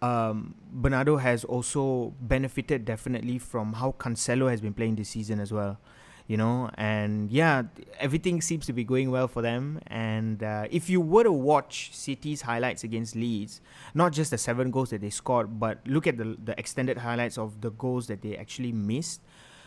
um, 0.00 0.54
Bernardo 0.72 1.16
has 1.16 1.44
also 1.44 2.14
benefited 2.20 2.84
definitely 2.84 3.38
from 3.38 3.74
how 3.74 3.92
Cancelo 3.98 4.50
has 4.50 4.60
been 4.60 4.74
playing 4.74 4.96
this 4.96 5.10
season 5.10 5.38
as 5.38 5.52
well. 5.52 5.78
You 6.28 6.36
know, 6.36 6.70
and 6.74 7.30
yeah, 7.30 7.64
everything 7.98 8.40
seems 8.40 8.64
to 8.66 8.72
be 8.72 8.84
going 8.84 9.10
well 9.10 9.28
for 9.28 9.42
them. 9.42 9.80
And 9.88 10.42
uh, 10.42 10.66
if 10.70 10.88
you 10.88 11.00
were 11.00 11.24
to 11.24 11.32
watch 11.32 11.90
City's 11.92 12.42
highlights 12.42 12.84
against 12.84 13.16
Leeds, 13.16 13.60
not 13.92 14.12
just 14.12 14.30
the 14.30 14.38
seven 14.38 14.70
goals 14.70 14.90
that 14.90 15.00
they 15.00 15.10
scored, 15.10 15.58
but 15.58 15.78
look 15.86 16.06
at 16.06 16.16
the 16.16 16.36
the 16.42 16.58
extended 16.58 16.98
highlights 16.98 17.38
of 17.38 17.60
the 17.60 17.70
goals 17.70 18.06
that 18.06 18.22
they 18.22 18.36
actually 18.36 18.72
missed. 18.72 19.20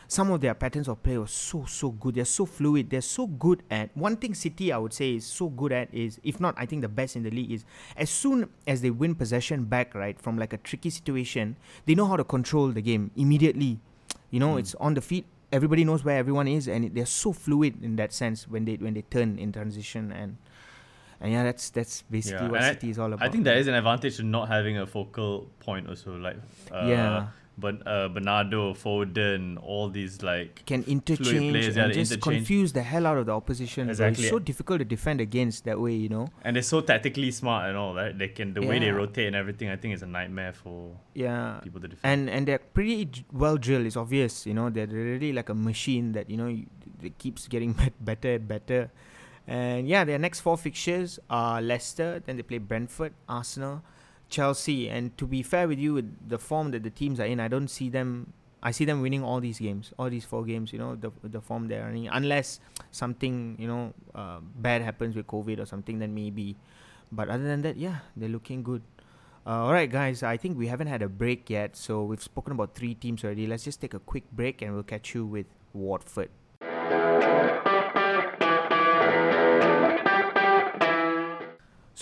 Some 0.08 0.30
of 0.30 0.40
their 0.40 0.54
patterns 0.54 0.86
of 0.88 1.02
play 1.02 1.18
were 1.18 1.26
so 1.26 1.64
so 1.66 1.90
good. 1.90 2.14
They're 2.14 2.24
so 2.24 2.46
fluid. 2.46 2.90
They're 2.90 3.00
so 3.00 3.26
good 3.26 3.62
at 3.70 3.90
one 3.96 4.16
thing. 4.16 4.34
City, 4.34 4.72
I 4.72 4.78
would 4.78 4.92
say, 4.92 5.16
is 5.16 5.26
so 5.26 5.48
good 5.48 5.72
at 5.72 5.92
is 5.92 6.20
if 6.22 6.40
not, 6.40 6.54
I 6.56 6.64
think 6.64 6.82
the 6.82 6.88
best 6.88 7.16
in 7.16 7.22
the 7.22 7.30
league 7.30 7.50
is 7.50 7.64
as 7.96 8.08
soon 8.08 8.48
as 8.66 8.82
they 8.82 8.90
win 8.90 9.14
possession 9.14 9.64
back, 9.64 9.94
right, 9.94 10.18
from 10.20 10.38
like 10.38 10.52
a 10.52 10.58
tricky 10.58 10.90
situation, 10.90 11.56
they 11.86 11.94
know 11.94 12.06
how 12.06 12.16
to 12.16 12.24
control 12.24 12.68
the 12.68 12.82
game 12.82 13.10
immediately. 13.16 13.78
You 14.30 14.40
know, 14.40 14.56
it's 14.56 14.74
on 14.76 14.94
the 14.94 15.00
feet. 15.00 15.26
Everybody 15.56 15.84
knows 15.88 16.04
where 16.04 16.18
everyone 16.24 16.48
is, 16.48 16.68
and 16.68 16.84
it, 16.86 16.94
they're 16.94 17.06
so 17.24 17.32
fluid 17.32 17.72
in 17.82 17.96
that 17.96 18.12
sense 18.12 18.46
when 18.52 18.64
they 18.68 18.76
when 18.76 18.94
they 18.94 19.02
turn 19.16 19.38
in 19.44 19.52
transition 19.52 20.12
and 20.12 20.36
and 21.20 21.32
yeah, 21.32 21.42
that's 21.48 21.70
that's 21.70 22.02
basically 22.16 22.46
Yeah, 22.46 22.52
what 22.52 22.60
and 22.60 22.66
I- 22.70 22.72
City 22.76 22.90
is 22.90 22.98
all 22.98 23.12
about. 23.12 23.26
I 23.26 23.30
think 23.32 23.44
there 23.44 23.56
is 23.56 23.66
an 23.72 23.74
advantage 23.74 24.16
to 24.18 24.22
not 24.22 24.48
having 24.48 24.76
a 24.78 24.86
focal 24.86 25.48
point 25.60 25.88
also, 25.88 26.16
like 26.26 26.36
uh, 26.70 26.86
Yeah. 26.92 27.26
But 27.58 27.86
uh, 27.86 28.08
Bernardo, 28.08 28.74
Foden, 28.74 29.56
all 29.62 29.88
these 29.88 30.22
like 30.22 30.64
can 30.66 30.82
interchange 30.84 31.52
players, 31.52 31.76
and 31.78 31.90
just 31.92 32.12
interchange. 32.12 32.22
confuse 32.22 32.72
the 32.74 32.82
hell 32.82 33.06
out 33.06 33.16
of 33.16 33.24
the 33.26 33.32
opposition. 33.32 33.88
Exactly. 33.88 34.24
It's 34.24 34.30
so 34.30 34.38
difficult 34.38 34.80
to 34.80 34.84
defend 34.84 35.22
against 35.22 35.64
that 35.64 35.80
way, 35.80 35.94
you 35.94 36.10
know. 36.10 36.28
and 36.44 36.54
they're 36.56 36.62
so 36.62 36.82
tactically 36.82 37.30
smart 37.30 37.68
and 37.68 37.76
all 37.78 37.94
that. 37.94 38.18
They 38.18 38.28
can 38.28 38.52
the 38.52 38.60
way 38.60 38.78
they 38.78 38.90
rotate 38.90 39.26
and 39.28 39.36
everything. 39.36 39.70
I 39.70 39.76
think 39.76 39.94
is 39.94 40.02
a 40.02 40.06
nightmare 40.06 40.52
for 40.52 40.96
Yeah. 41.14 41.60
people 41.62 41.80
to 41.80 41.88
defend. 41.88 42.12
and 42.12 42.30
and 42.30 42.46
they're 42.48 42.58
pretty 42.58 43.08
well 43.32 43.56
drilled. 43.56 43.86
It's 43.86 43.96
obvious, 43.96 44.44
you 44.46 44.52
know. 44.52 44.68
They're 44.68 44.86
really 44.86 45.32
like 45.32 45.48
a 45.48 45.54
machine 45.54 46.12
that 46.12 46.28
you 46.28 46.36
know 46.36 46.48
you, 46.48 46.66
it 47.02 47.16
keeps 47.16 47.48
getting 47.48 47.72
bet- 47.80 48.04
better 48.04 48.34
and 48.34 48.46
better. 48.46 48.90
And 49.48 49.86
yeah, 49.88 50.04
their 50.04 50.18
next 50.18 50.40
four 50.40 50.58
fixtures 50.58 51.18
are 51.30 51.62
Leicester, 51.62 52.20
then 52.26 52.36
they 52.36 52.42
play 52.42 52.58
Brentford, 52.58 53.14
Arsenal, 53.28 53.82
Chelsea. 54.28 54.88
And 54.88 55.16
to 55.18 55.26
be 55.26 55.42
fair 55.42 55.68
with 55.68 55.78
you, 55.78 55.94
with 55.94 56.28
the 56.28 56.38
form 56.38 56.70
that 56.72 56.82
the 56.82 56.90
teams 56.90 57.20
are 57.20 57.26
in, 57.26 57.40
I 57.40 57.48
don't 57.48 57.68
see 57.68 57.88
them. 57.88 58.32
I 58.62 58.70
see 58.72 58.84
them 58.84 59.00
winning 59.00 59.22
all 59.22 59.40
these 59.40 59.58
games, 59.58 59.92
all 59.98 60.10
these 60.10 60.24
four 60.24 60.44
games. 60.44 60.72
You 60.72 60.78
know, 60.78 60.96
the 60.96 61.10
the 61.22 61.40
form 61.40 61.68
they're 61.68 61.82
running, 61.82 62.08
unless 62.08 62.60
something 62.90 63.56
you 63.58 63.68
know 63.68 63.94
uh, 64.14 64.40
bad 64.40 64.82
happens 64.82 65.14
with 65.14 65.26
COVID 65.26 65.60
or 65.60 65.66
something, 65.66 65.98
then 65.98 66.14
maybe. 66.14 66.56
But 67.12 67.28
other 67.28 67.44
than 67.44 67.62
that, 67.62 67.76
yeah, 67.76 67.98
they're 68.16 68.28
looking 68.28 68.62
good. 68.62 68.82
Uh, 69.46 69.62
all 69.62 69.72
right, 69.72 69.90
guys. 69.90 70.24
I 70.24 70.36
think 70.36 70.58
we 70.58 70.66
haven't 70.66 70.88
had 70.88 71.02
a 71.02 71.08
break 71.08 71.48
yet, 71.48 71.76
so 71.76 72.02
we've 72.02 72.22
spoken 72.22 72.52
about 72.52 72.74
three 72.74 72.94
teams 72.94 73.22
already. 73.22 73.46
Let's 73.46 73.62
just 73.62 73.80
take 73.80 73.94
a 73.94 74.00
quick 74.00 74.24
break, 74.32 74.62
and 74.62 74.74
we'll 74.74 74.82
catch 74.82 75.14
you 75.14 75.24
with 75.24 75.46
Watford. 75.72 76.30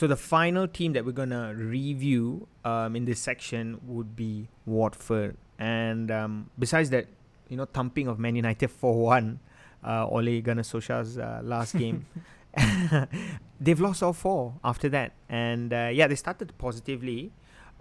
So 0.04 0.08
the 0.08 0.16
final 0.16 0.68
team 0.68 0.92
that 0.92 1.06
we're 1.06 1.12
gonna 1.12 1.54
review 1.54 2.46
um, 2.62 2.94
in 2.94 3.06
this 3.06 3.18
section 3.18 3.80
would 3.86 4.14
be 4.14 4.48
Watford, 4.66 5.38
and 5.58 6.10
um, 6.10 6.50
besides 6.58 6.90
that, 6.90 7.06
you 7.48 7.56
know 7.56 7.64
thumping 7.64 8.06
of 8.06 8.18
Man 8.18 8.36
United 8.36 8.68
four 8.80 9.00
one, 9.00 9.40
uh, 9.82 10.06
Ole 10.06 10.42
Gunnar 10.42 10.60
Solskjaer's 10.60 11.16
uh, 11.16 11.40
last 11.42 11.74
game. 11.78 12.04
They've 13.60 13.80
lost 13.80 14.02
all 14.02 14.12
four 14.12 14.56
after 14.62 14.90
that, 14.90 15.12
and 15.30 15.72
uh, 15.72 15.88
yeah, 15.90 16.06
they 16.06 16.16
started 16.16 16.52
positively, 16.58 17.32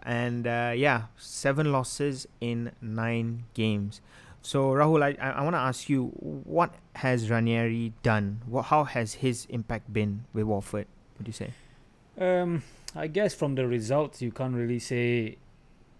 and 0.01 0.47
uh, 0.47 0.71
yeah, 0.73 1.07
seven 1.17 1.73
losses 1.73 2.25
in 2.39 2.71
nine 2.79 3.43
games. 3.53 3.99
So 4.41 4.71
Rahul, 4.71 5.03
I 5.03 5.17
I, 5.19 5.43
want 5.43 5.55
to 5.57 5.59
ask 5.59 5.89
you, 5.89 6.05
what 6.15 6.73
has 6.95 7.29
Ranieri 7.29 7.91
done? 8.01 8.43
What 8.45 8.67
how 8.71 8.85
has 8.85 9.15
his 9.15 9.45
impact 9.49 9.91
been 9.91 10.23
with 10.31 10.45
Watford? 10.45 10.87
What 11.17 11.25
do 11.25 11.27
you 11.27 11.33
say? 11.33 11.51
Um, 12.19 12.63
I 12.95 13.07
guess 13.07 13.33
from 13.33 13.55
the 13.55 13.67
results, 13.67 14.21
you 14.21 14.31
can't 14.31 14.53
really 14.53 14.79
say, 14.79 15.37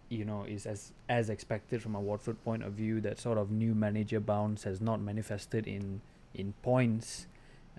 you 0.09 0.25
know, 0.25 0.43
is 0.43 0.65
as 0.65 0.91
as 1.09 1.29
expected 1.29 1.81
from 1.81 1.95
a 1.95 2.01
Watford 2.01 2.43
point 2.43 2.63
of 2.63 2.73
view. 2.73 3.01
That 3.01 3.19
sort 3.19 3.37
of 3.37 3.51
new 3.51 3.73
manager 3.73 4.19
bounce 4.19 4.63
has 4.63 4.79
not 4.79 5.01
manifested 5.01 5.67
in 5.67 6.01
in 6.35 6.53
points. 6.61 7.27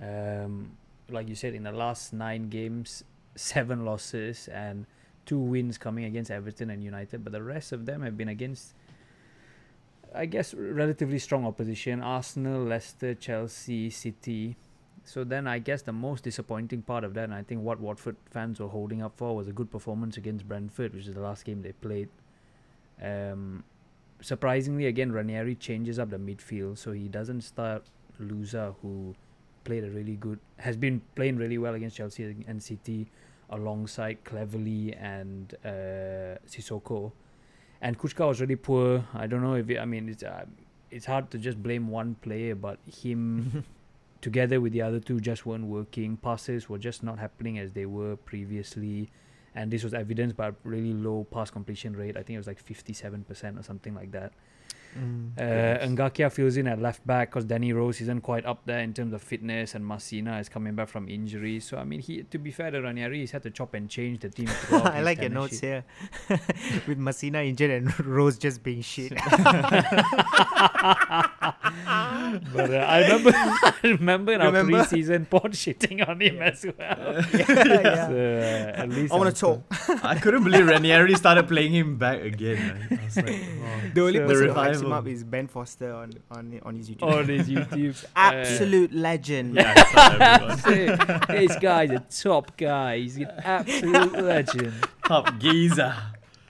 Um, 0.01 0.73
like 1.09 1.29
you 1.29 1.35
said, 1.35 1.55
in 1.55 1.63
the 1.63 1.73
last 1.73 2.13
nine 2.13 2.49
games, 2.49 3.05
seven 3.37 3.85
losses 3.85 4.49
and 4.49 4.87
two 5.27 5.39
wins 5.39 5.79
coming 5.79 6.05
against 6.05 6.31
Everton 6.31 6.71
and 6.71 6.83
United, 6.83 7.23
but 7.25 7.33
the 7.33 7.43
rest 7.43 7.73
of 7.73 7.87
them 7.87 8.03
have 8.03 8.17
been 8.17 8.29
against. 8.29 8.75
I 10.17 10.27
guess 10.27 10.55
relatively 10.55 11.19
strong 11.19 11.47
opposition: 11.47 12.01
Arsenal, 12.03 12.65
Leicester, 12.65 13.15
Chelsea, 13.15 13.91
City. 13.91 14.57
So 15.05 15.23
then 15.23 15.47
I 15.47 15.59
guess 15.59 15.83
the 15.83 15.93
most 15.93 16.25
disappointing 16.25 16.83
part 16.83 17.05
of 17.05 17.15
that, 17.15 17.25
and 17.25 17.35
I 17.35 17.43
think 17.43 17.63
what 17.63 17.79
Watford 17.79 18.17
fans 18.31 18.59
were 18.59 18.69
holding 18.69 19.03
up 19.03 19.13
for, 19.17 19.37
was 19.37 19.49
a 19.49 19.53
good 19.53 19.71
performance 19.71 20.17
against 20.17 20.49
Brentford, 20.49 20.95
which 20.95 21.07
is 21.07 21.15
the 21.15 21.21
last 21.21 21.45
game 21.45 21.63
they 21.63 21.73
played. 21.73 22.09
Um, 23.03 23.65
surprisingly, 24.23 24.87
again, 24.87 25.13
Ranieri 25.13 25.57
changes 25.57 25.99
up 25.99 26.09
the 26.11 26.17
midfield, 26.17 26.79
so 26.79 26.93
he 26.93 27.09
doesn't 27.09 27.43
start 27.43 27.85
Louza, 28.19 28.75
who 28.81 29.15
played 29.65 29.85
a 29.85 29.91
really 29.91 30.17
good, 30.17 30.39
has 30.59 30.77
been 30.77 31.03
playing 31.15 31.37
really 31.37 31.59
well 31.59 31.75
against 31.75 31.97
Chelsea 31.97 32.35
and 32.49 32.63
City, 32.63 33.07
alongside 33.51 34.25
Cleverley 34.25 34.97
and 34.99 35.55
uh, 35.65 36.39
Sissoko. 36.49 37.13
And 37.81 37.99
Kucka 37.99 38.27
was 38.27 38.41
really 38.41 38.57
poor. 38.57 39.05
I 39.13 39.27
don't 39.27 39.43
know 39.43 39.55
if 39.55 39.69
it, 39.69 39.79
I 39.79 39.85
mean 39.85 40.09
it's 40.09 40.23
uh, 40.23 40.47
it's 40.91 41.05
hard 41.05 41.31
to 41.33 41.39
just 41.39 41.63
blame 41.63 41.89
one 41.89 42.15
player, 42.23 42.55
but 42.55 42.79
him 42.87 43.65
together 44.25 44.59
with 44.59 44.73
the 44.73 44.81
other 44.81 44.99
two 44.99 45.21
just 45.21 45.45
weren't 45.45 45.67
working. 45.67 46.17
Passes 46.17 46.67
were 46.69 46.79
just 46.79 47.03
not 47.03 47.19
happening 47.19 47.59
as 47.59 47.75
they 47.75 47.85
were 47.85 48.17
previously. 48.17 49.11
And 49.55 49.71
this 49.71 49.85
was 49.85 49.93
evidenced 49.93 50.35
by 50.35 50.49
a 50.49 50.55
really 50.65 50.95
low 50.95 51.27
pass 51.31 51.51
completion 51.51 51.95
rate. 51.95 52.17
I 52.17 52.23
think 52.23 52.31
it 52.31 52.39
was 52.39 52.47
like 52.47 52.65
57% 52.65 53.61
or 53.61 53.63
something 53.63 53.95
like 53.95 54.13
that. 54.13 54.33
Uh, 55.37 55.85
Ngakia 55.91 56.31
fills 56.31 56.57
in 56.57 56.69
at 56.69 56.81
left 56.81 57.05
back 57.05 57.31
because 57.31 57.45
Danny 57.45 57.73
Rose 57.73 58.01
isn't 58.01 58.21
quite 58.21 58.47
up 58.47 58.65
there 58.65 58.79
in 58.79 58.95
terms 58.95 59.13
of 59.13 59.23
fitness, 59.23 59.75
and 59.75 59.85
Masina 59.85 60.41
is 60.41 60.49
coming 60.49 60.77
back 60.77 60.89
from 60.89 61.09
injury. 61.09 61.59
So 61.59 61.79
I 61.79 61.85
mean, 61.85 61.99
he 62.01 62.23
to 62.23 62.39
be 62.39 62.53
fair 62.53 62.71
to 62.71 62.81
Ranieri, 62.81 63.19
he's 63.19 63.33
had 63.33 63.43
to 63.43 63.51
chop 63.51 63.75
and 63.75 63.91
change 63.91 64.21
the 64.21 64.29
team. 64.31 64.49
I 64.71 65.01
like 65.01 65.21
your 65.21 65.31
notes 65.31 65.59
sheet. 65.59 65.67
here, 65.67 65.85
with 66.87 66.99
Masina 66.99 67.45
injured 67.45 67.73
and 67.73 68.07
Rose 68.07 68.39
just 68.39 68.63
being 68.63 68.83
shit. 68.83 69.13
But 72.53 72.71
uh, 72.71 72.77
I 72.79 73.01
remember, 73.03 73.31
I 73.35 73.75
remember 73.85 74.33
in 74.33 74.41
our 74.41 74.47
Remember? 74.53 74.79
preseason 74.85 75.29
pod 75.29 75.53
shitting 75.53 76.07
on 76.09 76.21
him 76.21 76.41
as 76.43 76.65
well. 76.65 76.75
yeah. 76.79 78.07
So, 78.09 78.15
uh, 78.15 78.81
at 78.83 78.89
least 78.89 79.13
I 79.13 79.17
want 79.17 79.35
to 79.35 79.41
talk. 79.41 79.63
I 80.05 80.17
couldn't 80.19 80.45
believe 80.45 80.67
Ranieri 80.67 81.15
started 81.15 81.47
playing 81.49 81.73
him 81.73 81.97
back 81.97 82.21
again. 82.23 82.57
man. 82.91 82.99
I 83.01 83.05
was 83.05 83.17
like, 83.17 83.27
wow. 83.27 83.81
The 83.95 84.01
only 84.01 84.19
So- 84.19 84.27
person 84.27 84.47
The 84.49 84.53
who 84.53 84.59
hypes 84.61 84.67
him 84.67 84.75
revival. 84.75 84.93
up 84.95 85.07
is 85.07 85.25
Ben 85.25 85.47
Foster 85.49 85.93
on 85.95 86.13
on 86.31 86.61
on 86.65 86.75
his 86.77 86.91
YouTube. 86.91 87.03
on 87.19 87.29
his 87.29 87.49
YouTube. 87.49 88.05
Absolute 88.17 88.93
legend. 88.93 89.55
Yeah, 89.55 89.75
I 89.77 90.57
saw 90.57 90.69
everyone. 90.69 91.01
Uh, 91.01 91.27
this 91.29 91.57
guy's 91.59 91.91
a 91.91 92.01
top 92.01 92.57
guy. 92.57 92.99
He's 92.99 93.17
an 93.17 93.31
absolute 93.43 94.13
legend. 94.23 94.73
Top 95.07 95.39
geezer. 95.39 95.95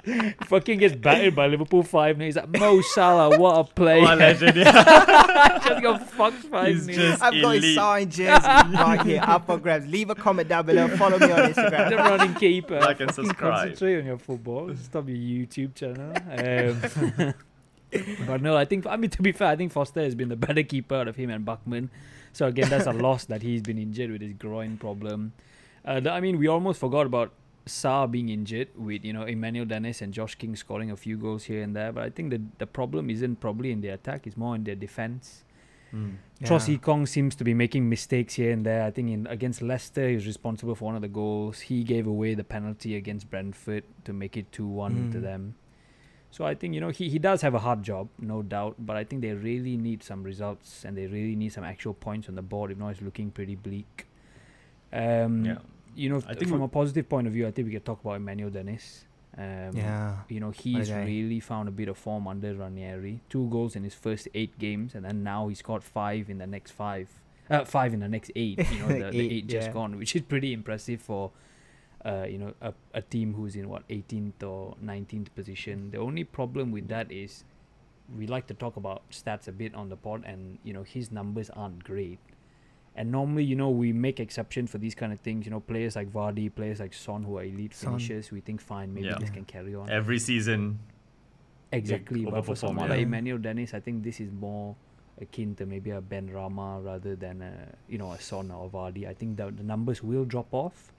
Fucking 0.44 0.78
gets 0.78 0.94
battered 0.94 1.34
by 1.34 1.46
Liverpool 1.46 1.82
5 1.82 2.16
and 2.16 2.22
He's 2.22 2.36
like, 2.36 2.48
Mo 2.48 2.80
Salah, 2.82 3.38
what 3.38 3.58
a 3.58 3.64
player. 3.64 4.02
What 4.02 4.14
a 4.14 4.16
legend, 4.16 4.56
yeah. 4.56 5.58
just 5.64 5.82
got 5.82 6.10
fucked 6.10 6.36
5 6.36 6.68
He's 6.68 6.86
just 6.86 7.22
I've 7.22 7.40
got 7.40 7.54
his 7.54 7.64
elite. 7.64 7.76
signed 7.76 8.12
jersey 8.12 8.46
right 8.46 9.02
here, 9.02 9.20
up 9.22 9.46
for 9.46 9.58
grabs. 9.58 9.86
Leave 9.86 10.10
a 10.10 10.14
comment 10.14 10.48
down 10.48 10.66
below. 10.66 10.88
Follow 10.96 11.18
me 11.18 11.30
on 11.30 11.52
Instagram. 11.52 11.88
the 11.88 11.96
Instagram. 11.96 12.18
running 12.18 12.34
keeper. 12.34 12.80
Like 12.80 13.00
and 13.00 13.10
Fucking 13.10 13.24
subscribe. 13.24 13.54
Concentrate 13.68 14.00
on 14.00 14.06
your 14.06 14.18
football. 14.18 14.74
Stop 14.76 15.08
your 15.08 15.16
YouTube 15.16 15.74
channel. 15.74 16.12
Um, 16.30 17.34
but 18.26 18.42
no, 18.42 18.56
I 18.56 18.64
think, 18.66 18.86
I 18.86 18.96
mean, 18.96 19.10
to 19.10 19.22
be 19.22 19.32
fair, 19.32 19.48
I 19.48 19.56
think 19.56 19.72
Foster 19.72 20.02
has 20.02 20.14
been 20.14 20.28
the 20.28 20.36
better 20.36 20.62
keeper 20.62 20.96
out 20.96 21.08
of 21.08 21.16
him 21.16 21.30
and 21.30 21.44
Bachmann. 21.44 21.90
So 22.32 22.46
again, 22.46 22.68
that's 22.68 22.86
a 22.86 22.92
loss 22.92 23.24
that 23.26 23.42
he's 23.42 23.62
been 23.62 23.78
injured 23.78 24.10
with 24.10 24.20
his 24.20 24.34
groin 24.34 24.76
problem. 24.76 25.32
Uh, 25.84 26.00
I 26.10 26.20
mean, 26.20 26.38
we 26.38 26.48
almost 26.48 26.80
forgot 26.80 27.06
about 27.06 27.32
Sarr 27.66 28.10
being 28.10 28.28
injured 28.28 28.68
with, 28.76 29.04
you 29.04 29.12
know, 29.12 29.22
Emmanuel 29.22 29.64
Dennis 29.66 30.02
and 30.02 30.12
Josh 30.12 30.34
King 30.34 30.54
scoring 30.56 30.90
a 30.90 30.96
few 30.96 31.16
goals 31.16 31.44
here 31.44 31.62
and 31.62 31.74
there. 31.74 31.92
But 31.92 32.04
I 32.04 32.10
think 32.10 32.30
the, 32.30 32.40
the 32.58 32.66
problem 32.66 33.08
isn't 33.10 33.40
probably 33.40 33.72
in 33.72 33.80
their 33.80 33.94
attack, 33.94 34.26
it's 34.26 34.36
more 34.36 34.54
in 34.54 34.64
their 34.64 34.74
defense. 34.74 35.44
Mm. 35.94 36.16
Tross 36.42 36.66
Kong 36.82 37.06
seems 37.06 37.34
to 37.36 37.44
be 37.44 37.54
making 37.54 37.88
mistakes 37.88 38.34
here 38.34 38.50
and 38.50 38.66
there. 38.66 38.82
I 38.84 38.90
think 38.90 39.10
in 39.10 39.26
against 39.28 39.62
Leicester, 39.62 40.08
he 40.08 40.14
was 40.16 40.26
responsible 40.26 40.74
for 40.74 40.86
one 40.86 40.96
of 40.96 41.02
the 41.02 41.08
goals. 41.08 41.60
He 41.60 41.84
gave 41.84 42.06
away 42.06 42.34
the 42.34 42.42
penalty 42.44 42.96
against 42.96 43.30
Brentford 43.30 43.84
to 44.04 44.12
make 44.12 44.36
it 44.36 44.50
2 44.52 44.66
1 44.66 45.12
to 45.12 45.18
Mm. 45.18 45.22
them. 45.22 45.54
So 46.32 46.44
I 46.44 46.56
think, 46.56 46.74
you 46.74 46.80
know, 46.80 46.88
he, 46.88 47.08
he 47.08 47.20
does 47.20 47.42
have 47.42 47.54
a 47.54 47.60
hard 47.60 47.84
job, 47.84 48.08
no 48.18 48.42
doubt. 48.42 48.74
But 48.80 48.96
I 48.96 49.04
think 49.04 49.22
they 49.22 49.32
really 49.34 49.76
need 49.76 50.02
some 50.02 50.24
results 50.24 50.84
and 50.84 50.98
they 50.98 51.06
really 51.06 51.36
need 51.36 51.52
some 51.52 51.62
actual 51.62 51.94
points 51.94 52.28
on 52.28 52.34
the 52.34 52.42
board. 52.42 52.72
If 52.72 52.78
not, 52.78 52.88
it's 52.88 53.00
looking 53.00 53.30
pretty 53.30 53.54
bleak. 53.54 54.06
Um, 54.92 55.44
Yeah. 55.44 55.58
You 55.96 56.08
know, 56.10 56.22
I 56.26 56.34
think 56.34 56.50
from 56.50 56.62
a 56.62 56.68
positive 56.68 57.08
point 57.08 57.26
of 57.26 57.32
view, 57.32 57.46
I 57.46 57.50
think 57.50 57.66
we 57.66 57.72
can 57.72 57.82
talk 57.82 58.00
about 58.00 58.16
Emmanuel 58.16 58.50
Dennis. 58.50 59.04
Um, 59.36 59.72
Yeah. 59.76 60.18
you 60.28 60.38
know, 60.40 60.50
he's 60.50 60.88
guy. 60.88 61.04
really 61.04 61.40
found 61.40 61.68
a 61.68 61.72
bit 61.72 61.88
of 61.88 61.98
form 61.98 62.28
under 62.28 62.54
Ranieri. 62.54 63.20
Two 63.28 63.48
goals 63.48 63.74
in 63.76 63.82
his 63.84 63.94
first 63.94 64.28
eight 64.34 64.56
games, 64.58 64.94
and 64.94 65.04
then 65.04 65.22
now 65.22 65.48
he's 65.48 65.62
got 65.62 65.82
five 65.82 66.30
in 66.30 66.38
the 66.38 66.46
next 66.46 66.70
five. 66.72 67.08
Uh, 67.50 67.64
five 67.64 67.92
in 67.92 68.00
the 68.00 68.08
next 68.08 68.30
eight. 68.36 68.58
You 68.70 68.78
know, 68.78 68.88
the, 69.00 69.10
the 69.10 69.20
Eight, 69.20 69.32
eight 69.32 69.46
just 69.48 69.68
yeah. 69.68 69.72
gone, 69.72 69.96
which 69.98 70.14
is 70.16 70.22
pretty 70.22 70.52
impressive 70.52 71.00
for, 71.02 71.32
uh, 72.04 72.26
you 72.28 72.38
know, 72.38 72.54
a, 72.60 72.72
a 72.94 73.02
team 73.02 73.34
who's 73.34 73.54
in 73.56 73.68
what 73.68 73.86
18th 73.88 74.42
or 74.42 74.76
19th 74.82 75.28
position. 75.34 75.90
The 75.90 75.98
only 75.98 76.24
problem 76.24 76.70
with 76.70 76.88
that 76.88 77.10
is, 77.12 77.44
we 78.16 78.26
like 78.26 78.46
to 78.48 78.54
talk 78.54 78.76
about 78.76 79.02
stats 79.10 79.48
a 79.48 79.52
bit 79.52 79.74
on 79.74 79.88
the 79.88 79.96
pod, 79.96 80.22
and 80.26 80.58
you 80.62 80.72
know 80.72 80.82
his 80.84 81.10
numbers 81.10 81.50
aren't 81.50 81.82
great. 81.84 82.18
And 82.96 83.10
normally, 83.10 83.42
you 83.44 83.56
know, 83.56 83.70
we 83.70 83.92
make 83.92 84.20
exception 84.20 84.66
for 84.68 84.78
these 84.78 84.94
kind 84.94 85.12
of 85.12 85.18
things. 85.20 85.46
You 85.46 85.50
know, 85.50 85.60
players 85.60 85.96
like 85.96 86.12
Vardy, 86.12 86.54
players 86.54 86.78
like 86.78 86.94
Son, 86.94 87.22
who 87.24 87.38
are 87.38 87.42
elite 87.44 87.74
Son. 87.74 87.92
finishers, 87.94 88.30
we 88.30 88.40
think 88.40 88.60
fine, 88.60 88.94
maybe 88.94 89.08
Yeah. 89.08 89.16
this 89.18 89.30
can 89.30 89.44
carry 89.44 89.74
on. 89.74 89.90
Every 89.90 90.18
season, 90.18 90.78
Exactly, 91.72 92.24
but 92.24 92.44
for 92.44 92.52
overperform, 92.54 92.58
someone 92.58 92.86
yeah. 92.88 92.94
like 92.94 93.02
Emmanuel 93.02 93.38
Dennis, 93.38 93.74
I 93.74 93.80
think 93.80 94.04
this 94.04 94.20
is 94.20 94.30
more 94.30 94.76
akin 95.20 95.54
to 95.56 95.66
maybe 95.66 95.90
a 95.90 96.00
Benrahma 96.00 96.84
rather 96.84 97.14
than 97.16 97.42
a 97.42 97.52
you 97.88 97.98
know 97.98 98.12
a 98.12 98.20
Son 98.20 98.50
or 98.50 98.68
Vardy. 98.70 99.08
I 99.08 99.14
think 99.14 99.36
the, 99.36 99.50
the 99.50 99.62
numbers 99.64 100.02
will 100.02 100.24
drop 100.24 100.52
off. 100.52 100.92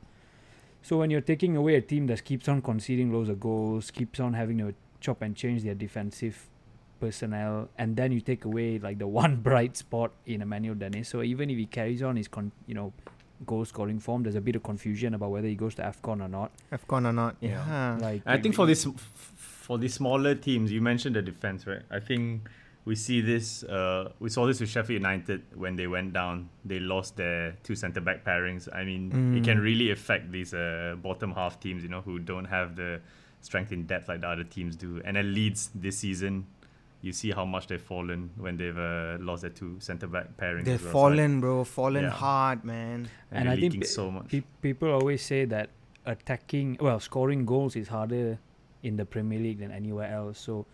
So 0.81 0.97
when 0.97 1.09
you're 1.09 1.21
taking 1.21 1.55
away 1.55 1.75
a 1.75 1.81
team 1.81 2.07
that 2.07 2.23
keeps 2.25 2.47
on 2.49 2.61
conceding 2.61 3.11
loads 3.11 3.29
of 3.29 3.39
goals, 3.39 3.89
keeps 3.89 4.19
on 4.19 4.33
having 4.33 4.57
to 4.59 4.73
chop 4.99 5.21
and 5.21 5.35
change 5.35 5.63
their 5.63 5.73
defensive 5.75 6.49
personnel, 6.99 7.69
and 7.77 7.95
then 7.95 8.11
you 8.11 8.21
take 8.21 8.45
away 8.45 8.79
like 8.79 8.97
the 8.99 9.07
one 9.23 9.37
bright 9.37 9.77
spot 9.77 10.11
in 10.25 10.41
Emmanuel 10.41 10.75
Dennis. 10.75 11.09
So 11.09 11.21
even 11.23 11.49
if 11.49 11.57
he 11.57 11.65
carries 11.65 12.01
on 12.03 12.15
his 12.15 12.27
con- 12.27 12.51
you 12.67 12.73
know 12.75 12.93
goal 13.45 13.65
scoring 13.65 13.99
form, 13.99 14.23
there's 14.23 14.35
a 14.35 14.41
bit 14.41 14.55
of 14.55 14.63
confusion 14.63 15.13
about 15.13 15.29
whether 15.31 15.47
he 15.47 15.55
goes 15.55 15.75
to 15.75 15.81
Afcon 15.81 16.21
or 16.23 16.27
not. 16.29 16.51
Afcon 16.71 17.05
or 17.07 17.13
not? 17.13 17.35
Yeah. 17.41 17.65
Yeah. 17.67 17.97
Like 18.01 18.21
I 18.25 18.37
think 18.39 18.55
for 18.55 18.65
this 18.65 18.87
for 19.35 19.77
the 19.77 19.87
smaller 19.87 20.35
teams, 20.35 20.71
you 20.71 20.81
mentioned 20.81 21.15
the 21.15 21.21
defense, 21.21 21.65
right? 21.67 21.81
I 21.91 21.99
think 21.99 22.47
we 22.85 22.95
see 22.95 23.19
this. 23.19 23.63
Uh, 23.63 24.11
we 24.19 24.29
saw 24.29 24.45
this 24.45 24.59
with 24.59 24.69
Sheffield 24.69 25.01
United 25.01 25.41
when 25.55 25.75
they 25.75 25.87
went 25.87 26.13
down. 26.13 26.49
They 26.63 26.79
lost 26.79 27.17
their 27.17 27.53
two 27.63 27.75
centre 27.75 27.99
back 28.01 28.23
pairings. 28.23 28.69
I 28.73 28.83
mean, 28.83 29.35
it 29.35 29.43
can 29.43 29.57
Mm. 29.57 29.63
really 29.63 29.89
affect 29.91 30.31
these 30.31 30.53
uh, 30.53 30.95
bottom 31.01 31.31
half 31.33 31.59
teams, 31.59 31.81
you 31.83 31.89
know, 31.89 32.01
who 32.01 32.19
don't 32.19 32.45
have 32.45 32.75
the 32.75 33.01
strength 33.41 33.71
in 33.71 33.85
depth 33.87 34.07
like 34.07 34.21
the 34.21 34.27
other 34.27 34.43
teams 34.43 34.75
do. 34.75 35.01
And 35.03 35.17
at 35.17 35.25
Leeds 35.25 35.71
this 35.73 35.97
season, 35.97 36.45
you 37.01 37.11
see 37.11 37.31
how 37.31 37.45
much 37.45 37.67
they've 37.67 37.81
fallen 37.81 38.29
when 38.37 38.57
they've 38.57 38.77
uh, 38.77 39.17
lost 39.19 39.41
their 39.41 39.51
two 39.51 39.75
centre 39.79 40.07
back 40.07 40.35
pairings. 40.37 40.65
They've 40.65 40.75
as 40.75 40.83
well. 40.83 40.91
So 40.93 40.99
I- 40.99 41.01
fallen, 41.01 41.39
bro. 41.41 41.63
Fallen 41.63 42.03
Yeah. 42.03 42.09
hard, 42.09 42.63
man. 42.63 43.07
and, 43.31 43.39
And 43.41 43.49
I 43.49 43.53
think 43.55 43.73
leaking 43.73 43.83
so 43.87 44.09
much. 44.11 44.29
Pe- 44.29 44.43
people 44.61 44.89
always 44.91 45.21
say 45.21 45.45
that 45.45 45.69
attacking, 46.05 46.77
well, 46.79 46.99
scoring 46.99 47.45
goals 47.45 47.75
is 47.75 47.87
harder 47.87 48.37
in 48.83 48.95
the 48.97 49.05
Premier 49.05 49.39
League 49.39 49.59
than 49.59 49.71
anywhere 49.71 50.11
else. 50.11 50.39
So 50.39 50.65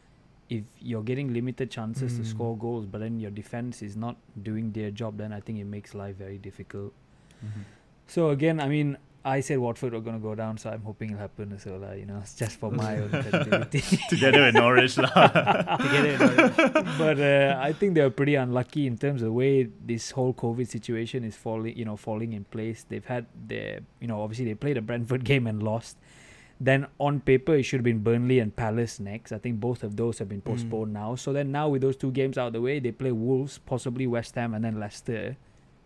if 0.50 0.64
you're 0.80 1.04
getting 1.04 1.34
limited 1.34 1.72
chances 1.72 2.16
to 2.18 2.22
Mm. 2.24 2.26
score 2.26 2.58
goals, 2.58 2.86
but 2.86 3.00
then 3.00 3.20
your 3.20 3.32
defense 3.32 3.82
is 3.82 3.96
not 3.96 4.18
doing 4.44 4.72
their 4.74 4.92
job, 4.92 5.18
then 5.18 5.32
I 5.32 5.40
think 5.40 5.60
it 5.60 5.66
makes 5.66 5.94
life 5.94 6.18
very 6.18 6.38
difficult. 6.38 6.94
Mhm. 7.44 7.64
So 8.08 8.30
again, 8.32 8.60
I 8.60 8.68
mean, 8.68 8.98
I 9.24 9.42
said 9.42 9.60
Watford 9.60 9.94
were 9.94 10.00
going 10.02 10.16
to 10.16 10.22
go 10.22 10.34
down, 10.34 10.58
so 10.58 10.72
I'm 10.72 10.82
hoping 10.82 11.12
it'll 11.12 11.22
happen 11.22 11.54
as 11.54 11.66
well. 11.66 11.80
lah, 11.80 11.92
you 11.92 12.06
know, 12.06 12.18
it's 12.22 12.34
just 12.42 12.58
for 12.58 12.72
my 12.72 12.98
own 13.00 13.10
credibility. 13.22 13.82
Together 14.10 14.42
with 14.46 14.56
Norwich. 14.56 14.98
lah. 14.98 15.12
but 16.98 17.20
uh, 17.20 17.60
I 17.62 17.72
think 17.74 17.94
they 17.94 18.02
were 18.02 18.10
pretty 18.10 18.36
unlucky 18.36 18.88
in 18.88 18.98
terms 18.98 19.22
of 19.22 19.28
the 19.28 19.32
way 19.32 19.70
this 19.86 20.12
whole 20.12 20.34
COVID 20.34 20.68
situation 20.68 21.24
is 21.24 21.36
falling, 21.36 21.78
you 21.78 21.86
know, 21.86 21.96
falling 21.98 22.34
in 22.34 22.46
place. 22.46 22.84
They've 22.88 23.06
had 23.06 23.28
their, 23.48 23.82
you 24.00 24.08
know, 24.08 24.22
obviously 24.22 24.46
they 24.46 24.56
played 24.56 24.78
a 24.78 24.82
Brentford 24.82 25.24
game 25.24 25.46
and 25.46 25.62
lost. 25.62 25.98
Then 26.60 26.88
on 27.00 27.22
paper 27.22 27.56
it 27.56 27.64
should 27.64 27.80
have 27.80 27.84
been 27.86 28.00
Burnley 28.04 28.40
and 28.40 28.56
Palace 28.56 29.00
next. 29.00 29.32
I 29.32 29.38
think 29.40 29.60
both 29.60 29.84
of 29.84 29.98
those 29.98 30.20
have 30.20 30.30
been 30.30 30.42
postponed 30.42 30.94
now. 30.94 31.16
So 31.16 31.34
then 31.34 31.52
now 31.52 31.70
with 31.70 31.82
those 31.82 31.96
two 31.98 32.12
games 32.12 32.38
out 32.38 32.48
of 32.48 32.54
the 32.54 32.62
way, 32.62 32.80
they 32.80 32.92
play 32.92 33.12
Wolves, 33.12 33.58
possibly 33.58 34.06
West 34.06 34.36
Ham, 34.36 34.54
and 34.54 34.64
then 34.64 34.80
Leicester. 34.80 35.38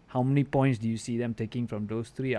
How 0.08 0.22
many 0.22 0.44
points 0.44 0.80
do 0.80 0.88
you 0.88 0.98
see 0.98 1.18
them 1.18 1.34
taking 1.34 1.68
from 1.68 1.88
those 1.88 2.10
three? 2.10 2.36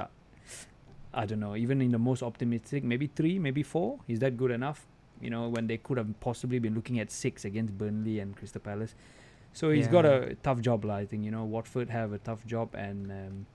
I 1.17 1.25
don't 1.25 1.41
know. 1.41 1.57
Even 1.57 1.81
in 1.81 1.91
the 1.91 1.99
most 1.99 2.23
optimistic, 2.23 2.85
maybe 2.85 3.07
three, 3.07 3.39
maybe 3.39 3.62
four. 3.62 3.99
Is 4.07 4.19
that 4.21 4.37
good 4.37 4.51
enough? 4.51 4.87
You 5.21 5.31
know, 5.31 5.49
when 5.49 5.67
they 5.67 5.79
could 5.79 5.97
have 5.97 6.21
possibly 6.21 6.59
been 6.59 6.75
looking 6.75 7.01
at 7.01 7.11
six 7.11 7.47
against 7.47 7.77
Burnley 7.79 8.21
and 8.21 8.37
Crystal 8.37 8.61
Palace. 8.61 8.95
So 9.55 9.71
he's 9.71 9.89
got 9.89 10.05
a 10.05 10.37
tough 10.43 10.61
job, 10.61 10.85
lah, 10.85 10.97
I 10.97 11.07
think. 11.07 11.25
You 11.25 11.31
know, 11.31 11.45
Watford 11.45 11.89
have 11.89 12.12
a 12.12 12.19
tough 12.19 12.45
job, 12.47 12.75
and 12.75 13.11
um, 13.11 13.47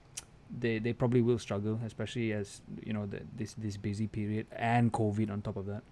they 0.49 0.79
they 0.79 0.93
probably 0.93 1.21
will 1.21 1.37
struggle, 1.37 1.79
especially 1.85 2.33
as 2.33 2.61
you 2.83 2.93
know 2.93 3.05
the, 3.05 3.21
this 3.37 3.53
this 3.53 3.77
busy 3.77 4.07
period 4.07 4.47
and 4.51 4.91
COVID 4.91 5.29
on 5.29 5.43
top 5.43 5.57
of 5.57 5.67
that. 5.67 5.83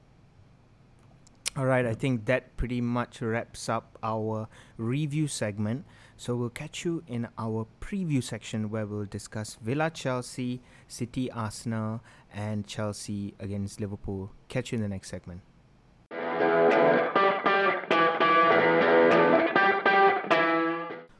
All 1.56 1.66
right, 1.66 1.86
I 1.86 1.94
think 1.94 2.26
that 2.26 2.58
pretty 2.58 2.82
much 2.82 3.22
wraps 3.22 3.70
up 3.70 4.00
our 4.02 4.48
review 4.78 5.28
segment. 5.28 5.86
So 6.20 6.36
we'll 6.36 6.50
catch 6.50 6.84
you 6.84 7.02
in 7.08 7.30
our 7.38 7.66
preview 7.80 8.22
section 8.22 8.70
where 8.70 8.86
we'll 8.86 9.06
discuss 9.06 9.56
Villa 9.62 9.90
Chelsea, 9.90 10.60
City 10.86 11.32
Arsenal, 11.32 12.02
and 12.34 12.68
Chelsea 12.68 13.36
against 13.40 13.80
Liverpool. 13.80 14.30
Catch 14.50 14.74
you 14.74 14.76
in 14.76 14.82
the 14.82 14.90
next 14.90 15.08
segment. 15.12 15.40
All 16.12 16.20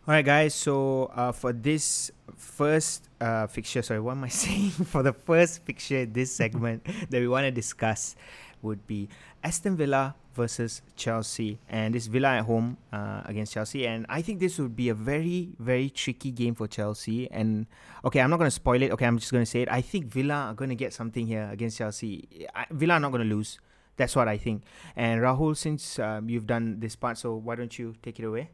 right, 0.06 0.26
guys. 0.26 0.54
So 0.54 1.06
uh, 1.16 1.32
for 1.32 1.54
this 1.54 2.12
first 2.36 3.08
uh, 3.22 3.48
fixture, 3.48 3.82
sorry, 3.82 4.02
what 4.02 4.18
am 4.18 4.26
I 4.26 4.28
saying? 4.44 4.72
for 4.72 5.02
the 5.02 5.14
first 5.14 5.64
fixture, 5.64 6.06
this 6.06 6.36
segment 6.36 6.86
that 7.10 7.22
we 7.22 7.30
want 7.30 7.46
to 7.46 7.52
discuss 7.52 8.18
would 8.62 8.86
be 8.86 9.08
Aston 9.46 9.78
Villa 9.78 10.16
versus 10.40 10.82
Chelsea, 10.96 11.60
and 11.68 11.94
this 11.94 12.08
Villa 12.08 12.40
at 12.40 12.46
home 12.46 12.78
uh, 12.94 13.22
against 13.26 13.54
Chelsea. 13.54 13.86
And 13.86 14.06
I 14.08 14.22
think 14.22 14.40
this 14.40 14.58
would 14.58 14.76
be 14.76 14.88
a 14.88 14.94
very, 14.94 15.52
very 15.60 15.90
tricky 15.90 16.32
game 16.32 16.56
for 16.56 16.68
Chelsea. 16.68 17.30
And 17.30 17.68
okay, 18.06 18.22
I'm 18.22 18.30
not 18.30 18.38
going 18.38 18.48
to 18.48 18.60
spoil 18.64 18.82
it. 18.82 18.92
Okay, 18.92 19.06
I'm 19.06 19.20
just 19.20 19.32
going 19.32 19.44
to 19.44 19.52
say 19.52 19.62
it. 19.64 19.70
I 19.70 19.82
think 19.82 20.06
Villa 20.06 20.50
are 20.50 20.54
going 20.54 20.70
to 20.70 20.80
get 20.80 20.94
something 20.94 21.28
here 21.28 21.50
against 21.52 21.78
Chelsea. 21.78 22.48
I, 22.56 22.66
Villa 22.72 22.94
are 22.96 23.00
not 23.00 23.12
going 23.12 23.28
to 23.28 23.36
lose. 23.36 23.60
That's 23.98 24.16
what 24.16 24.30
I 24.30 24.38
think. 24.38 24.64
And 24.96 25.20
Rahul, 25.22 25.58
since 25.58 26.00
um, 26.00 26.30
you've 26.30 26.48
done 26.48 26.80
this 26.80 26.96
part, 26.96 27.18
so 27.18 27.36
why 27.36 27.56
don't 27.56 27.78
you 27.78 27.96
take 28.02 28.18
it 28.20 28.24
away? 28.24 28.50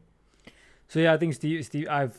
So 0.88 0.98
yeah, 0.98 1.14
I 1.14 1.16
think 1.16 1.34
Steve, 1.34 1.64
Steve, 1.64 1.86
I've 1.88 2.18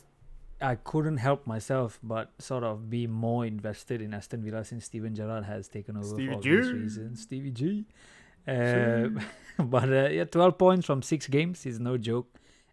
I 0.59 0.75
couldn't 0.75 1.17
help 1.17 1.45
myself 1.45 1.99
but 2.01 2.31
sort 2.39 2.63
of 2.63 2.89
be 2.89 3.05
more 3.05 3.45
invested 3.45 4.01
in 4.01 4.13
Aston 4.13 4.43
Villa 4.43 4.63
since 4.65 4.85
Steven 4.85 5.13
Gerrard 5.13 5.45
has 5.45 5.67
taken 5.67 5.97
over 5.97 6.07
Stevie 6.07 6.27
for 6.27 6.37
obvious 6.37 6.67
G. 6.67 6.73
reasons. 6.73 7.21
Stevie 7.21 7.51
G. 7.51 7.85
Uh, 8.47 9.09
but 9.63 9.89
uh, 9.91 10.09
yeah, 10.09 10.23
12 10.25 10.57
points 10.57 10.85
from 10.85 11.01
six 11.01 11.27
games 11.27 11.65
is 11.65 11.79
no 11.79 11.97
joke. 11.97 12.27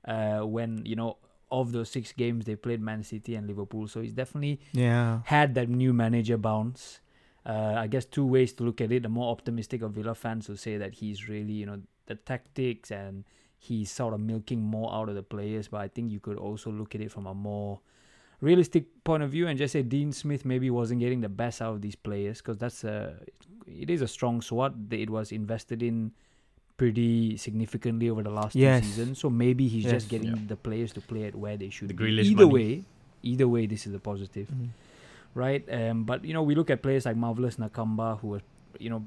Uh, 0.07 0.41
when 0.41 0.85
you 0.85 0.95
know 0.97 1.17
of 1.51 1.73
those 1.73 1.89
six 1.91 2.13
games 2.13 2.45
they 2.45 2.57
played 2.57 2.81
Man 2.81 3.03
City 3.03 3.35
and 3.37 3.47
Liverpool, 3.47 3.89
so 3.89 4.01
he's 4.01 4.13
definitely 4.13 4.61
Yeah. 4.73 5.21
had 5.25 5.55
that 5.55 5.69
new 5.69 5.93
manager 5.93 6.37
bounce. 6.37 7.01
Uh, 7.47 7.75
I 7.77 7.87
guess 7.87 8.05
two 8.05 8.25
ways 8.27 8.53
to 8.55 8.65
look 8.65 8.81
at 8.81 8.91
it. 8.93 9.03
The 9.03 9.09
more 9.09 9.31
optimistic 9.31 9.83
of 9.83 9.93
Villa 9.93 10.15
fans 10.15 10.49
will 10.49 10.57
say 10.57 10.77
that 10.79 10.95
he's 10.95 11.29
really, 11.29 11.53
you 11.53 11.67
know, 11.67 11.81
the 12.07 12.15
tactics 12.17 12.91
and 12.91 13.25
he's 13.59 13.91
sort 13.91 14.15
of 14.15 14.21
milking 14.21 14.63
more 14.63 14.93
out 14.93 15.09
of 15.09 15.15
the 15.15 15.23
players. 15.23 15.69
But 15.69 15.81
I 15.83 15.89
think 15.89 16.11
you 16.11 16.21
could 16.21 16.39
also 16.39 16.71
look 16.71 16.95
at 16.95 17.01
it 17.01 17.11
from 17.13 17.27
a 17.27 17.35
more 17.35 17.81
realistic 18.41 19.05
point 19.05 19.23
of 19.23 19.31
view 19.31 19.47
and 19.47 19.59
just 19.59 19.73
say 19.73 19.83
Dean 19.83 20.13
Smith 20.13 20.45
maybe 20.45 20.71
wasn't 20.71 21.01
getting 21.01 21.21
the 21.21 21.29
best 21.29 21.63
out 21.63 21.75
of 21.75 21.81
these 21.83 21.95
players 21.97 22.39
because 22.39 22.59
that's 22.59 22.85
a, 22.85 23.15
it 23.67 23.91
is 23.91 24.03
a 24.03 24.09
strong 24.09 24.41
squad. 24.43 24.91
that 24.91 24.99
It 24.99 25.11
was 25.11 25.33
invested 25.33 25.83
in 25.83 26.13
pretty 26.77 27.37
significantly 27.37 28.11
over 28.11 28.23
the 28.23 28.31
last 28.31 28.55
Yes. 28.57 28.83
two 28.83 28.89
seasons. 28.89 29.19
So 29.21 29.31
maybe 29.31 29.69
he's 29.69 29.85
Yes. 29.85 29.93
just 29.93 30.09
getting 30.09 30.29
Yeah. 30.37 30.43
the 30.49 30.57
players 30.57 30.93
to 30.95 31.01
play 31.01 31.25
at 31.25 31.35
where 31.35 31.57
they 31.57 31.71
should 31.71 31.89
The 31.89 31.95
be. 31.95 32.05
Grealish 32.05 32.25
Either 32.25 32.47
money. 32.47 32.55
way, 32.55 32.85
either 33.23 33.49
way, 33.49 33.67
this 33.67 33.87
is 33.87 33.95
a 33.95 33.99
positive 34.01 34.51
right? 35.35 35.65
Um, 35.73 36.05
but 36.05 36.25
you 36.25 36.33
know, 36.33 36.43
we 36.45 36.55
look 36.55 36.71
at 36.71 36.81
players 36.83 37.07
like 37.07 37.17
Marvelous 37.17 37.57
Nakamba, 37.57 38.21
who 38.21 38.29
was 38.29 38.43
you 38.79 38.91
know, 38.91 39.07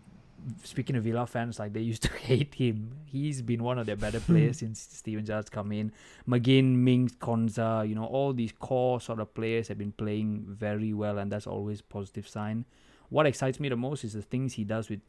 speaking 0.64 0.96
of 0.96 1.04
Villa 1.04 1.26
fans, 1.26 1.60
like 1.60 1.74
they 1.74 1.82
used 1.82 2.04
to 2.04 2.14
hate 2.18 2.56
him. 2.56 2.92
He's 3.06 3.42
been 3.42 3.64
one 3.64 3.80
of 3.80 3.86
their 3.86 3.96
better 3.96 4.20
players 4.20 4.60
since 4.60 4.80
Steven 4.80 5.26
Gerrard's 5.26 5.50
come 5.50 5.72
in. 5.72 5.92
McGinn, 6.28 6.76
Mings, 6.76 7.14
Konsa, 7.14 7.88
you 7.88 7.96
know, 7.96 8.06
all 8.06 8.34
these 8.34 8.52
core 8.52 9.02
sort 9.02 9.20
of 9.20 9.34
players 9.34 9.68
have 9.68 9.78
been 9.78 9.92
playing 9.92 10.46
very 10.48 10.94
well, 10.94 11.18
and 11.18 11.32
that's 11.32 11.48
always 11.48 11.80
a 11.80 11.84
positive 11.84 12.28
sign. 12.28 12.66
What 13.10 13.26
excites 13.26 13.60
me 13.60 13.70
the 13.70 13.78
most 13.78 14.04
is 14.04 14.14
the 14.14 14.22
things 14.22 14.54
he 14.54 14.64
does 14.64 14.90
with 14.90 15.00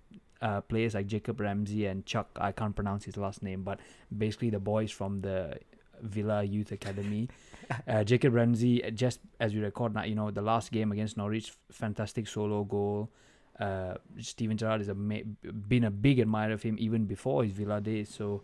uh, 0.41 0.61
players 0.61 0.95
like 0.95 1.07
Jacob 1.07 1.41
Ramsey 1.41 1.87
and 1.87 2.07
Chuck. 2.07 2.29
I 2.41 2.53
can't 2.53 2.74
pronounce 2.74 3.05
his 3.05 3.16
last 3.16 3.43
name, 3.43 3.62
but 3.64 3.81
basically 4.16 4.51
the 4.51 4.61
boys 4.61 4.91
from 4.91 5.20
the 5.20 5.59
Villa 6.03 6.43
Youth 6.43 6.72
Academy. 6.72 7.29
Uh, 7.87 8.03
Jacob 8.03 8.33
Ramsey, 8.33 8.83
just 8.95 9.20
as 9.41 9.53
we 9.53 9.61
record 9.61 9.93
now, 9.93 10.03
you 10.03 10.14
know, 10.14 10.31
the 10.31 10.41
last 10.41 10.72
game 10.72 10.91
against 10.91 11.18
Norwich, 11.18 11.53
fantastic 11.70 12.26
solo 12.26 12.64
goal. 12.64 13.11
Uh, 13.59 13.94
Steven 14.20 14.56
Gerrard 14.56 14.80
has 14.80 14.88
been 15.68 15.84
a 15.84 15.90
big 15.90 16.20
admirer 16.20 16.52
of 16.52 16.62
him 16.62 16.76
even 16.78 17.06
before 17.06 17.42
his 17.44 17.52
Villa 17.52 17.80
days. 17.80 18.09
So, 18.09 18.42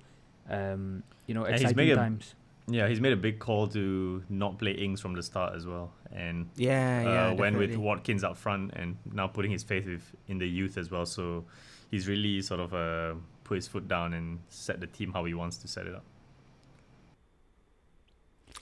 um, 0.50 1.02
you 1.26 1.34
know, 1.34 1.44
And 1.44 1.54
he's 1.54 1.70
exciting 1.70 1.90
a- 1.92 1.94
times. 1.94 2.34
Yeah, 2.66 2.88
he's 2.88 3.00
made 3.00 3.12
a 3.12 3.16
big 3.16 3.38
call 3.40 3.66
to 3.68 4.22
not 4.30 4.58
play 4.58 4.72
Ings 4.72 4.98
from 5.00 5.12
the 5.14 5.22
start 5.22 5.54
as 5.54 5.66
well, 5.66 5.92
and 6.10 6.48
Yeah, 6.56 7.02
uh, 7.06 7.10
yeah. 7.10 7.32
went 7.34 7.58
with. 7.58 7.76
Watkins 7.76 8.24
up 8.24 8.38
front, 8.38 8.72
and 8.72 8.96
now 9.12 9.26
putting 9.26 9.50
his 9.50 9.62
faith 9.62 9.84
with, 9.84 10.10
in 10.28 10.38
the 10.38 10.48
youth 10.48 10.78
as 10.78 10.90
well. 10.90 11.04
So 11.04 11.44
he's 11.90 12.08
really 12.08 12.40
sort 12.40 12.60
of 12.60 12.72
uh, 12.72 13.14
put 13.44 13.56
his 13.56 13.68
foot 13.68 13.86
down 13.86 14.14
and 14.14 14.40
set 14.48 14.80
the 14.80 14.86
team 14.86 15.12
how 15.12 15.26
he 15.26 15.34
wants 15.34 15.58
to 15.58 15.68
set 15.68 15.86
it 15.86 15.94
up. 15.94 16.04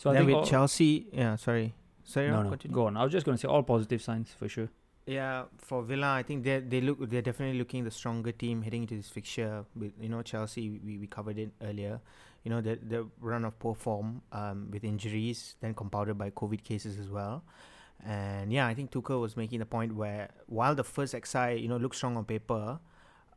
So 0.01 0.11
I 0.11 0.15
then 0.15 0.23
think 0.23 0.27
with 0.27 0.35
all- 0.37 0.47
Chelsea, 0.51 1.07
yeah, 1.13 1.37
sorry. 1.37 1.75
Sorry, 2.05 2.29
no, 2.29 2.43
no, 2.43 2.51
continue. 2.51 2.75
go 2.75 2.87
on. 2.89 2.97
I 2.97 3.05
was 3.05 3.13
just 3.13 3.25
going 3.25 3.37
to 3.39 3.41
say 3.41 3.47
all 3.47 3.63
positive 3.63 4.03
signs 4.03 4.33
for 4.37 4.49
sure. 4.49 4.69
Yeah, 5.05 5.45
for 5.59 5.83
Villa, 5.83 6.13
I 6.15 6.23
think 6.23 6.45
they 6.45 6.61
they 6.61 6.81
look 6.81 6.99
they're 7.11 7.23
definitely 7.23 7.59
looking 7.59 7.83
the 7.83 7.91
stronger 7.91 8.31
team 8.31 8.63
heading 8.63 8.83
into 8.83 8.97
this 8.97 9.09
fixture. 9.09 9.65
With 9.75 9.93
you 10.01 10.09
know 10.09 10.23
Chelsea, 10.23 10.79
we, 10.85 10.99
we 10.99 11.07
covered 11.09 11.39
it 11.39 11.51
earlier. 11.61 12.01
You 12.45 12.51
know 12.51 12.61
the 12.61 12.77
the 12.77 13.07
run 13.21 13.45
of 13.45 13.59
poor 13.59 13.75
form 13.75 14.23
um, 14.31 14.69
with 14.71 14.85
injuries, 14.85 15.57
then 15.61 15.75
compounded 15.75 16.19
by 16.19 16.31
COVID 16.31 16.63
cases 16.63 16.99
as 17.01 17.09
well. 17.09 17.43
And 18.05 18.53
yeah, 18.53 18.67
I 18.67 18.75
think 18.75 18.93
Tuchel 18.93 19.21
was 19.21 19.37
making 19.37 19.59
the 19.59 19.67
point 19.67 19.95
where 19.95 20.29
while 20.47 20.75
the 20.77 20.85
first 20.85 21.15
XI 21.15 21.57
you 21.59 21.67
know 21.69 21.79
looks 21.79 21.97
strong 21.97 22.17
on 22.17 22.25
paper, 22.25 22.79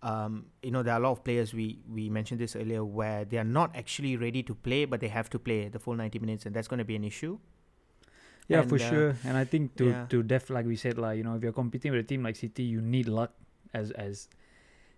um, 0.04 0.46
you 0.62 0.70
know 0.70 0.84
there 0.84 0.94
are 0.94 1.00
a 1.00 1.04
lot 1.04 1.14
of 1.14 1.24
players 1.24 1.52
we 1.52 1.80
we 1.90 2.10
mentioned 2.10 2.40
this 2.40 2.56
earlier 2.56 2.86
where 2.86 3.26
they 3.26 3.38
are 3.40 3.44
not 3.44 3.76
actually 3.76 4.18
ready 4.18 4.44
to 4.44 4.54
play, 4.54 4.86
but 4.86 5.00
they 5.00 5.08
have 5.08 5.32
to 5.32 5.40
play 5.40 5.68
the 5.70 5.80
full 5.80 5.96
ninety 5.96 6.20
minutes, 6.20 6.46
and 6.46 6.56
that's 6.56 6.68
going 6.68 6.78
to 6.78 6.86
be 6.86 6.96
an 6.96 7.04
issue. 7.04 7.40
Yeah, 8.48 8.62
And, 8.62 8.70
for 8.70 8.76
uh, 8.76 8.90
sure. 8.90 9.16
And 9.24 9.36
I 9.38 9.44
think 9.46 9.76
to 9.78 9.86
yeah. 9.86 10.06
to 10.10 10.22
def 10.24 10.50
like 10.50 10.66
we 10.66 10.76
said, 10.76 10.98
like 10.98 11.18
you 11.18 11.24
know, 11.24 11.36
if 11.36 11.44
you're 11.44 11.52
competing 11.52 11.92
with 11.92 12.02
a 12.06 12.08
team 12.08 12.22
like 12.24 12.36
City, 12.36 12.64
you 12.64 12.82
need 12.82 13.08
luck. 13.08 13.32
As 13.74 13.92
as 13.92 14.30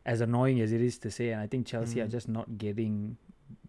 as 0.06 0.22
annoying 0.22 0.60
as 0.62 0.72
it 0.72 0.82
is 0.82 0.98
to 1.00 1.10
say, 1.12 1.32
and 1.32 1.42
I 1.42 1.48
think 1.48 1.66
Chelsea 1.66 2.00
are 2.02 2.08
Mm. 2.08 2.12
just 2.12 2.28
not 2.30 2.58
getting 2.58 3.18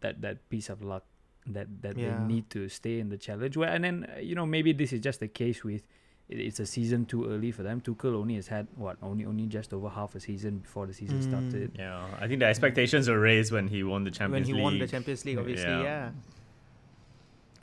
that 0.01 0.21
that 0.21 0.49
piece 0.51 0.69
of 0.69 0.83
luck 0.83 1.05
that 1.47 1.69
that 1.83 1.97
Yeah. 1.97 2.19
they 2.19 2.25
need 2.27 2.51
to 2.51 2.69
stay 2.69 2.99
in 3.01 3.09
the 3.09 3.17
challenge. 3.17 3.57
Well, 3.57 3.73
and 3.73 3.83
then 3.85 4.07
uh, 4.17 4.19
you 4.21 4.35
know 4.35 4.45
maybe 4.47 4.73
this 4.73 4.93
is 4.93 5.01
just 5.01 5.21
the 5.21 5.29
case 5.29 5.63
with 5.65 5.83
it- 6.29 6.41
it's 6.41 6.61
a 6.61 6.67
season 6.67 7.07
too 7.07 7.25
early 7.25 7.51
for 7.53 7.63
them. 7.63 7.81
Tuchel 7.81 8.15
only 8.15 8.35
has 8.35 8.49
had 8.49 8.67
what 8.77 8.99
only 9.01 9.25
only 9.25 9.47
just 9.47 9.73
over 9.73 9.89
half 9.89 10.15
a 10.15 10.21
season 10.21 10.59
before 10.59 10.87
the 10.87 10.93
season 10.93 11.21
Mm. 11.21 11.29
started. 11.31 11.71
Yeah, 11.79 12.05
I 12.21 12.27
think 12.29 12.41
the 12.41 12.47
expectations 12.47 13.09
were 13.09 13.19
raised 13.21 13.51
when 13.53 13.69
he 13.69 13.83
won 13.83 14.05
the 14.05 14.11
Champions. 14.11 14.47
when 14.49 14.55
he 14.57 14.61
League. 14.61 14.63
won 14.65 14.79
the 14.79 14.87
Champions 14.89 15.25
League, 15.25 15.39
obviously, 15.39 15.71
Yeah. 15.71 15.83
yeah. 15.83 16.11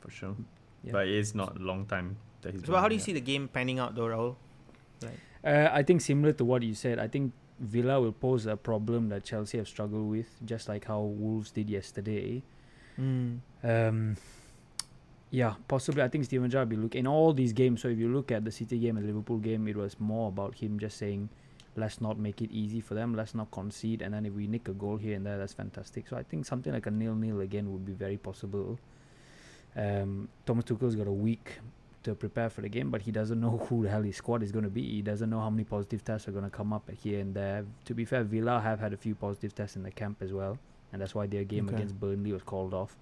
for 0.00 0.10
sure. 0.10 0.36
Yeah. 0.86 0.92
But 0.92 1.08
it's 1.08 1.34
not 1.34 1.56
a 1.56 1.58
long 1.58 1.84
time 1.84 2.16
that 2.42 2.54
he's. 2.54 2.62
So 2.62 2.72
been 2.72 2.80
how 2.80 2.88
do 2.88 2.94
you 2.94 3.00
there. 3.00 3.04
see 3.04 3.12
the 3.12 3.20
game 3.20 3.48
panning 3.48 3.78
out, 3.78 3.94
though, 3.94 4.06
Rahul? 4.06 4.36
Uh, 5.44 5.68
I 5.72 5.82
think 5.84 6.00
similar 6.00 6.32
to 6.32 6.44
what 6.44 6.62
you 6.62 6.74
said, 6.74 6.98
I 6.98 7.06
think 7.06 7.32
Villa 7.60 8.00
will 8.00 8.12
pose 8.12 8.46
a 8.46 8.56
problem 8.56 9.08
that 9.10 9.22
Chelsea 9.24 9.58
have 9.58 9.68
struggled 9.68 10.10
with, 10.10 10.26
just 10.44 10.68
like 10.68 10.86
how 10.86 11.00
Wolves 11.02 11.52
did 11.52 11.70
yesterday. 11.70 12.42
Mm. 12.98 13.38
Um, 13.62 14.16
yeah, 15.30 15.54
possibly. 15.68 16.02
I 16.02 16.08
think 16.08 16.24
Steven 16.24 16.50
Gerrard 16.50 16.70
will 16.70 16.78
look 16.78 16.94
in 16.94 17.06
all 17.06 17.32
these 17.32 17.52
games. 17.52 17.82
So 17.82 17.88
if 17.88 17.98
you 17.98 18.08
look 18.08 18.32
at 18.32 18.44
the 18.44 18.50
City 18.50 18.78
game 18.78 18.96
and 18.96 19.06
Liverpool 19.06 19.38
game, 19.38 19.68
it 19.68 19.76
was 19.76 20.00
more 20.00 20.28
about 20.28 20.56
him 20.56 20.78
just 20.78 20.96
saying, 20.96 21.28
"Let's 21.76 22.00
not 22.00 22.18
make 22.18 22.42
it 22.42 22.50
easy 22.50 22.80
for 22.80 22.94
them. 22.94 23.14
Let's 23.14 23.34
not 23.34 23.50
concede." 23.50 24.02
And 24.02 24.14
then 24.14 24.26
if 24.26 24.32
we 24.32 24.46
nick 24.46 24.68
a 24.68 24.72
goal 24.72 24.96
here 24.96 25.14
and 25.14 25.24
there, 25.24 25.38
that's 25.38 25.52
fantastic. 25.52 26.08
So 26.08 26.16
I 26.16 26.22
think 26.22 26.46
something 26.46 26.72
like 26.72 26.86
a 26.86 26.90
nil-nil 26.90 27.40
again 27.40 27.70
would 27.72 27.84
be 27.84 27.92
very 27.92 28.16
possible. 28.16 28.78
Um, 29.76 30.28
Thomas 30.46 30.64
Tuchel's 30.64 30.94
got 30.96 31.06
a 31.06 31.12
week 31.12 31.58
to 32.04 32.14
prepare 32.14 32.48
for 32.48 32.60
the 32.62 32.68
game, 32.68 32.90
but 32.90 33.02
he 33.02 33.10
doesn't 33.10 33.40
know 33.40 33.58
who 33.68 33.82
the 33.82 33.90
hell 33.90 34.02
his 34.02 34.16
squad 34.16 34.42
is 34.42 34.52
going 34.52 34.64
to 34.64 34.70
be. 34.70 34.82
He 34.82 35.02
doesn't 35.02 35.28
know 35.28 35.40
how 35.40 35.50
many 35.50 35.64
positive 35.64 36.04
tests 36.04 36.28
are 36.28 36.32
going 36.32 36.44
to 36.44 36.50
come 36.50 36.72
up 36.72 36.88
here 37.02 37.20
and 37.20 37.34
there. 37.34 37.64
To 37.86 37.94
be 37.94 38.04
fair, 38.04 38.22
Villa 38.24 38.60
have 38.60 38.80
had 38.80 38.92
a 38.92 38.96
few 38.96 39.14
positive 39.14 39.54
tests 39.54 39.76
in 39.76 39.82
the 39.82 39.90
camp 39.90 40.18
as 40.22 40.32
well, 40.32 40.58
and 40.92 41.02
that's 41.02 41.14
why 41.14 41.26
their 41.26 41.44
game 41.44 41.66
Okay. 41.66 41.76
against 41.76 41.98
Burnley 42.00 42.32
was 42.32 42.42
called 42.42 42.72
off. 42.74 42.96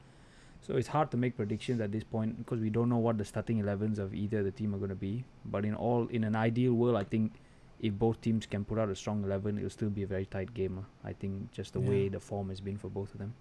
So 0.63 0.77
it's 0.77 0.89
hard 0.89 1.11
to 1.11 1.19
make 1.19 1.37
predictions 1.37 1.81
at 1.81 1.93
this 1.93 2.05
point 2.05 2.39
because 2.39 2.59
we 2.61 2.71
don't 2.71 2.89
know 2.89 2.97
what 2.97 3.19
the 3.19 3.25
starting 3.25 3.63
11s 3.63 3.99
of 3.99 4.15
either 4.15 4.43
the 4.43 4.51
team 4.51 4.75
are 4.75 4.79
going 4.79 4.89
to 4.89 4.97
be. 4.97 5.25
But 5.45 5.67
in 5.67 5.75
all, 5.75 6.07
in 6.09 6.25
an 6.25 6.35
ideal 6.35 6.73
world, 6.73 6.97
I 6.97 7.05
think 7.05 7.33
if 7.81 7.93
both 7.93 8.19
teams 8.23 8.47
can 8.47 8.65
put 8.65 8.79
out 8.79 8.89
a 8.89 8.97
strong 8.97 9.23
11, 9.25 9.59
it'll 9.59 9.69
still 9.69 9.91
be 9.91 10.05
a 10.05 10.07
very 10.07 10.25
tight 10.25 10.55
game. 10.55 10.79
ah. 10.81 10.87
I 11.09 11.13
think 11.13 11.53
just 11.53 11.75
the 11.75 11.81
Yeah. 11.83 11.89
way 11.91 12.09
the 12.09 12.19
form 12.21 12.49
has 12.49 12.61
been 12.63 12.79
for 12.79 12.89
both 12.89 13.13
of 13.13 13.19
them. 13.19 13.35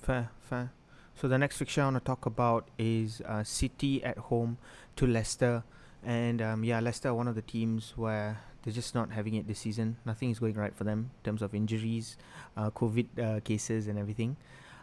Fair, 0.00 0.28
fair. 0.40 0.72
So 1.16 1.28
the 1.28 1.38
next 1.38 1.58
fixture 1.58 1.82
I 1.82 1.84
want 1.84 1.96
to 1.96 2.04
talk 2.04 2.26
about 2.26 2.68
is 2.76 3.22
uh, 3.26 3.44
City 3.44 4.02
at 4.02 4.18
home 4.18 4.58
to 4.96 5.06
Leicester, 5.06 5.62
and 6.04 6.42
um, 6.42 6.64
yeah, 6.64 6.80
Leicester 6.80 7.10
are 7.10 7.14
one 7.14 7.28
of 7.28 7.34
the 7.34 7.42
teams 7.42 7.92
where 7.96 8.40
they're 8.62 8.72
just 8.74 8.94
not 8.94 9.12
having 9.12 9.34
it 9.34 9.46
this 9.46 9.60
season. 9.60 9.96
Nothing 10.04 10.30
is 10.30 10.38
going 10.38 10.54
right 10.54 10.74
for 10.74 10.84
them 10.84 11.10
in 11.18 11.24
terms 11.24 11.40
of 11.40 11.54
injuries, 11.54 12.16
uh, 12.56 12.70
COVID 12.70 13.06
uh, 13.18 13.40
cases, 13.40 13.86
and 13.86 13.98
everything. 13.98 14.36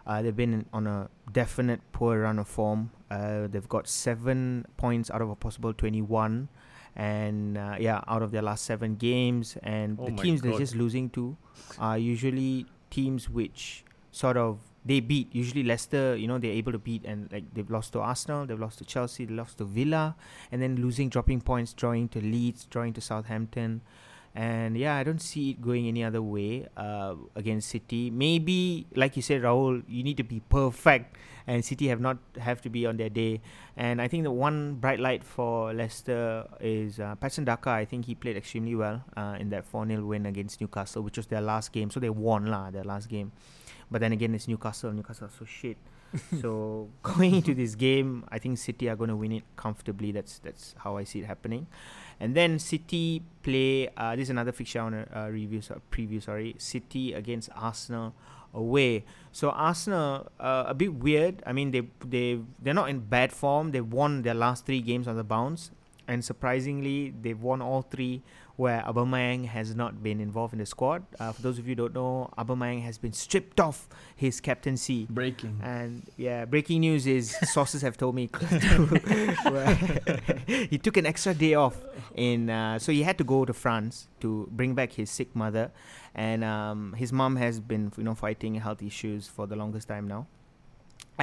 Uh, 0.07 0.21
they've 0.21 0.35
been 0.35 0.65
on 0.73 0.87
a 0.87 1.09
definite 1.31 1.81
poor 1.91 2.21
run 2.21 2.39
of 2.39 2.47
form. 2.47 2.91
Uh, 3.11 3.47
they've 3.47 3.69
got 3.69 3.87
seven 3.87 4.65
points 4.77 5.11
out 5.11 5.21
of 5.21 5.29
a 5.29 5.35
possible 5.35 5.73
twenty-one, 5.73 6.47
and 6.95 7.57
uh, 7.57 7.75
yeah, 7.77 8.01
out 8.07 8.21
of 8.23 8.31
their 8.31 8.41
last 8.41 8.63
seven 8.65 8.95
games. 8.95 9.57
And 9.63 9.99
Oh 9.99 10.05
the 10.05 10.15
teams 10.15 10.41
they're 10.41 10.57
just 10.57 10.75
losing 10.75 11.09
to 11.11 11.35
are 11.77 11.97
usually 11.97 12.65
teams 12.89 13.29
which 13.29 13.83
sort 14.11 14.37
of 14.37 14.59
they 14.83 14.99
beat 14.99 15.33
usually 15.33 15.63
Leicester 15.63 16.15
you 16.15 16.27
know 16.27 16.37
they're 16.37 16.51
able 16.51 16.71
to 16.71 16.79
beat 16.79 17.05
and 17.05 17.31
like 17.31 17.53
they've 17.53 17.69
lost 17.69 17.93
to 17.93 17.99
Arsenal 17.99 18.45
they've 18.45 18.59
lost 18.59 18.79
to 18.79 18.85
Chelsea 18.85 19.25
they 19.25 19.33
lost 19.33 19.57
to 19.59 19.65
Villa 19.65 20.15
and 20.51 20.61
then 20.61 20.75
losing 20.75 21.09
dropping 21.09 21.41
points 21.41 21.73
drawing 21.73 22.07
to 22.09 22.19
Leeds 22.19 22.65
drawing 22.65 22.93
to 22.93 23.01
Southampton. 23.01 23.81
And 24.33 24.77
yeah 24.77 24.95
I 24.95 25.03
don't 25.03 25.21
see 25.21 25.51
it 25.51 25.61
going 25.61 25.87
any 25.87 26.03
other 26.03 26.21
way 26.21 26.67
uh, 26.77 27.15
against 27.35 27.69
City. 27.69 28.09
Maybe 28.09 28.87
like 28.95 29.15
you 29.15 29.21
said 29.21 29.41
Rahul 29.41 29.83
you 29.87 30.03
need 30.03 30.17
to 30.17 30.23
be 30.23 30.39
perfect 30.49 31.17
and 31.45 31.63
City 31.65 31.87
have 31.89 31.99
not 31.99 32.17
have 32.39 32.61
to 32.61 32.69
be 32.69 32.85
on 32.85 32.97
their 32.97 33.09
day. 33.09 33.41
And 33.75 34.01
I 34.01 34.07
think 34.07 34.23
the 34.23 34.31
one 34.31 34.75
bright 34.75 34.99
light 34.99 35.23
for 35.23 35.73
Leicester 35.73 36.47
is 36.59 36.99
uh, 36.99 37.15
Patson 37.15 37.45
Daka. 37.45 37.71
I 37.71 37.85
think 37.85 38.05
he 38.05 38.15
played 38.15 38.37
extremely 38.37 38.75
well 38.75 39.03
uh, 39.17 39.37
in 39.39 39.49
that 39.49 39.69
4-0 39.71 40.07
win 40.07 40.25
against 40.25 40.61
Newcastle 40.61 41.03
which 41.03 41.17
was 41.17 41.27
their 41.27 41.41
last 41.41 41.71
game. 41.71 41.91
So 41.91 41.99
they 41.99 42.09
won 42.09 42.47
lah 42.47 42.71
their 42.71 42.85
last 42.85 43.09
game 43.09 43.31
but 43.91 43.99
then 44.01 44.13
again, 44.13 44.33
it's 44.33 44.47
Newcastle. 44.47 44.91
Newcastle 44.91 45.27
are 45.27 45.31
so 45.37 45.45
shit. 45.45 45.77
so 46.41 46.89
going 47.03 47.35
into 47.35 47.53
this 47.53 47.75
game, 47.75 48.23
I 48.29 48.39
think 48.39 48.57
City 48.57 48.89
are 48.89 48.95
going 48.95 49.09
to 49.09 49.15
win 49.15 49.33
it 49.33 49.43
comfortably. 49.55 50.11
That's 50.11 50.39
that's 50.39 50.73
how 50.79 50.97
I 50.97 51.03
see 51.03 51.19
it 51.19 51.25
happening. 51.25 51.67
And 52.19 52.35
then 52.35 52.57
City 52.57 53.21
play. 53.43 53.89
Uh, 53.95 54.15
this 54.15 54.23
is 54.23 54.29
another 54.29 54.51
fixture 54.51 54.79
on 54.81 54.93
a 54.93 55.07
uh, 55.13 55.27
review, 55.27 55.61
so, 55.61 55.81
preview. 55.91 56.23
Sorry, 56.23 56.55
City 56.57 57.13
against 57.13 57.49
Arsenal 57.55 58.13
away. 58.53 59.03
So 59.31 59.49
Arsenal 59.49 60.31
uh, 60.39 60.65
a 60.67 60.73
bit 60.73 60.93
weird. 60.93 61.43
I 61.45 61.53
mean 61.53 61.71
they 61.71 61.87
they 62.05 62.39
they're 62.61 62.73
not 62.73 62.89
in 62.89 62.99
bad 62.99 63.31
form. 63.31 63.71
They've 63.71 63.85
won 63.85 64.21
their 64.21 64.33
last 64.33 64.65
three 64.65 64.81
games 64.81 65.07
on 65.07 65.17
the 65.17 65.23
bounce, 65.23 65.71
and 66.11 66.25
surprisingly, 66.25 67.13
they've 67.21 67.41
won 67.41 67.61
all 67.61 67.83
three 67.83 68.21
where 68.57 68.81
Aubameyang 68.81 69.45
has 69.45 69.73
not 69.73 70.03
been 70.03 70.19
involved 70.19 70.51
in 70.51 70.59
the 70.59 70.65
squad. 70.65 71.05
Uh, 71.17 71.31
for 71.31 71.41
those 71.41 71.57
of 71.57 71.65
you 71.65 71.71
who 71.71 71.87
don't 71.87 71.93
know, 71.93 72.29
Aubameyang 72.37 72.83
has 72.83 72.97
been 72.97 73.13
stripped 73.13 73.61
off 73.61 73.87
his 74.13 74.41
captaincy. 74.41 75.07
Breaking. 75.09 75.61
And 75.63 76.05
yeah, 76.17 76.43
breaking 76.43 76.81
news 76.81 77.07
is 77.07 77.33
sources 77.53 77.81
have 77.81 77.95
told 77.95 78.15
me 78.15 78.29
he 80.69 80.77
took 80.77 80.97
an 80.97 81.05
extra 81.05 81.33
day 81.33 81.53
off 81.53 81.77
in, 82.13 82.49
uh, 82.49 82.77
so 82.77 82.91
he 82.91 83.03
had 83.03 83.17
to 83.17 83.23
go 83.23 83.45
to 83.45 83.53
France 83.53 84.09
to 84.19 84.49
bring 84.51 84.75
back 84.75 84.91
his 84.91 85.09
sick 85.09 85.33
mother, 85.33 85.71
and 86.13 86.43
um, 86.43 86.93
his 86.97 87.13
mom 87.13 87.37
has 87.37 87.61
been 87.61 87.93
you 87.95 88.03
know 88.03 88.15
fighting 88.15 88.55
health 88.55 88.83
issues 88.83 89.29
for 89.29 89.47
the 89.47 89.55
longest 89.55 89.87
time 89.87 90.09
now. 90.09 90.27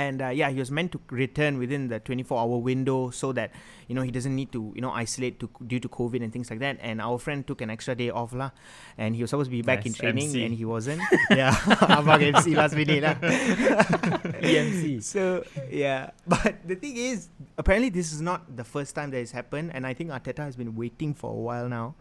And 0.00 0.22
uh, 0.22 0.28
yeah, 0.28 0.50
he 0.50 0.58
was 0.58 0.70
meant 0.70 0.92
to 0.92 1.00
return 1.10 1.58
within 1.58 1.88
the 1.88 2.00
24-hour 2.00 2.58
window 2.58 3.10
so 3.10 3.32
that 3.32 3.50
you 3.86 3.94
know 3.94 4.02
he 4.02 4.10
doesn't 4.10 4.34
need 4.34 4.52
to 4.52 4.72
you 4.74 4.80
know 4.80 4.90
isolate 4.90 5.40
to 5.40 5.50
due 5.66 5.80
to 5.80 5.88
COVID 5.88 6.22
and 6.22 6.32
things 6.32 6.50
like 6.50 6.60
that. 6.60 6.78
And 6.80 7.00
our 7.00 7.18
friend 7.18 7.46
took 7.46 7.60
an 7.60 7.70
extra 7.70 7.94
day 7.94 8.10
off 8.10 8.32
lah, 8.32 8.50
and 8.96 9.16
he 9.16 9.22
was 9.22 9.30
supposed 9.30 9.50
to 9.50 9.56
be 9.56 9.62
back 9.62 9.86
in 9.86 9.92
training, 9.92 10.28
MC. 10.28 10.44
and 10.44 10.54
he 10.54 10.64
wasn't. 10.64 11.02
yeah, 11.30 11.52
abang 11.98 12.22
MC 12.22 12.54
last 12.54 12.74
minute 12.74 13.02
lah. 13.02 13.14
EMC. 14.44 15.02
So 15.02 15.44
yeah, 15.70 16.10
but 16.26 16.62
the 16.66 16.76
thing 16.76 16.96
is, 16.96 17.28
apparently 17.56 17.90
this 17.90 18.12
is 18.12 18.20
not 18.20 18.56
the 18.56 18.64
first 18.64 18.94
time 18.94 19.10
that 19.10 19.18
it's 19.18 19.32
happened, 19.32 19.72
and 19.74 19.86
I 19.86 19.94
think 19.94 20.10
Arteta 20.10 20.44
has 20.44 20.56
been 20.56 20.76
waiting 20.76 21.14
for 21.14 21.30
a 21.30 21.40
while 21.40 21.68
now, 21.68 21.94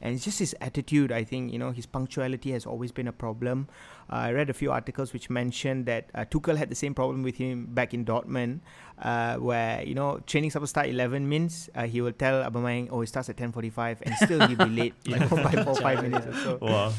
and 0.00 0.14
it's 0.14 0.24
just 0.24 0.38
his 0.38 0.54
attitude. 0.60 1.12
I 1.12 1.24
think 1.24 1.52
you 1.52 1.58
know 1.58 1.70
his 1.70 1.86
punctuality 1.86 2.52
has 2.52 2.66
always 2.66 2.92
been 2.92 3.08
a 3.08 3.12
problem. 3.12 3.68
Uh, 4.10 4.16
I 4.16 4.32
read 4.32 4.50
a 4.50 4.52
few 4.52 4.72
articles 4.72 5.12
which 5.12 5.30
mentioned 5.30 5.86
that 5.86 6.10
uh, 6.14 6.24
Tuchel 6.24 6.56
had 6.56 6.68
the 6.68 6.74
same 6.74 6.94
problem 6.94 7.22
with 7.22 7.36
him 7.36 7.66
back 7.66 7.94
in 7.94 8.04
Dortmund, 8.04 8.60
uh, 9.00 9.36
where 9.36 9.82
you 9.82 9.94
know 9.94 10.20
training 10.26 10.50
supposed 10.50 10.74
to 10.74 10.80
start 10.80 10.88
eleven 10.88 11.28
minutes, 11.28 11.68
uh, 11.74 11.86
he 11.86 12.00
will 12.00 12.12
tell 12.12 12.42
Aubameyang, 12.42 12.88
oh, 12.90 13.02
it 13.02 13.08
starts 13.08 13.28
at 13.28 13.36
ten 13.36 13.52
forty-five, 13.52 14.02
and 14.02 14.14
still 14.16 14.46
he'll 14.46 14.56
be 14.56 14.64
late, 14.64 14.94
know, 15.06 15.28
by 15.28 15.62
four 15.64 15.76
five 15.76 16.02
minutes 16.02 16.26
or 16.26 16.34
so. 16.34 16.58
Wow. 16.60 16.92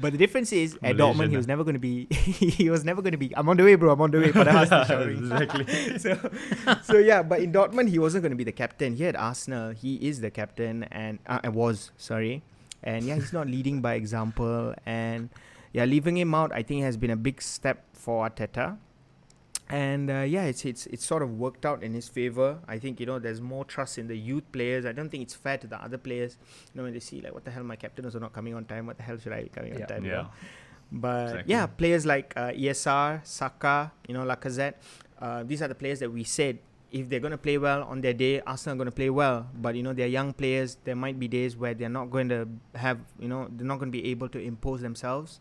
But 0.00 0.12
the 0.12 0.18
difference 0.18 0.52
is 0.52 0.74
at 0.82 0.96
Malaysian, 0.96 0.98
Dortmund 0.98 1.30
he 1.30 1.36
was 1.36 1.46
never 1.46 1.64
going 1.64 1.74
to 1.74 1.80
be 1.80 2.06
he 2.10 2.70
was 2.70 2.84
never 2.84 3.02
going 3.02 3.12
to 3.12 3.18
be 3.18 3.36
I'm 3.36 3.48
on 3.48 3.56
the 3.56 3.64
way 3.64 3.74
bro 3.74 3.92
I'm 3.92 4.00
on 4.00 4.10
the 4.10 4.20
way 4.20 4.30
but 4.30 4.48
I 4.48 4.62
asked 4.62 4.90
exactly. 4.90 5.98
so 5.98 6.30
so 6.82 6.98
yeah 6.98 7.22
but 7.22 7.40
in 7.40 7.52
Dortmund 7.52 7.88
he 7.88 7.98
wasn't 7.98 8.22
going 8.22 8.30
to 8.32 8.36
be 8.36 8.44
the 8.44 8.52
captain. 8.52 8.94
He 8.94 9.04
had 9.04 9.16
Arsenal. 9.16 9.70
He 9.72 9.96
is 9.96 10.20
the 10.20 10.30
captain 10.30 10.84
and 10.84 11.18
uh, 11.26 11.40
uh, 11.44 11.50
was 11.50 11.90
sorry. 11.96 12.42
And 12.82 13.04
yeah 13.04 13.16
he's 13.16 13.32
not 13.32 13.46
leading 13.48 13.80
by 13.80 13.94
example. 13.94 14.74
And 14.86 15.30
yeah 15.72 15.84
leaving 15.84 16.16
him 16.16 16.34
out 16.34 16.52
I 16.54 16.62
think 16.62 16.82
has 16.82 16.96
been 16.96 17.10
a 17.10 17.16
big 17.16 17.42
step 17.42 17.84
for 17.92 18.28
Arteta 18.28 18.78
and 19.70 20.10
uh, 20.10 20.20
yeah 20.20 20.44
it's 20.44 20.64
it's 20.64 20.86
it's 20.86 21.04
sort 21.04 21.22
of 21.22 21.38
worked 21.38 21.66
out 21.66 21.82
in 21.82 21.92
his 21.92 22.08
favor 22.08 22.58
I 22.66 22.78
think 22.78 23.00
you 23.00 23.06
know 23.06 23.18
there's 23.18 23.40
more 23.40 23.64
trust 23.64 23.98
in 23.98 24.06
the 24.08 24.16
youth 24.16 24.44
players 24.52 24.86
I 24.86 24.92
don't 24.92 25.10
think 25.10 25.22
it's 25.22 25.34
fair 25.34 25.58
to 25.58 25.66
the 25.66 25.76
other 25.82 25.98
players 25.98 26.38
you 26.72 26.78
know 26.78 26.84
when 26.84 26.92
they 26.94 27.00
see 27.00 27.20
like 27.20 27.34
what 27.34 27.44
the 27.44 27.50
hell 27.50 27.64
my 27.64 27.76
captain 27.76 28.04
is 28.06 28.14
not 28.14 28.32
coming 28.32 28.54
on 28.54 28.64
time 28.64 28.86
what 28.86 28.96
the 28.96 29.02
hell 29.02 29.18
should 29.18 29.32
I 29.32 29.42
be 29.42 29.48
coming 29.50 29.74
Yeah. 29.74 29.80
on 29.82 29.86
time 29.88 30.04
Yeah. 30.04 30.10
know? 30.12 30.28
But 30.90 31.24
Exactly. 31.28 31.52
yeah, 31.52 31.66
players 31.66 32.06
like 32.06 32.32
uh, 32.34 32.50
ESR, 32.52 33.20
Saka, 33.22 33.92
you 34.08 34.14
know, 34.14 34.24
Lacazette, 34.24 34.74
uh, 35.20 35.42
these 35.42 35.60
are 35.60 35.68
the 35.68 35.74
players 35.74 35.98
that 35.98 36.10
we 36.10 36.24
said 36.24 36.58
if 36.90 37.10
they're 37.10 37.20
going 37.20 37.32
to 37.32 37.36
play 37.36 37.58
well 37.58 37.82
on 37.82 38.00
their 38.00 38.14
day, 38.14 38.40
Arsenal 38.40 38.72
are 38.72 38.78
going 38.78 38.86
to 38.86 38.92
play 38.92 39.10
well. 39.10 39.46
But 39.54 39.74
you 39.74 39.82
know, 39.82 39.92
they're 39.92 40.06
young 40.08 40.32
players. 40.32 40.78
There 40.84 40.96
might 40.96 41.18
be 41.18 41.28
days 41.28 41.54
where 41.58 41.74
they're 41.74 41.90
not 41.90 42.08
going 42.10 42.30
to 42.30 42.48
have, 42.74 43.00
you 43.20 43.28
know, 43.28 43.48
they're 43.54 43.66
not 43.66 43.78
going 43.78 43.92
to 43.92 43.98
be 44.00 44.06
able 44.10 44.30
to 44.30 44.38
impose 44.40 44.80
themselves. 44.80 45.40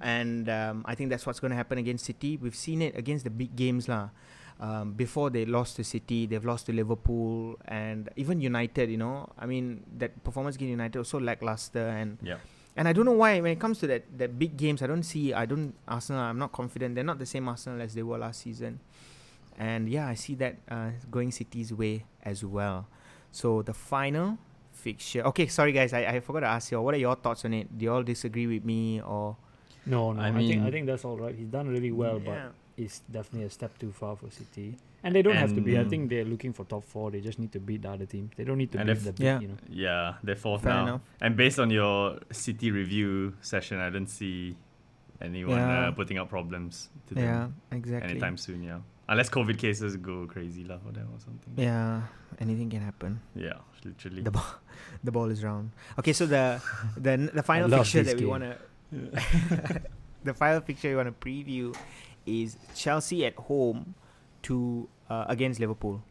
And 0.00 0.48
um, 0.48 0.84
I 0.84 0.94
think 0.94 1.10
that's 1.10 1.26
what's 1.26 1.40
going 1.40 1.50
to 1.52 1.56
happen 1.56 1.78
against 1.78 2.04
City. 2.04 2.36
We've 2.36 2.54
seen 2.54 2.82
it 2.82 2.96
against 2.96 3.24
the 3.24 3.30
big 3.30 3.56
games, 3.56 3.88
lah. 3.88 4.10
Um, 4.58 4.92
before 4.92 5.28
they 5.28 5.44
lost 5.44 5.76
to 5.76 5.84
City, 5.84 6.24
they've 6.26 6.44
lost 6.44 6.66
to 6.66 6.72
Liverpool 6.72 7.56
and 7.68 8.08
even 8.16 8.40
United. 8.40 8.88
You 8.90 8.96
know, 8.96 9.28
I 9.38 9.44
mean, 9.44 9.84
that 9.98 10.24
performance 10.24 10.56
against 10.56 10.70
United 10.70 10.98
was 10.98 11.08
so 11.08 11.18
lackluster 11.18 11.88
and 11.92 12.16
Yeah. 12.22 12.38
and 12.76 12.88
I 12.88 12.92
don't 12.96 13.04
know 13.04 13.12
why 13.20 13.40
when 13.40 13.52
it 13.52 13.60
comes 13.60 13.78
to 13.80 13.86
that 13.88 14.04
that 14.16 14.38
big 14.38 14.56
games, 14.56 14.80
I 14.80 14.86
don't 14.88 15.02
see 15.04 15.34
I 15.36 15.44
don't 15.44 15.74
Arsenal. 15.86 16.22
I'm 16.24 16.38
not 16.40 16.52
confident. 16.52 16.94
They're 16.96 17.04
not 17.04 17.18
the 17.20 17.28
same 17.28 17.48
Arsenal 17.52 17.82
as 17.84 17.92
they 17.92 18.02
were 18.02 18.16
last 18.16 18.40
season. 18.48 18.80
And 19.60 19.88
yeah, 19.92 20.08
I 20.08 20.14
see 20.16 20.34
that 20.36 20.56
uh, 20.72 20.90
going 21.10 21.32
City's 21.32 21.72
way 21.72 22.04
as 22.24 22.40
well. 22.44 22.88
So 23.32 23.60
the 23.60 23.74
final 23.76 24.38
fixture. 24.72 25.20
Okay, 25.36 25.48
sorry 25.48 25.72
guys, 25.72 25.92
I, 25.92 26.16
I 26.16 26.20
forgot 26.20 26.40
to 26.40 26.46
ask 26.48 26.72
you. 26.72 26.80
What 26.80 26.94
are 26.94 26.98
your 27.00 27.16
thoughts 27.16 27.44
on 27.44 27.52
it? 27.52 27.76
Do 27.76 27.84
you 27.84 27.92
all 27.92 28.02
disagree 28.04 28.46
with 28.46 28.64
me 28.64 29.00
or? 29.04 29.36
No, 29.86 30.12
no. 30.12 30.20
I 30.20 30.28
I, 30.28 30.32
think 30.32 30.62
I 30.64 30.70
think 30.70 30.86
that's 30.86 31.04
all 31.04 31.16
right. 31.16 31.34
He's 31.34 31.48
done 31.48 31.68
really 31.68 31.92
well, 31.92 32.20
Yeah. 32.20 32.30
but 32.30 32.54
it's 32.84 33.00
definitely 33.10 33.46
a 33.46 33.50
step 33.50 33.78
too 33.78 33.92
far 33.92 34.16
for 34.16 34.30
City. 34.30 34.76
And 35.04 35.14
they 35.14 35.22
don't 35.22 35.36
have 35.36 35.54
to 35.54 35.60
be. 35.60 35.78
I 35.78 35.84
think 35.84 36.10
they're 36.10 36.24
looking 36.24 36.52
for 36.52 36.64
top 36.64 36.82
four. 36.84 37.10
They 37.12 37.20
just 37.20 37.38
need 37.38 37.52
to 37.52 37.60
beat 37.60 37.82
the 37.82 37.90
other 37.90 38.06
teams. 38.06 38.32
They 38.36 38.42
don't 38.44 38.58
need 38.58 38.72
to 38.72 38.78
And 38.78 38.88
beat 38.88 38.96
if- 38.96 39.04
the 39.04 39.12
big, 39.12 39.24
Yeah. 39.24 39.40
you 39.40 39.48
know. 39.48 39.56
Yeah, 39.70 40.14
they're 40.24 40.34
fourth 40.34 40.62
Fair 40.62 40.72
now. 40.74 40.82
enough. 40.82 41.00
And 41.20 41.36
based 41.36 41.58
on 41.60 41.70
your 41.70 42.18
City 42.32 42.70
review 42.72 43.34
session, 43.40 43.78
I 43.78 43.88
don't 43.90 44.08
see 44.10 44.56
anyone 45.20 45.56
Yeah. 45.58 45.88
uh, 45.88 45.90
putting 45.92 46.18
up 46.18 46.28
problems 46.28 46.90
to 47.06 47.14
Yeah, 47.14 47.22
them 47.22 47.54
exactly. 47.70 48.10
anytime 48.10 48.36
soon. 48.36 48.62
Yeah, 48.64 48.80
unless 49.08 49.30
COVID 49.30 49.58
cases 49.58 49.96
go 49.96 50.26
crazy 50.26 50.64
lah 50.64 50.78
for 50.78 50.90
them 50.92 51.06
or 51.14 51.20
something. 51.20 51.54
Yeah, 51.56 52.02
anything 52.40 52.68
can 52.68 52.80
happen. 52.82 53.20
Yeah, 53.36 53.58
literally. 53.84 54.22
The 54.22 54.30
ball, 54.38 54.50
the 55.04 55.12
ball 55.12 55.30
is 55.30 55.44
round. 55.44 55.70
Okay, 55.98 56.12
so 56.12 56.26
the 56.26 56.60
the 56.96 57.30
the 57.32 57.42
final 57.50 57.68
love 57.70 57.80
fixture 57.86 58.02
this 58.02 58.12
that 58.14 58.20
we 58.20 58.26
game. 58.26 58.30
the 60.24 60.34
final 60.34 60.60
fixture 60.60 60.90
we 60.90 60.96
want 60.96 61.08
to 61.08 61.26
preview 61.26 61.76
is 62.26 62.56
Chelsea 62.74 63.24
at 63.24 63.34
home 63.36 63.94
to 64.42 64.88
uh, 65.08 65.24
against 65.28 65.60
Liverpool. 65.60 66.02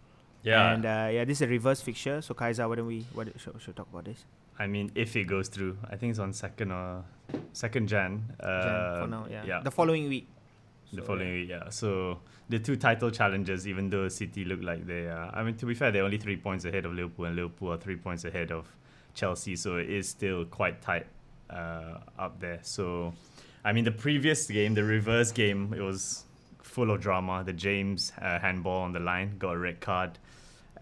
yeah, 0.43 0.73
And 0.73 0.85
uh, 0.85 1.09
yeah, 1.11 1.25
this 1.25 1.39
is 1.39 1.41
a 1.43 1.47
reverse 1.47 1.81
fixture. 1.81 2.21
So 2.21 2.33
Kaiser, 2.33 2.67
why 2.67 2.75
don't 2.75 2.87
we 2.87 3.05
what 3.13 3.27
should, 3.39 3.53
should 3.59 3.67
we 3.67 3.73
talk 3.73 3.87
about 3.91 4.05
this? 4.05 4.25
I 4.57 4.67
mean, 4.67 4.91
if 4.95 5.15
it 5.15 5.25
goes 5.25 5.49
through, 5.49 5.77
I 5.89 5.97
think 5.97 6.11
it's 6.11 6.19
on 6.19 6.31
second 6.31 6.71
or 6.71 7.03
second 7.51 7.87
Jan. 7.87 8.23
Uh, 8.39 8.63
Jan, 8.63 9.01
for 9.01 9.07
now, 9.07 9.27
yeah. 9.29 9.43
yeah. 9.45 9.61
The 9.61 9.71
following 9.71 10.07
week. 10.07 10.29
the 10.93 11.01
following 11.01 11.33
week. 11.33 11.49
Yeah, 11.49 11.69
so 11.69 12.19
the 12.47 12.59
two 12.59 12.77
title 12.77 13.11
challengers, 13.11 13.67
even 13.67 13.89
though 13.89 14.07
City 14.07 14.45
look 14.45 14.63
like 14.63 14.87
they 14.87 15.07
are, 15.07 15.29
I 15.33 15.43
mean, 15.43 15.55
to 15.55 15.65
be 15.65 15.73
fair, 15.73 15.91
they're 15.91 16.05
only 16.05 16.17
three 16.17 16.37
points 16.37 16.63
ahead 16.63 16.85
of 16.85 16.93
Liverpool, 16.93 17.25
and 17.25 17.35
Liverpool 17.35 17.73
are 17.73 17.77
three 17.77 17.97
points 17.97 18.23
ahead 18.23 18.51
of 18.51 18.73
Chelsea, 19.13 19.57
so 19.57 19.75
it 19.75 19.89
is 19.89 20.07
still 20.07 20.45
quite 20.45 20.81
tight 20.81 21.07
uh, 21.49 21.99
up 22.17 22.39
there. 22.39 22.59
So, 22.61 23.13
I 23.63 23.73
mean, 23.73 23.83
the 23.83 23.91
previous 23.91 24.47
game, 24.47 24.73
the 24.73 24.83
reverse 24.83 25.31
game, 25.31 25.73
it 25.73 25.81
was 25.81 26.23
full 26.61 26.91
of 26.91 27.01
drama. 27.01 27.43
The 27.43 27.53
James 27.53 28.11
uh, 28.21 28.39
handball 28.39 28.81
on 28.81 28.91
the 28.91 28.99
line 28.99 29.37
got 29.37 29.55
a 29.55 29.57
red 29.57 29.79
card, 29.79 30.17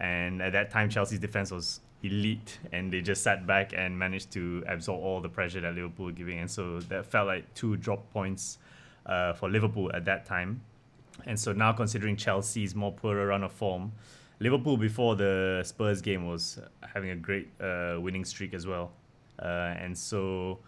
and 0.00 0.42
at 0.42 0.52
that 0.52 0.70
time, 0.70 0.90
Chelsea's 0.90 1.20
defense 1.20 1.50
was 1.50 1.80
elite, 2.02 2.58
and 2.72 2.92
they 2.92 3.00
just 3.00 3.22
sat 3.22 3.46
back 3.46 3.72
and 3.74 3.98
managed 3.98 4.30
to 4.32 4.64
absorb 4.68 5.00
all 5.00 5.20
the 5.20 5.28
pressure 5.28 5.60
that 5.60 5.74
Liverpool 5.74 6.06
were 6.06 6.12
giving, 6.12 6.38
and 6.38 6.50
so 6.50 6.80
that 6.80 7.06
felt 7.06 7.26
like 7.26 7.52
two 7.54 7.76
drop 7.76 8.12
points 8.12 8.58
uh, 9.06 9.32
for 9.32 9.48
Liverpool 9.48 9.90
at 9.94 10.04
that 10.04 10.26
time. 10.26 10.60
And 11.26 11.38
so 11.38 11.52
now, 11.52 11.72
considering 11.72 12.16
Chelsea's 12.16 12.74
more 12.74 12.92
poorer 12.92 13.28
run 13.28 13.44
of 13.44 13.52
form, 13.52 13.92
Liverpool 14.40 14.76
before 14.76 15.16
the 15.16 15.62
Spurs 15.64 16.02
game 16.02 16.26
was 16.26 16.58
having 16.92 17.10
a 17.10 17.16
great 17.16 17.48
uh, 17.60 17.98
winning 18.00 18.24
streak 18.24 18.52
as 18.52 18.66
well. 18.66 18.90
Uh, 19.38 19.74
and 19.78 19.96
so, 19.96 20.58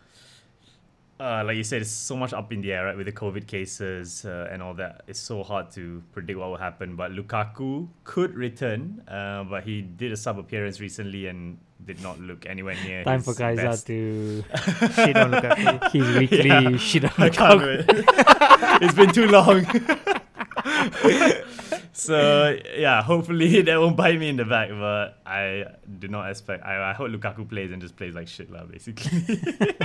uh, 1.21 1.43
like 1.47 1.57
you 1.57 1.64
said, 1.64 1.81
it's 1.83 1.91
so 1.91 2.17
much 2.17 2.33
up 2.33 2.53
in 2.53 2.61
the 2.61 2.73
air, 2.73 2.85
right? 2.87 2.97
With 2.97 3.07
the 3.07 3.12
COVID 3.12 3.47
cases 3.47 4.25
uh, 4.25 4.49
and 4.51 4.62
all 4.62 4.75
that, 4.75 5.03
it's 5.07 5.21
so 5.21 5.43
hard 5.43 5.71
to 5.73 6.03
predict 6.12 6.39
what 6.39 6.51
will 6.51 6.57
happen. 6.59 6.95
But 6.97 7.12
Lukaku 7.12 7.89
could 8.05 8.35
return, 8.35 9.03
uh, 9.09 9.45
but 9.45 9.64
he 9.64 9.83
did 9.83 10.12
a 10.12 10.17
sub 10.17 10.39
appearance 10.39 10.81
recently 10.81 11.27
and 11.29 11.59
did 11.85 12.03
not 12.03 12.19
look 12.21 12.45
anywhere 12.47 12.77
near. 12.85 13.05
Time 13.05 13.21
for 13.23 13.35
Kaiser 13.35 13.77
to 13.87 14.43
Shit 14.95 15.17
on 15.17 15.31
Lukaku. 15.31 15.91
his 15.93 16.17
weekly 16.19 16.49
Yeah. 16.49 16.77
shit 16.77 17.05
on 17.05 17.11
I 17.19 17.29
can't 17.31 17.61
Lukaku. 17.61 17.87
do 17.87 17.99
it. 17.99 18.05
it's 18.83 18.95
been 18.95 19.12
too 19.12 19.29
long. 19.29 19.64
so 21.97 22.59
yeah, 22.76 23.03
hopefully 23.03 23.62
that 23.66 23.80
won't 23.80 23.97
bite 23.97 24.18
me 24.18 24.28
in 24.28 24.36
the 24.36 24.44
back. 24.44 24.68
But 24.68 25.18
I 25.24 25.64
do 25.99 26.09
not 26.09 26.30
expect. 26.30 26.64
I, 26.64 26.90
I 26.90 26.92
hope 26.92 27.09
Lukaku 27.09 27.49
plays 27.49 27.72
and 27.72 27.80
just 27.80 27.97
plays 27.97 28.14
like 28.14 28.28
shit 28.28 28.51
lah, 28.51 28.64
basically. 28.64 29.40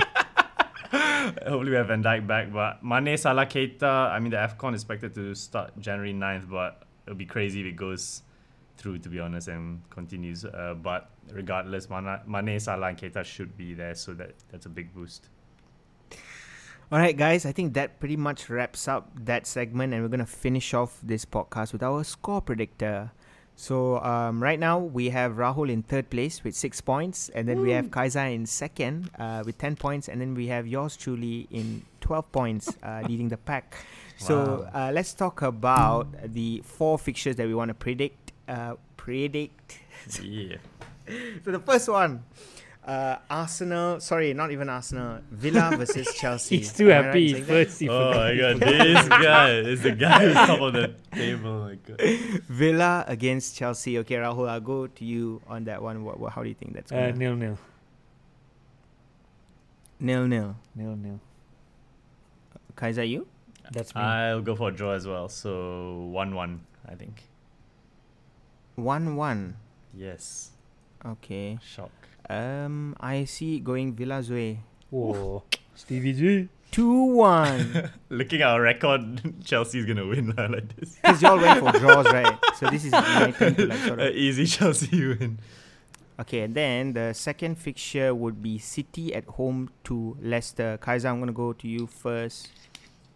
Hopefully 0.92 1.70
we 1.70 1.76
have 1.76 1.86
Van 1.86 2.02
Dijk 2.02 2.26
back, 2.26 2.52
but 2.52 2.84
Mane, 2.84 3.16
Salah, 3.16 3.46
Keita. 3.46 4.10
I 4.10 4.18
mean, 4.18 4.30
the 4.30 4.36
Afcon 4.36 4.74
is 4.74 4.82
expected 4.82 5.14
to 5.14 5.34
start 5.34 5.78
January 5.78 6.12
9th, 6.12 6.50
but 6.50 6.82
it'll 7.06 7.16
be 7.16 7.24
crazy 7.24 7.60
if 7.60 7.66
it 7.66 7.76
goes 7.76 8.22
through, 8.76 8.98
to 8.98 9.08
be 9.08 9.18
honest, 9.18 9.48
and 9.48 9.88
continues. 9.88 10.44
Uh, 10.44 10.74
but 10.82 11.10
regardless, 11.32 11.88
Mane, 11.88 12.18
Mane, 12.26 12.60
Salah, 12.60 12.88
and 12.88 12.98
Keita 12.98 13.24
should 13.24 13.56
be 13.56 13.72
there, 13.72 13.94
so 13.94 14.12
that 14.14 14.34
that's 14.50 14.66
a 14.66 14.68
big 14.68 14.92
boost. 14.92 15.28
All 16.92 16.98
right, 16.98 17.16
guys, 17.16 17.46
I 17.46 17.52
think 17.52 17.72
that 17.72 18.00
pretty 18.00 18.18
much 18.18 18.50
wraps 18.50 18.86
up 18.86 19.08
that 19.24 19.46
segment, 19.46 19.94
and 19.94 20.02
we're 20.02 20.10
going 20.10 20.20
to 20.20 20.26
finish 20.26 20.74
off 20.74 21.00
this 21.02 21.24
podcast 21.24 21.72
with 21.72 21.82
our 21.82 22.04
score 22.04 22.42
predictor. 22.42 23.12
So, 23.56 23.98
um, 24.04 24.42
right 24.42 24.60
now 24.60 24.78
we 24.78 25.08
have 25.08 25.32
Rahul 25.32 25.70
in 25.70 25.82
third 25.82 26.10
place 26.10 26.44
with 26.44 26.54
six 26.54 26.82
points, 26.82 27.30
and 27.30 27.48
then 27.48 27.62
we 27.62 27.70
have 27.70 27.90
Kaiser 27.90 28.26
in 28.26 28.44
second 28.44 29.08
uh, 29.18 29.42
with 29.46 29.56
10 29.56 29.76
points, 29.76 30.08
and 30.10 30.20
then 30.20 30.34
we 30.34 30.48
have 30.48 30.66
yours 30.66 30.94
truly 30.94 31.48
in 31.50 31.82
12 32.02 32.30
points, 32.30 32.76
uh, 32.82 33.00
leading 33.08 33.30
the 33.30 33.38
pack. 33.38 33.74
So, 34.18 34.68
uh, 34.74 34.90
let's 34.92 35.14
talk 35.14 35.40
about 35.40 36.08
the 36.22 36.60
four 36.62 36.98
fixtures 36.98 37.36
that 37.36 37.46
we 37.46 37.54
want 37.54 37.70
to 37.70 37.74
predict. 37.74 38.32
Uh, 38.46 38.74
predict. 38.98 39.78
Yeah. 40.22 40.56
So, 41.42 41.52
the 41.52 41.58
first 41.58 41.88
one. 41.88 42.22
Uh, 42.84 43.16
Arsenal, 43.30 44.00
sorry, 44.00 44.34
not 44.34 44.50
even 44.50 44.68
Arsenal. 44.68 45.20
Villa 45.30 45.70
versus 45.78 46.12
Chelsea. 46.14 46.56
He's 46.58 46.72
too 46.72 46.90
Am 46.90 47.04
I 47.04 47.08
right 47.08 47.30
happy. 47.30 47.40
First, 47.42 47.78
he 47.78 47.88
Oh 47.88 48.10
my 48.12 48.36
god, 48.36 48.58
this 48.60 49.08
guy 49.08 49.50
is 49.50 49.82
the 49.82 49.92
guy 49.92 50.24
who's 50.26 50.34
top 50.34 50.60
of 50.60 50.72
the 50.72 50.92
table. 51.14 51.50
Oh 51.50 51.68
my 51.68 51.74
god. 51.76 52.00
Villa 52.48 53.04
against 53.06 53.56
Chelsea. 53.56 53.98
Okay, 53.98 54.16
Rahul, 54.16 54.48
I'll 54.48 54.60
go 54.60 54.88
to 54.88 55.04
you 55.04 55.40
on 55.46 55.62
that 55.64 55.80
one. 55.80 56.02
What, 56.02 56.18
what 56.18 56.32
how 56.32 56.42
do 56.42 56.48
you 56.48 56.56
think 56.56 56.72
that's 56.74 56.90
Uh, 56.90 56.96
going? 57.12 57.18
nil 57.18 57.36
nil. 57.36 57.58
nil 60.00 60.26
nil. 60.26 60.56
Nil 60.74 60.96
nil. 60.96 61.20
Kaiser, 62.74 63.04
you? 63.04 63.28
That's 63.70 63.94
me. 63.94 64.00
I'll 64.00 64.42
go 64.42 64.56
for 64.56 64.70
a 64.70 64.72
draw 64.72 64.90
as 64.92 65.06
well. 65.06 65.28
So 65.28 66.08
one-one, 66.10 66.60
I 66.88 66.94
think. 66.96 67.22
One 68.74 69.14
one. 69.14 69.56
Yes. 69.94 70.50
Okay. 71.06 71.58
Shock. 71.62 71.92
Um, 72.32 72.96
I 73.00 73.24
see 73.24 73.56
it 73.56 73.64
going 73.64 73.92
Villa 73.94 74.22
Zoe. 74.22 74.58
Whoa. 74.90 75.42
Stevie 75.74 76.12
G. 76.14 76.48
Two 76.70 77.12
one. 77.16 77.90
Looking 78.08 78.40
at 78.40 78.48
our 78.48 78.62
record, 78.62 79.20
Chelsea's 79.44 79.84
gonna 79.84 80.06
win 80.06 80.32
lah, 80.36 80.46
like 80.46 80.74
this. 80.76 80.96
Because 80.96 81.20
y'all 81.20 81.36
went 81.36 81.60
for 81.60 81.78
draws, 81.78 82.06
right? 82.06 82.38
So 82.56 82.70
this 82.70 82.84
is 82.86 82.92
my 82.92 83.30
turn 83.36 83.54
to 83.56 83.66
like 83.66 83.78
sort 83.80 84.00
An 84.00 84.06
of. 84.08 84.14
easy 84.14 84.46
Chelsea 84.46 85.06
win. 85.08 85.38
Okay, 86.20 86.40
and 86.40 86.54
then 86.54 86.92
the 86.94 87.12
second 87.12 87.56
fixture 87.58 88.14
would 88.14 88.42
be 88.42 88.56
City 88.58 89.14
at 89.14 89.24
home 89.26 89.68
to 89.84 90.16
Leicester. 90.22 90.78
Kaiser, 90.80 91.08
I'm 91.08 91.18
gonna 91.20 91.32
go 91.32 91.52
to 91.52 91.68
you 91.68 91.86
first. 91.86 92.48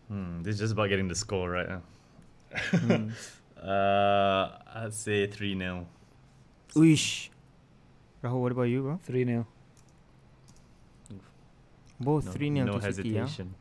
Hmm, 0.08 0.42
this 0.42 0.54
is 0.56 0.60
just 0.60 0.72
about 0.74 0.88
getting 0.90 1.08
the 1.08 1.14
score 1.14 1.50
right. 1.50 1.68
Huh? 1.68 2.78
Hmm. 2.78 3.08
Uh, 3.56 4.48
I'd 4.74 4.92
say 4.92 5.26
three 5.28 5.56
0 5.56 5.86
Uish. 6.74 7.30
Rahul, 8.22 8.40
what 8.40 8.52
about 8.52 8.62
you, 8.64 8.82
bro? 8.82 8.98
3 9.02 9.24
0. 9.24 9.46
Both 12.00 12.32
3 12.32 12.52
0 12.52 12.66
no 12.66 12.72
to 12.72 12.92
City, 12.92 13.08
yeah? 13.08 13.20
hesitation. 13.20 13.54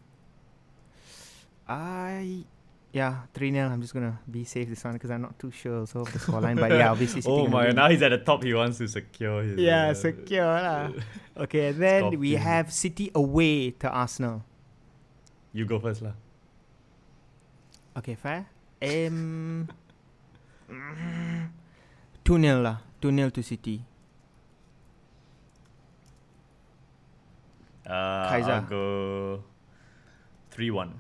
I 1.68 2.46
yeah, 2.92 3.28
3 3.34 3.52
0. 3.52 3.68
I'm 3.70 3.82
just 3.82 3.94
gonna 3.94 4.20
be 4.30 4.44
safe 4.46 4.70
this 4.70 4.84
one 4.84 4.94
because 4.94 5.12
I'm 5.12 5.22
not 5.22 5.38
too 5.38 5.52
sure 5.52 5.80
also 5.80 6.02
of 6.02 6.14
the 6.14 6.20
scoreline. 6.20 6.60
But 6.60 6.72
yeah, 6.72 6.92
obviously 6.92 7.22
City. 7.28 7.34
Oh 7.34 7.48
my! 7.48 7.68
win. 7.68 7.76
Now 7.76 7.90
he's 7.90 8.02
at 8.02 8.10
the 8.10 8.20
top. 8.20 8.44
He 8.44 8.54
wants 8.54 8.78
to 8.80 8.88
secure 8.88 9.44
his. 9.44 9.60
Yeah, 9.60 9.90
uh, 9.90 9.94
secure 9.94 10.46
lah. 10.46 10.92
Okay, 11.38 11.76
and 11.76 11.82
then 11.82 12.20
we 12.20 12.40
have 12.40 12.72
City 12.72 13.12
away 13.14 13.72
to 13.84 13.90
Arsenal. 13.92 14.44
You 15.52 15.66
go 15.66 15.80
first, 15.80 16.02
lah. 16.02 16.16
Okay, 17.98 18.16
fair. 18.16 18.48
Um, 18.80 19.68
2 22.24 22.40
0 22.40 22.64
lah. 22.64 22.80
2 23.02 23.12
0 23.12 23.30
to 23.36 23.44
City. 23.44 23.84
Uh, 27.86 28.30
Kaiser. 28.30 28.52
I'll 28.52 28.62
go 28.64 29.44
three 30.52 30.72
one. 30.72 30.94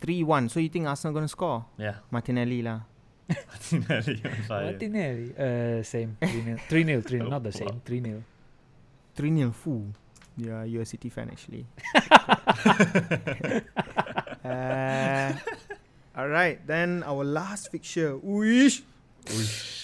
3 0.00 0.22
1. 0.22 0.48
So 0.48 0.60
you 0.60 0.68
think 0.68 0.86
Arsenal 0.86 1.14
gonna 1.14 1.28
score? 1.28 1.64
Yeah. 1.78 1.96
Martinelli 2.10 2.62
lah. 2.62 2.80
Martinelli 3.28 4.22
on 4.24 4.42
fire. 4.48 4.64
Martinelli. 4.70 5.34
Uh, 5.34 5.82
same. 5.82 6.16
3 6.20 6.42
0. 6.44 6.58
3 6.68 6.84
0. 6.84 7.00
3 7.02 7.18
0. 7.18 7.30
Not 7.30 7.42
the 7.42 7.52
same. 7.52 7.80
3 7.84 8.00
0. 8.02 8.22
3 9.14 9.36
0 9.36 9.50
fool. 9.52 9.84
Yeah, 10.36 10.64
you're 10.64 10.82
a 10.82 10.86
City 10.86 11.08
fan 11.08 11.30
actually. 11.32 11.64
uh, 14.44 15.32
all 16.14 16.28
right, 16.28 16.60
then 16.66 17.02
our 17.06 17.24
last 17.24 17.72
fixture. 17.72 18.16
Wish. 18.20 18.82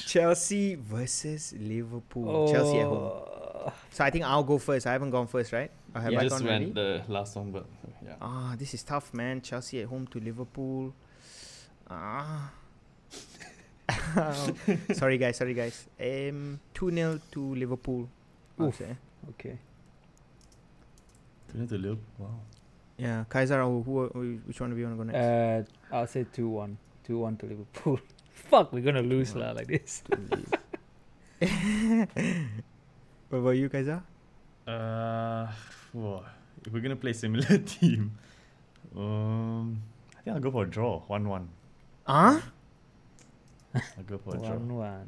Chelsea 0.06 0.76
versus 0.76 1.54
Liverpool. 1.58 2.52
Chelsea 2.52 2.78
at 2.78 2.86
home. 2.86 3.10
So 3.90 4.04
I 4.04 4.10
think 4.10 4.24
I'll 4.24 4.42
go 4.42 4.58
first. 4.58 4.86
I 4.86 4.92
haven't 4.92 5.10
gone 5.10 5.26
first, 5.26 5.52
right? 5.52 5.70
Or 5.94 6.00
have 6.00 6.12
I 6.14 6.28
gone 6.28 6.42
already? 6.46 6.70
the 6.70 7.02
last 7.08 7.36
one, 7.36 7.52
but 7.52 7.66
yeah. 8.04 8.14
Ah, 8.20 8.54
this 8.58 8.74
is 8.74 8.82
tough, 8.82 9.12
man. 9.14 9.40
Chelsea 9.40 9.80
at 9.82 9.88
home 9.88 10.06
to 10.08 10.18
Liverpool. 10.20 10.94
Ah. 11.90 12.50
sorry, 14.92 15.18
guys. 15.18 15.36
Sorry, 15.36 15.54
guys. 15.54 15.86
Um, 16.00 16.60
two 16.72 16.90
0 16.90 17.20
to 17.32 17.54
Liverpool. 17.54 18.08
I'll 18.58 18.68
Oof. 18.68 18.76
say. 18.76 18.96
Okay. 19.30 19.58
Turn 21.52 21.68
to 21.68 21.74
Liverpool. 21.76 22.04
Wow. 22.18 22.40
Yeah, 22.96 23.24
Kaiser. 23.28 23.62
Who, 23.62 23.82
who, 23.82 24.40
which 24.46 24.60
one 24.60 24.72
of 24.72 24.78
you 24.78 24.86
want 24.86 24.98
to 24.98 25.04
go 25.04 25.10
next? 25.10 25.72
Uh, 25.92 25.96
I'll 25.96 26.06
say 26.06 26.24
2 26.32 26.48
1. 26.48 26.78
2 27.04 27.18
1 27.18 27.36
to 27.38 27.46
Liverpool. 27.46 28.00
Fuck, 28.32 28.72
we're 28.72 28.82
gonna 28.82 29.02
lose 29.02 29.34
lah 29.36 29.52
like 29.52 29.66
this. 29.66 30.02
what 33.32 33.38
about 33.38 33.50
you, 33.56 33.70
Kaiser? 33.70 34.02
Uh, 34.66 35.48
whoa. 35.92 36.22
if 36.66 36.72
we're 36.72 36.80
gonna 36.80 36.94
play 36.94 37.14
similar 37.14 37.56
team, 37.64 38.12
um, 38.94 39.82
I 40.12 40.20
think 40.20 40.36
I'll 40.36 40.42
go 40.42 40.50
for 40.50 40.64
a 40.64 40.68
draw. 40.68 41.00
One 41.06 41.26
one. 41.26 41.48
Huh? 42.06 42.40
I'll 43.74 44.04
go 44.06 44.18
for 44.18 44.36
a 44.36 44.38
draw. 44.38 44.50
1 44.50 44.76
1. 44.76 45.06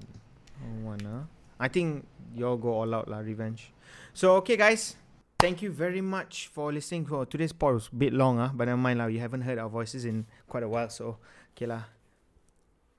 Oh, 0.62 0.86
one, 0.86 1.00
huh? 1.00 1.24
I 1.60 1.68
think 1.68 2.06
y'all 2.34 2.56
go 2.56 2.72
all 2.72 2.94
out, 2.94 3.08
lah, 3.08 3.18
revenge. 3.18 3.72
So, 4.14 4.36
okay, 4.36 4.56
guys. 4.56 4.96
Thank 5.38 5.60
you 5.60 5.70
very 5.70 6.00
much 6.00 6.48
for 6.48 6.72
listening. 6.72 7.04
For 7.04 7.26
today's 7.26 7.52
pod 7.52 7.74
was 7.74 7.90
a 7.92 7.96
bit 7.96 8.14
long, 8.14 8.38
huh? 8.38 8.50
but 8.54 8.64
never 8.64 8.78
mind, 8.78 9.00
lah. 9.00 9.06
You 9.06 9.20
haven't 9.20 9.42
heard 9.42 9.58
our 9.58 9.68
voices 9.68 10.06
in 10.06 10.24
quite 10.48 10.62
a 10.62 10.68
while, 10.68 10.88
so 10.88 11.18
okay, 11.52 11.66
lah. 11.66 11.82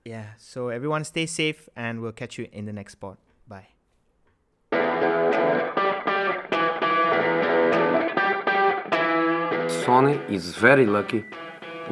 Yeah. 0.03 0.37
So 0.37 0.69
everyone, 0.69 1.03
stay 1.03 1.25
safe, 1.25 1.67
and 1.75 2.01
we'll 2.01 2.11
catch 2.11 2.37
you 2.37 2.47
in 2.51 2.65
the 2.65 2.73
next 2.73 2.95
pod. 2.95 3.17
Bye. 5.01 5.25
Sonny 9.85 10.19
is 10.29 10.55
very 10.55 10.85
lucky 10.85 11.23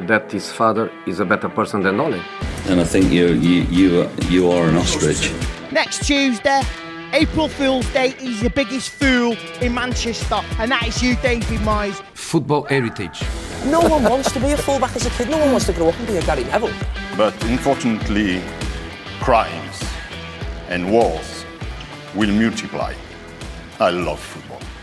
that 0.00 0.30
his 0.32 0.50
father 0.50 0.90
is 1.06 1.20
a 1.20 1.24
better 1.24 1.48
person 1.48 1.82
than 1.82 2.00
Ole. 2.00 2.20
And 2.68 2.80
I 2.80 2.84
think 2.84 3.12
you 3.12 3.26
you 3.34 3.62
you 3.70 4.10
you 4.28 4.50
are 4.50 4.68
an 4.68 4.76
ostrich. 4.76 5.32
Next 5.70 6.06
Tuesday, 6.06 6.62
April 7.12 7.48
Fool's 7.48 7.88
Day, 7.92 8.14
is 8.20 8.40
the 8.40 8.50
biggest 8.50 8.90
fool 8.90 9.36
in 9.60 9.74
Manchester, 9.74 10.40
and 10.58 10.70
that 10.72 10.86
is 10.88 11.02
you, 11.02 11.16
David 11.16 11.60
Moyes. 11.60 12.02
Football 12.14 12.64
heritage. 12.64 13.22
No 13.66 13.80
one 13.80 14.02
wants 14.04 14.32
to 14.32 14.40
be 14.40 14.50
a 14.52 14.56
fullback 14.56 14.94
as 14.96 15.06
a 15.06 15.10
kid. 15.10 15.30
No 15.30 15.38
one 15.38 15.50
wants 15.52 15.66
to 15.66 15.72
grow 15.72 15.88
up 15.88 15.98
and 15.98 16.06
be 16.06 16.16
a 16.16 16.22
Gary 16.22 16.44
Neville. 16.44 16.74
But 17.16 17.34
unfortunately, 17.44 18.42
crimes 19.20 19.82
and 20.68 20.90
wars 20.90 21.33
will 22.14 22.32
multiply. 22.32 22.94
I 23.80 23.90
love 23.90 24.20
football. 24.20 24.73